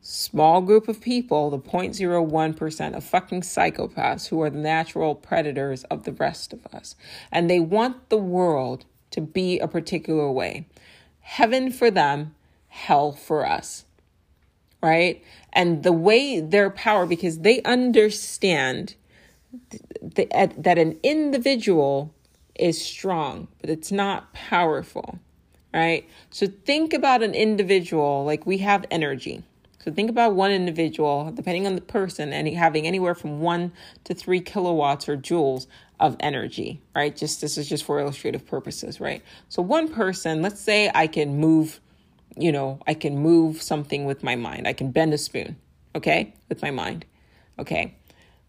[0.06, 6.04] small group of people, the 0.01% of fucking psychopaths who are the natural predators of
[6.04, 6.96] the rest of us.
[7.32, 10.68] And they want the world to be a particular way.
[11.22, 12.36] Heaven for them,
[12.68, 13.86] hell for us.
[14.82, 15.24] Right?
[15.54, 18.96] And the way their power, because they understand
[20.02, 22.14] that an individual
[22.56, 25.20] is strong, but it's not powerful.
[25.74, 26.10] Right?
[26.30, 29.44] So think about an individual like we have energy
[29.84, 33.74] so think about one individual, depending on the person, and having anywhere from one
[34.06, 35.68] to three kilowatts or joules
[36.00, 37.14] of energy, right?
[37.14, 39.22] Just this is just for illustrative purposes, right?
[39.50, 41.82] So one person, let's say I can move,
[42.38, 44.70] you know, I can move something with my mind.
[44.70, 45.58] I can bend a spoon,
[45.96, 47.06] okay, with my mind,
[47.60, 47.96] okay.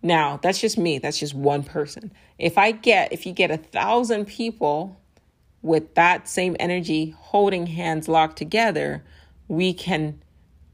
[0.03, 0.99] Now that's just me.
[0.99, 2.13] That's just one person.
[2.39, 5.01] If I get, if you get a thousand people
[5.63, 9.03] with that same energy holding hands locked together,
[9.49, 10.21] we can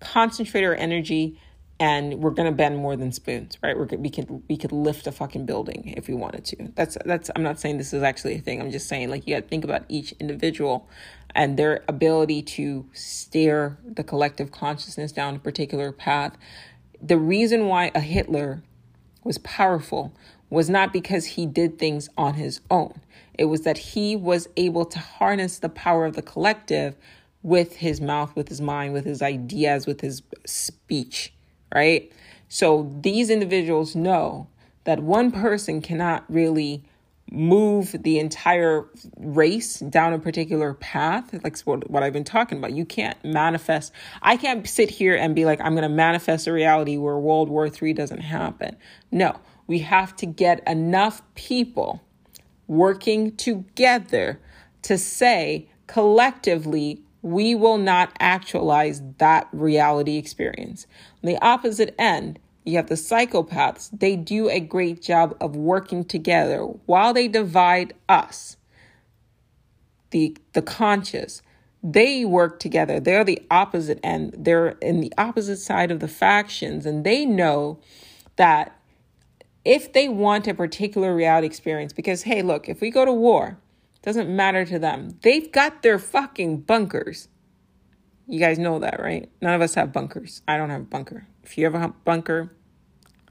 [0.00, 1.38] concentrate our energy
[1.78, 3.76] and we're to bend more than spoons right?
[3.76, 6.68] We're we could we could lift a fucking building if we wanted to.
[6.74, 8.60] That's that's i'm not saying this is actually a thing.
[8.60, 10.88] I'm just saying like you got to think about each individual
[11.34, 16.36] and their ability to steer the collective consciousness down a particular path.
[17.00, 18.62] The reason why a hitler
[19.24, 20.12] was powerful
[20.50, 23.00] was not because he did things on his own.
[23.38, 26.96] It was that he was able to harness the power of the collective
[27.42, 31.32] with his mouth, with his mind, with his ideas, with his speech,
[31.74, 32.12] right?
[32.48, 34.48] So these individuals know
[34.84, 36.84] that one person cannot really
[37.32, 38.86] move the entire
[39.16, 41.32] race down a particular path.
[41.44, 42.72] Like what, i've been talking about.
[42.72, 43.92] You can't manifest.
[44.20, 47.48] I can't sit here and be like i'm going to manifest a reality where world
[47.48, 48.76] war iii doesn't happen.
[49.12, 49.38] No
[49.70, 52.02] we have to get enough people
[52.66, 54.40] working together
[54.82, 60.86] to say collectively we will not actualize that reality experience
[61.22, 63.90] on the opposite end you have the psychopaths.
[63.92, 68.56] They do a great job of working together while they divide us,
[70.10, 71.42] the, the conscious.
[71.82, 73.00] They work together.
[73.00, 74.34] They're the opposite end.
[74.36, 76.84] They're in the opposite side of the factions.
[76.84, 77.80] And they know
[78.36, 78.76] that
[79.64, 83.58] if they want a particular reality experience, because hey, look, if we go to war,
[84.02, 85.18] doesn't matter to them.
[85.22, 87.28] They've got their fucking bunkers.
[88.26, 89.28] You guys know that, right?
[89.42, 90.42] None of us have bunkers.
[90.46, 91.26] I don't have a bunker.
[91.42, 92.52] If you have a bunker,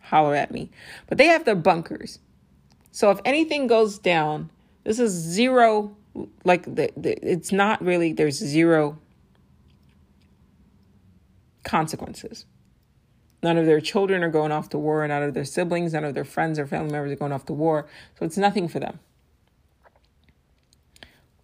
[0.02, 0.70] holler at me.
[1.08, 2.20] But they have their bunkers.
[2.92, 4.52] So if anything goes down,
[4.84, 5.96] this is zero,
[6.44, 9.00] like, the, the, it's not really, there's zero
[11.64, 12.46] consequences.
[13.42, 16.14] None of their children are going off to war, none of their siblings, none of
[16.14, 17.88] their friends or family members are going off to war.
[18.18, 19.00] So it's nothing for them.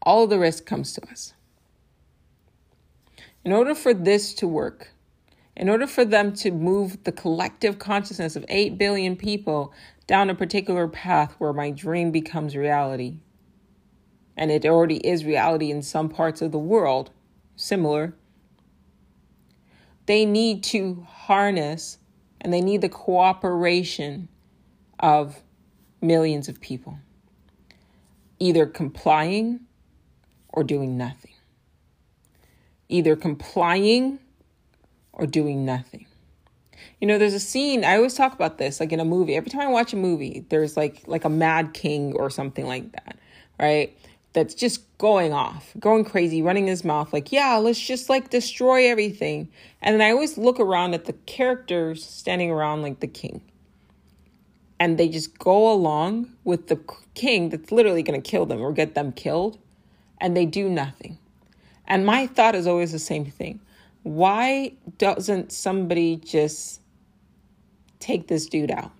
[0.05, 1.33] All the risk comes to us.
[3.43, 4.91] In order for this to work,
[5.55, 9.73] in order for them to move the collective consciousness of 8 billion people
[10.07, 13.17] down a particular path where my dream becomes reality,
[14.37, 17.09] and it already is reality in some parts of the world,
[17.55, 18.13] similar,
[20.05, 21.97] they need to harness
[22.41, 24.27] and they need the cooperation
[24.99, 25.41] of
[26.01, 26.99] millions of people,
[28.39, 29.61] either complying
[30.55, 31.33] or doing nothing.
[32.89, 34.19] Either complying
[35.13, 36.05] or doing nothing.
[36.99, 39.35] You know, there's a scene, I always talk about this, like in a movie.
[39.35, 42.91] Every time I watch a movie, there's like like a mad king or something like
[42.93, 43.17] that,
[43.59, 43.97] right?
[44.33, 48.89] That's just going off, going crazy, running his mouth, like, yeah, let's just like destroy
[48.89, 49.49] everything.
[49.81, 53.41] And then I always look around at the characters standing around like the king.
[54.77, 56.79] And they just go along with the
[57.13, 59.57] king that's literally going to kill them or get them killed.
[60.19, 61.17] And they do nothing.
[61.87, 63.59] And my thought is always the same thing
[64.05, 66.79] why doesn't somebody just
[67.99, 68.91] take this dude out?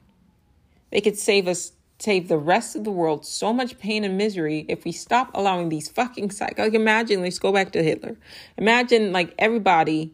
[0.89, 4.65] They could save us, save the rest of the world so much pain and misery
[4.67, 6.57] if we stop allowing these fucking psych.
[6.57, 8.17] Like, imagine, let's go back to Hitler.
[8.57, 10.11] Imagine, like, everybody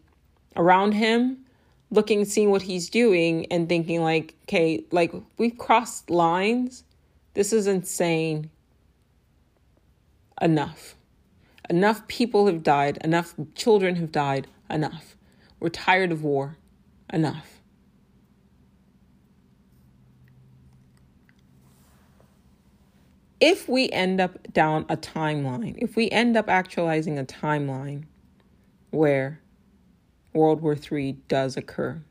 [0.58, 1.38] around him
[1.90, 6.84] looking, seeing what he's doing, and thinking, like, okay, like, we've crossed lines.
[7.34, 8.50] This is insane.
[10.42, 10.96] Enough.
[11.70, 12.98] Enough people have died.
[13.04, 14.48] Enough children have died.
[14.70, 15.16] Enough.
[15.60, 16.58] We're tired of war.
[17.14, 17.62] Enough.
[23.40, 28.06] If we end up down a timeline, if we end up actualizing a timeline
[28.92, 29.42] where
[30.34, 32.02] World War III does occur,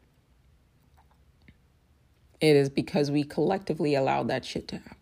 [2.41, 5.00] it is because we collectively allowed that shit to happen.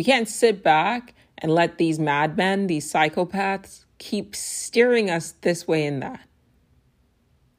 [0.00, 5.84] We can't sit back and let these madmen, these psychopaths, keep steering us this way
[5.84, 6.26] and that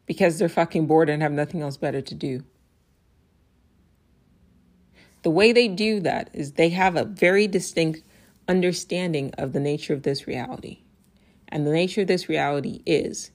[0.08, 2.44] because they're fucking bored and have nothing else better to do.
[5.22, 8.02] The way they do that is they have a very distinct
[8.48, 10.80] understanding of the nature of this reality.
[11.48, 13.30] And the nature of this reality is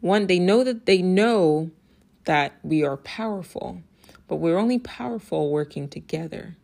[0.00, 1.70] one, they know that they know
[2.24, 3.80] that we are powerful,
[4.28, 6.58] but we're only powerful working together.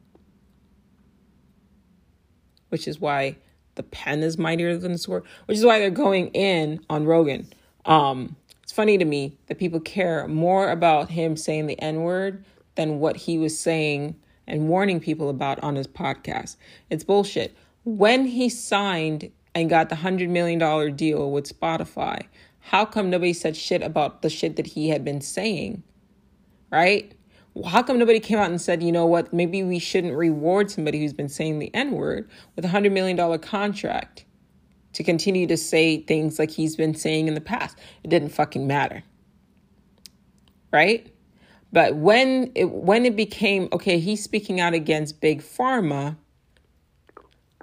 [2.68, 3.36] Which is why
[3.76, 7.47] the pen is mightier than the sword, which is why they're going in on Rogan.
[7.84, 12.44] Um, it's funny to me that people care more about him saying the N word
[12.74, 14.16] than what he was saying
[14.47, 16.56] and warning people about on his podcast.
[16.90, 17.56] It's bullshit.
[17.84, 22.26] When he signed and got the $100 million deal with Spotify,
[22.60, 25.82] how come nobody said shit about the shit that he had been saying?
[26.70, 27.15] Right?
[27.64, 31.00] How come nobody came out and said, you know what, maybe we shouldn't reward somebody
[31.00, 34.24] who's been saying the N word with a $100 million contract
[34.92, 37.78] to continue to say things like he's been saying in the past?
[38.02, 39.02] It didn't fucking matter.
[40.72, 41.12] Right?
[41.72, 46.16] But when it, when it became, okay, he's speaking out against Big Pharma,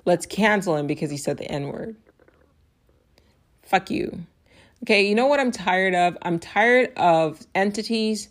[0.05, 1.95] let's cancel him because he said the N word.
[3.61, 4.25] Fuck you.
[4.83, 6.17] Okay, you know what I'm tired of?
[6.23, 8.27] I'm tired of entities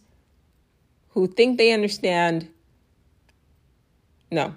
[1.12, 2.48] who think they understand
[4.30, 4.55] no.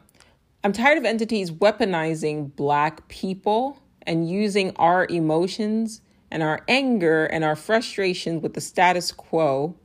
[0.64, 6.02] I'm tired of entities weaponizing black people and using our emotions
[6.32, 9.76] and our anger and our frustration with the status quo,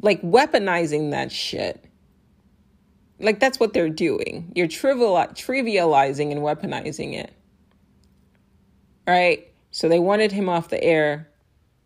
[0.00, 1.84] like weaponizing that shit.
[3.18, 4.52] Like that's what they're doing.
[4.54, 7.32] You're trivial, trivializing and weaponizing it.
[9.06, 9.50] Right?
[9.70, 11.28] So they wanted him off the air.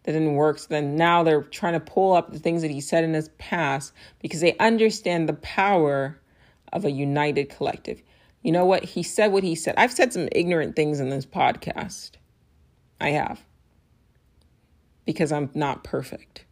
[0.05, 0.59] That didn't work.
[0.59, 3.29] So then now they're trying to pull up the things that he said in his
[3.39, 6.21] past because they understand the power
[6.73, 8.03] of a united collective.
[8.43, 8.85] You know what?
[8.85, 9.75] He said what he said.
[9.77, 12.13] I've said some ignorant things in this podcast.
[13.01, 13.45] I have.
[15.05, 16.45] Because I'm not perfect.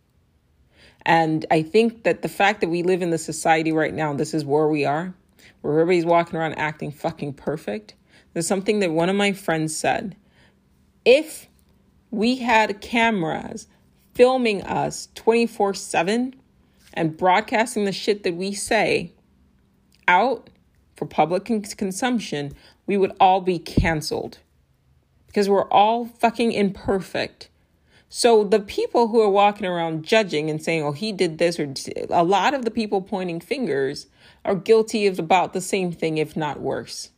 [1.03, 4.35] And I think that the fact that we live in the society right now, this
[4.35, 5.15] is where we are,
[5.63, 7.95] where everybody's walking around acting fucking perfect.
[8.33, 10.17] There's something that one of my friends said.
[11.05, 11.49] If
[12.11, 13.69] we had cameras
[14.15, 16.35] filming us 24 7
[16.93, 19.13] and broadcasting the shit that we say
[20.09, 20.51] out
[20.97, 22.53] for public consumption,
[22.87, 24.39] we would all be canceled
[25.27, 27.49] because we're all fucking imperfect.
[28.09, 31.73] So the people who are walking around judging and saying, oh, he did this, or
[32.11, 34.09] a lot of the people pointing fingers
[34.45, 37.11] are guilty of about the same thing, if not worse.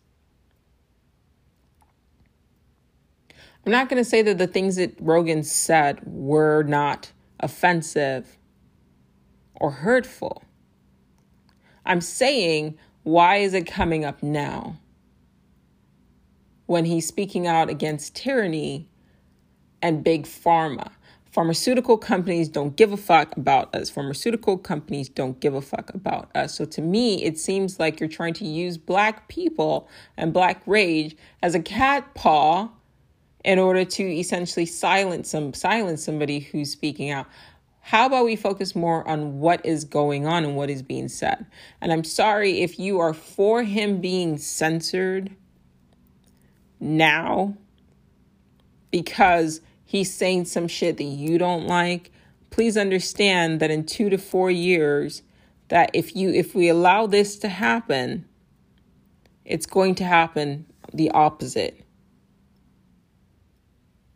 [3.65, 8.37] I'm not going to say that the things that Rogan said were not offensive
[9.55, 10.43] or hurtful.
[11.87, 14.77] I'm saying, why is it coming up now?
[16.67, 18.89] When he's speaking out against tyranny
[19.81, 20.91] and big pharma.
[21.31, 23.89] Pharmaceutical companies don't give a fuck about us.
[23.89, 26.55] Pharmaceutical companies don't give a fuck about us.
[26.55, 31.17] So to me, it seems like you're trying to use black people and black rage
[31.43, 32.69] as a cat paw
[33.45, 37.27] in order to essentially silence some silence somebody who's speaking out.
[37.81, 41.47] How about we focus more on what is going on and what is being said?
[41.81, 45.35] And I'm sorry if you are for him being censored
[46.79, 47.57] now
[48.93, 52.13] because he's saying some shit that you don't like,
[52.51, 55.23] please understand that in 2 to 4 years
[55.69, 58.27] that if you if we allow this to happen,
[59.45, 61.85] it's going to happen the opposite.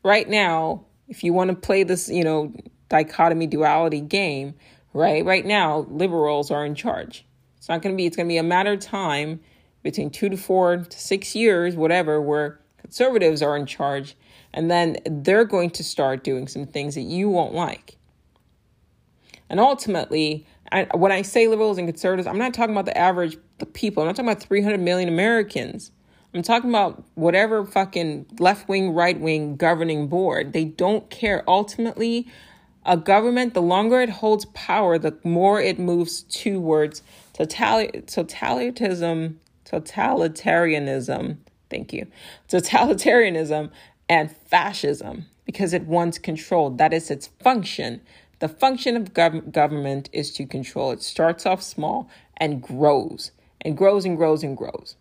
[0.07, 2.55] Right now, if you want to play this, you know,
[2.89, 4.55] dichotomy duality game,
[4.93, 5.25] right?
[5.25, 7.27] Right now, liberals are in charge.
[7.57, 9.41] It's not going to be it's going to be a matter of time
[9.83, 14.17] between 2 to 4 to 6 years, whatever, where conservatives are in charge
[14.55, 17.97] and then they're going to start doing some things that you won't like.
[19.51, 23.39] And ultimately, I, when I say liberals and conservatives, I'm not talking about the average
[23.59, 24.05] the people.
[24.05, 25.91] I'm not talking about 300 million Americans.
[26.37, 30.53] I'm talking about whatever fucking left wing, right wing governing board.
[30.53, 31.43] They don't care.
[31.49, 32.29] Ultimately,
[32.85, 37.03] a government, the longer it holds power, the more it moves towards
[37.33, 41.37] totalitarianism, totalitarianism.
[41.71, 42.07] Thank you.
[42.51, 43.71] Totalitarianism
[44.07, 46.69] and fascism because it wants control.
[46.69, 48.03] That is its function.
[48.41, 50.91] The function of gov- government is to control.
[50.91, 53.31] It starts off small and grows
[53.63, 54.97] and grows and grows and grows.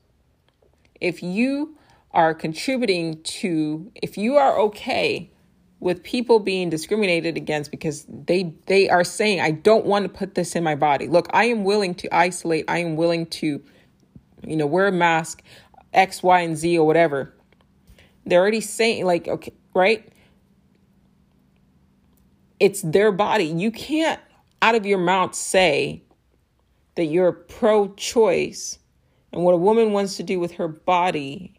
[1.02, 1.78] If you
[2.12, 5.32] are contributing to, if you are okay
[5.80, 10.36] with people being discriminated against because they they are saying I don't want to put
[10.36, 11.08] this in my body.
[11.08, 12.66] Look, I am willing to isolate.
[12.68, 13.62] I am willing to
[14.48, 15.42] you know, wear a mask
[15.94, 17.34] X, Y, and Z or whatever.
[18.26, 20.12] They're already saying, like, okay, right?
[22.60, 23.46] It's their body.
[23.46, 24.20] You can't,
[24.62, 26.04] out of your mouth, say
[26.96, 28.80] that you're pro choice
[29.32, 31.54] and what a woman wants to do with her body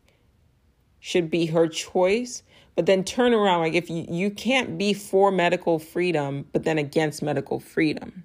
[1.00, 2.42] should be her choice.
[2.74, 6.78] But then turn around like if you, you can't be for medical freedom but then
[6.78, 8.24] against medical freedom.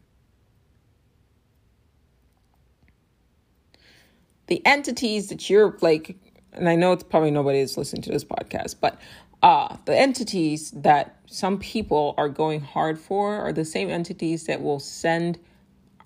[4.48, 6.18] The entities that you're like
[6.54, 9.00] and I know it's probably nobody that's listening to this podcast, but
[9.42, 14.62] uh, the entities that some people are going hard for are the same entities that
[14.62, 15.40] will send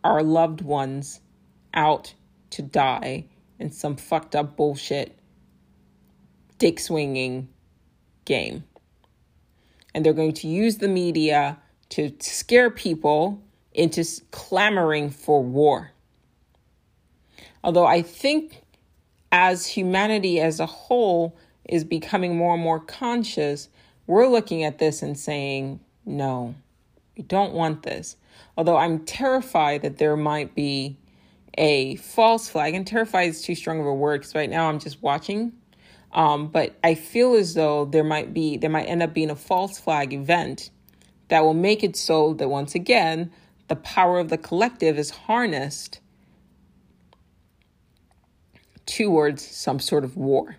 [0.04, 1.20] our loved ones
[1.74, 2.14] out
[2.56, 3.26] to die
[3.60, 5.18] in some fucked up bullshit
[6.58, 7.50] dick swinging
[8.24, 8.64] game.
[9.94, 11.58] And they're going to use the media
[11.90, 13.42] to scare people
[13.74, 15.92] into clamoring for war.
[17.64, 18.62] Although I think
[19.32, 23.70] as humanity as a whole is becoming more and more conscious,
[24.08, 26.56] we're looking at this and saying, no,
[27.18, 28.18] we don't want this.
[28.58, 30.98] Although I'm terrified that there might be
[31.58, 34.80] a false flag, and terrified is too strong of a word because right now I'm
[34.80, 35.54] just watching.
[36.12, 39.36] Um, but I feel as though there might be, there might end up being a
[39.36, 40.70] false flag event
[41.28, 43.32] that will make it so that once again,
[43.68, 46.00] the power of the collective is harnessed
[48.86, 50.58] towards some sort of war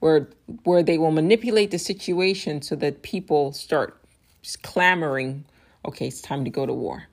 [0.00, 0.28] where
[0.64, 3.98] where they will manipulate the situation so that people start
[4.62, 5.44] clamoring
[5.86, 7.04] okay it's time to go to war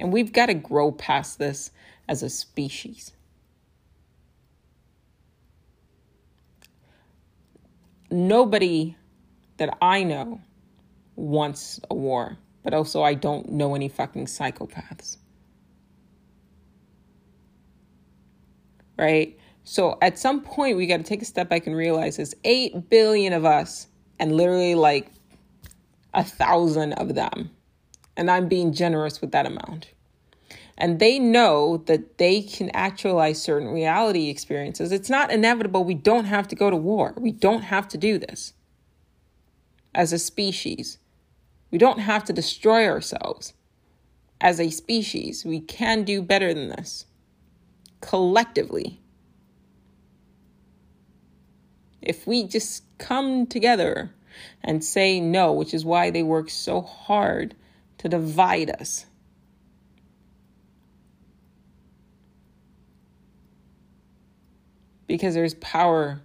[0.00, 1.70] and we've got to grow past this
[2.08, 3.12] as a species
[8.10, 8.96] nobody
[9.58, 10.40] that i know
[11.16, 15.18] wants a war but also i don't know any fucking psychopaths
[19.00, 19.36] right?
[19.64, 22.90] So at some point, we got to take a step back and realize there's 8
[22.90, 25.10] billion of us and literally like
[26.12, 27.50] a thousand of them.
[28.20, 29.92] And I'm being generous with that amount.
[30.76, 34.92] And they know that they can actualize certain reality experiences.
[34.92, 35.84] It's not inevitable.
[35.84, 37.14] We don't have to go to war.
[37.16, 38.52] We don't have to do this
[39.94, 40.98] as a species.
[41.70, 43.54] We don't have to destroy ourselves
[44.38, 45.46] as a species.
[45.46, 47.06] We can do better than this
[48.02, 49.00] collectively.
[52.02, 54.10] If we just come together
[54.62, 57.54] and say no, which is why they work so hard
[58.00, 59.04] to divide us.
[65.06, 66.22] Because there's power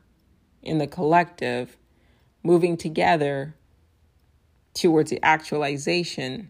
[0.64, 1.76] in the collective
[2.44, 3.56] moving together
[4.74, 6.50] towards the actualization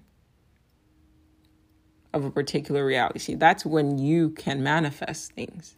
[2.13, 3.17] of a particular reality.
[3.17, 5.75] See, that's when you can manifest things.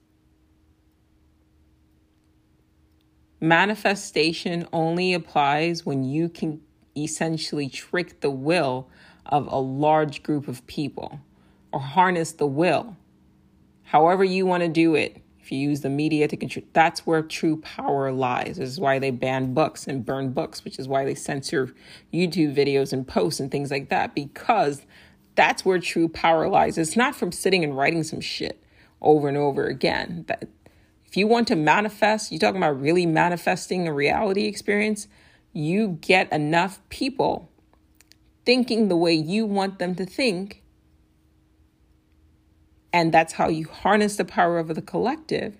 [3.39, 6.59] Manifestation only applies when you can
[6.97, 8.89] essentially trick the will
[9.29, 11.19] of a large group of people
[11.71, 12.95] or harness the will.
[13.83, 15.21] However, you want to do it.
[15.39, 18.57] If you use the media to control, that's where true power lies.
[18.57, 21.73] This is why they ban books and burn books, which is why they censor
[22.13, 24.85] YouTube videos and posts and things like that, because
[25.35, 26.77] that's where true power lies.
[26.77, 28.61] It's not from sitting and writing some shit
[29.01, 30.25] over and over again.
[30.27, 30.49] That
[31.05, 35.07] if you want to manifest, you're talking about really manifesting a reality experience,
[35.53, 37.49] you get enough people
[38.47, 40.63] thinking the way you want them to think.
[42.93, 45.57] And that's how you harness the power of the collective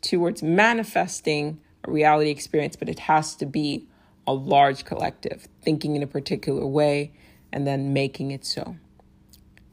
[0.00, 3.88] towards manifesting a reality experience, but it has to be
[4.28, 7.12] a large collective, thinking in a particular way
[7.52, 8.76] and then making it so.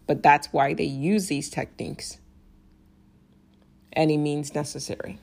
[0.07, 2.18] But that's why they use these techniques.
[3.93, 5.19] Any means necessary.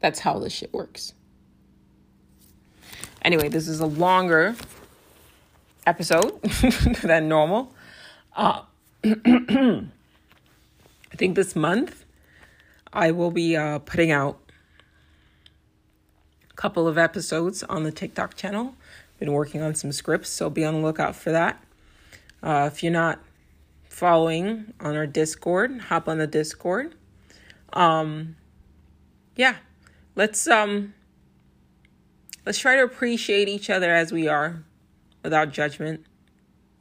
[0.00, 1.12] That's how this shit works.
[3.24, 4.56] Anyway, this is a longer
[5.86, 6.42] episode
[7.02, 7.72] than normal.
[8.34, 8.62] Uh,
[9.04, 9.86] I
[11.16, 12.04] think this month
[12.92, 14.40] I will be uh, putting out
[16.50, 18.74] a couple of episodes on the TikTok channel.
[19.20, 21.62] Been working on some scripts, so be on the lookout for that.
[22.42, 23.20] Uh, if you're not
[23.88, 26.96] following on our Discord, hop on the Discord.
[27.72, 28.34] Um,
[29.36, 29.56] yeah,
[30.16, 30.94] let's um,
[32.44, 34.64] let's try to appreciate each other as we are,
[35.22, 36.04] without judgment.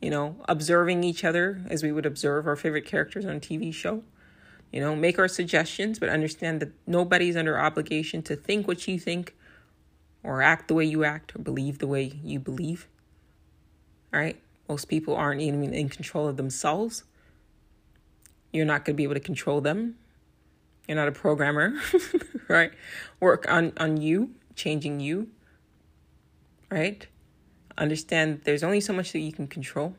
[0.02, 3.72] You know, observing each other as we would observe our favorite characters on a TV
[3.74, 4.04] show.
[4.72, 8.98] You know, make our suggestions, but understand that nobody's under obligation to think what you
[8.98, 9.36] think,
[10.24, 12.88] or act the way you act, or believe the way you believe.
[14.14, 14.40] All right.
[14.68, 17.04] Most people aren't even in control of themselves.
[18.54, 19.98] You're not going to be able to control them.
[20.88, 21.74] You're not a programmer,
[22.48, 22.72] right?
[23.20, 25.30] Work on, on you, changing you,
[26.72, 27.06] right?
[27.78, 29.96] Understand there's only so much that you can control.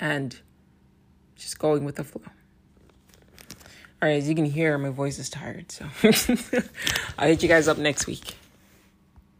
[0.00, 0.38] And
[1.36, 2.22] just going with the flow.
[4.00, 5.72] All right, as you can hear, my voice is tired.
[5.72, 5.86] So
[7.18, 8.36] I'll hit you guys up next week.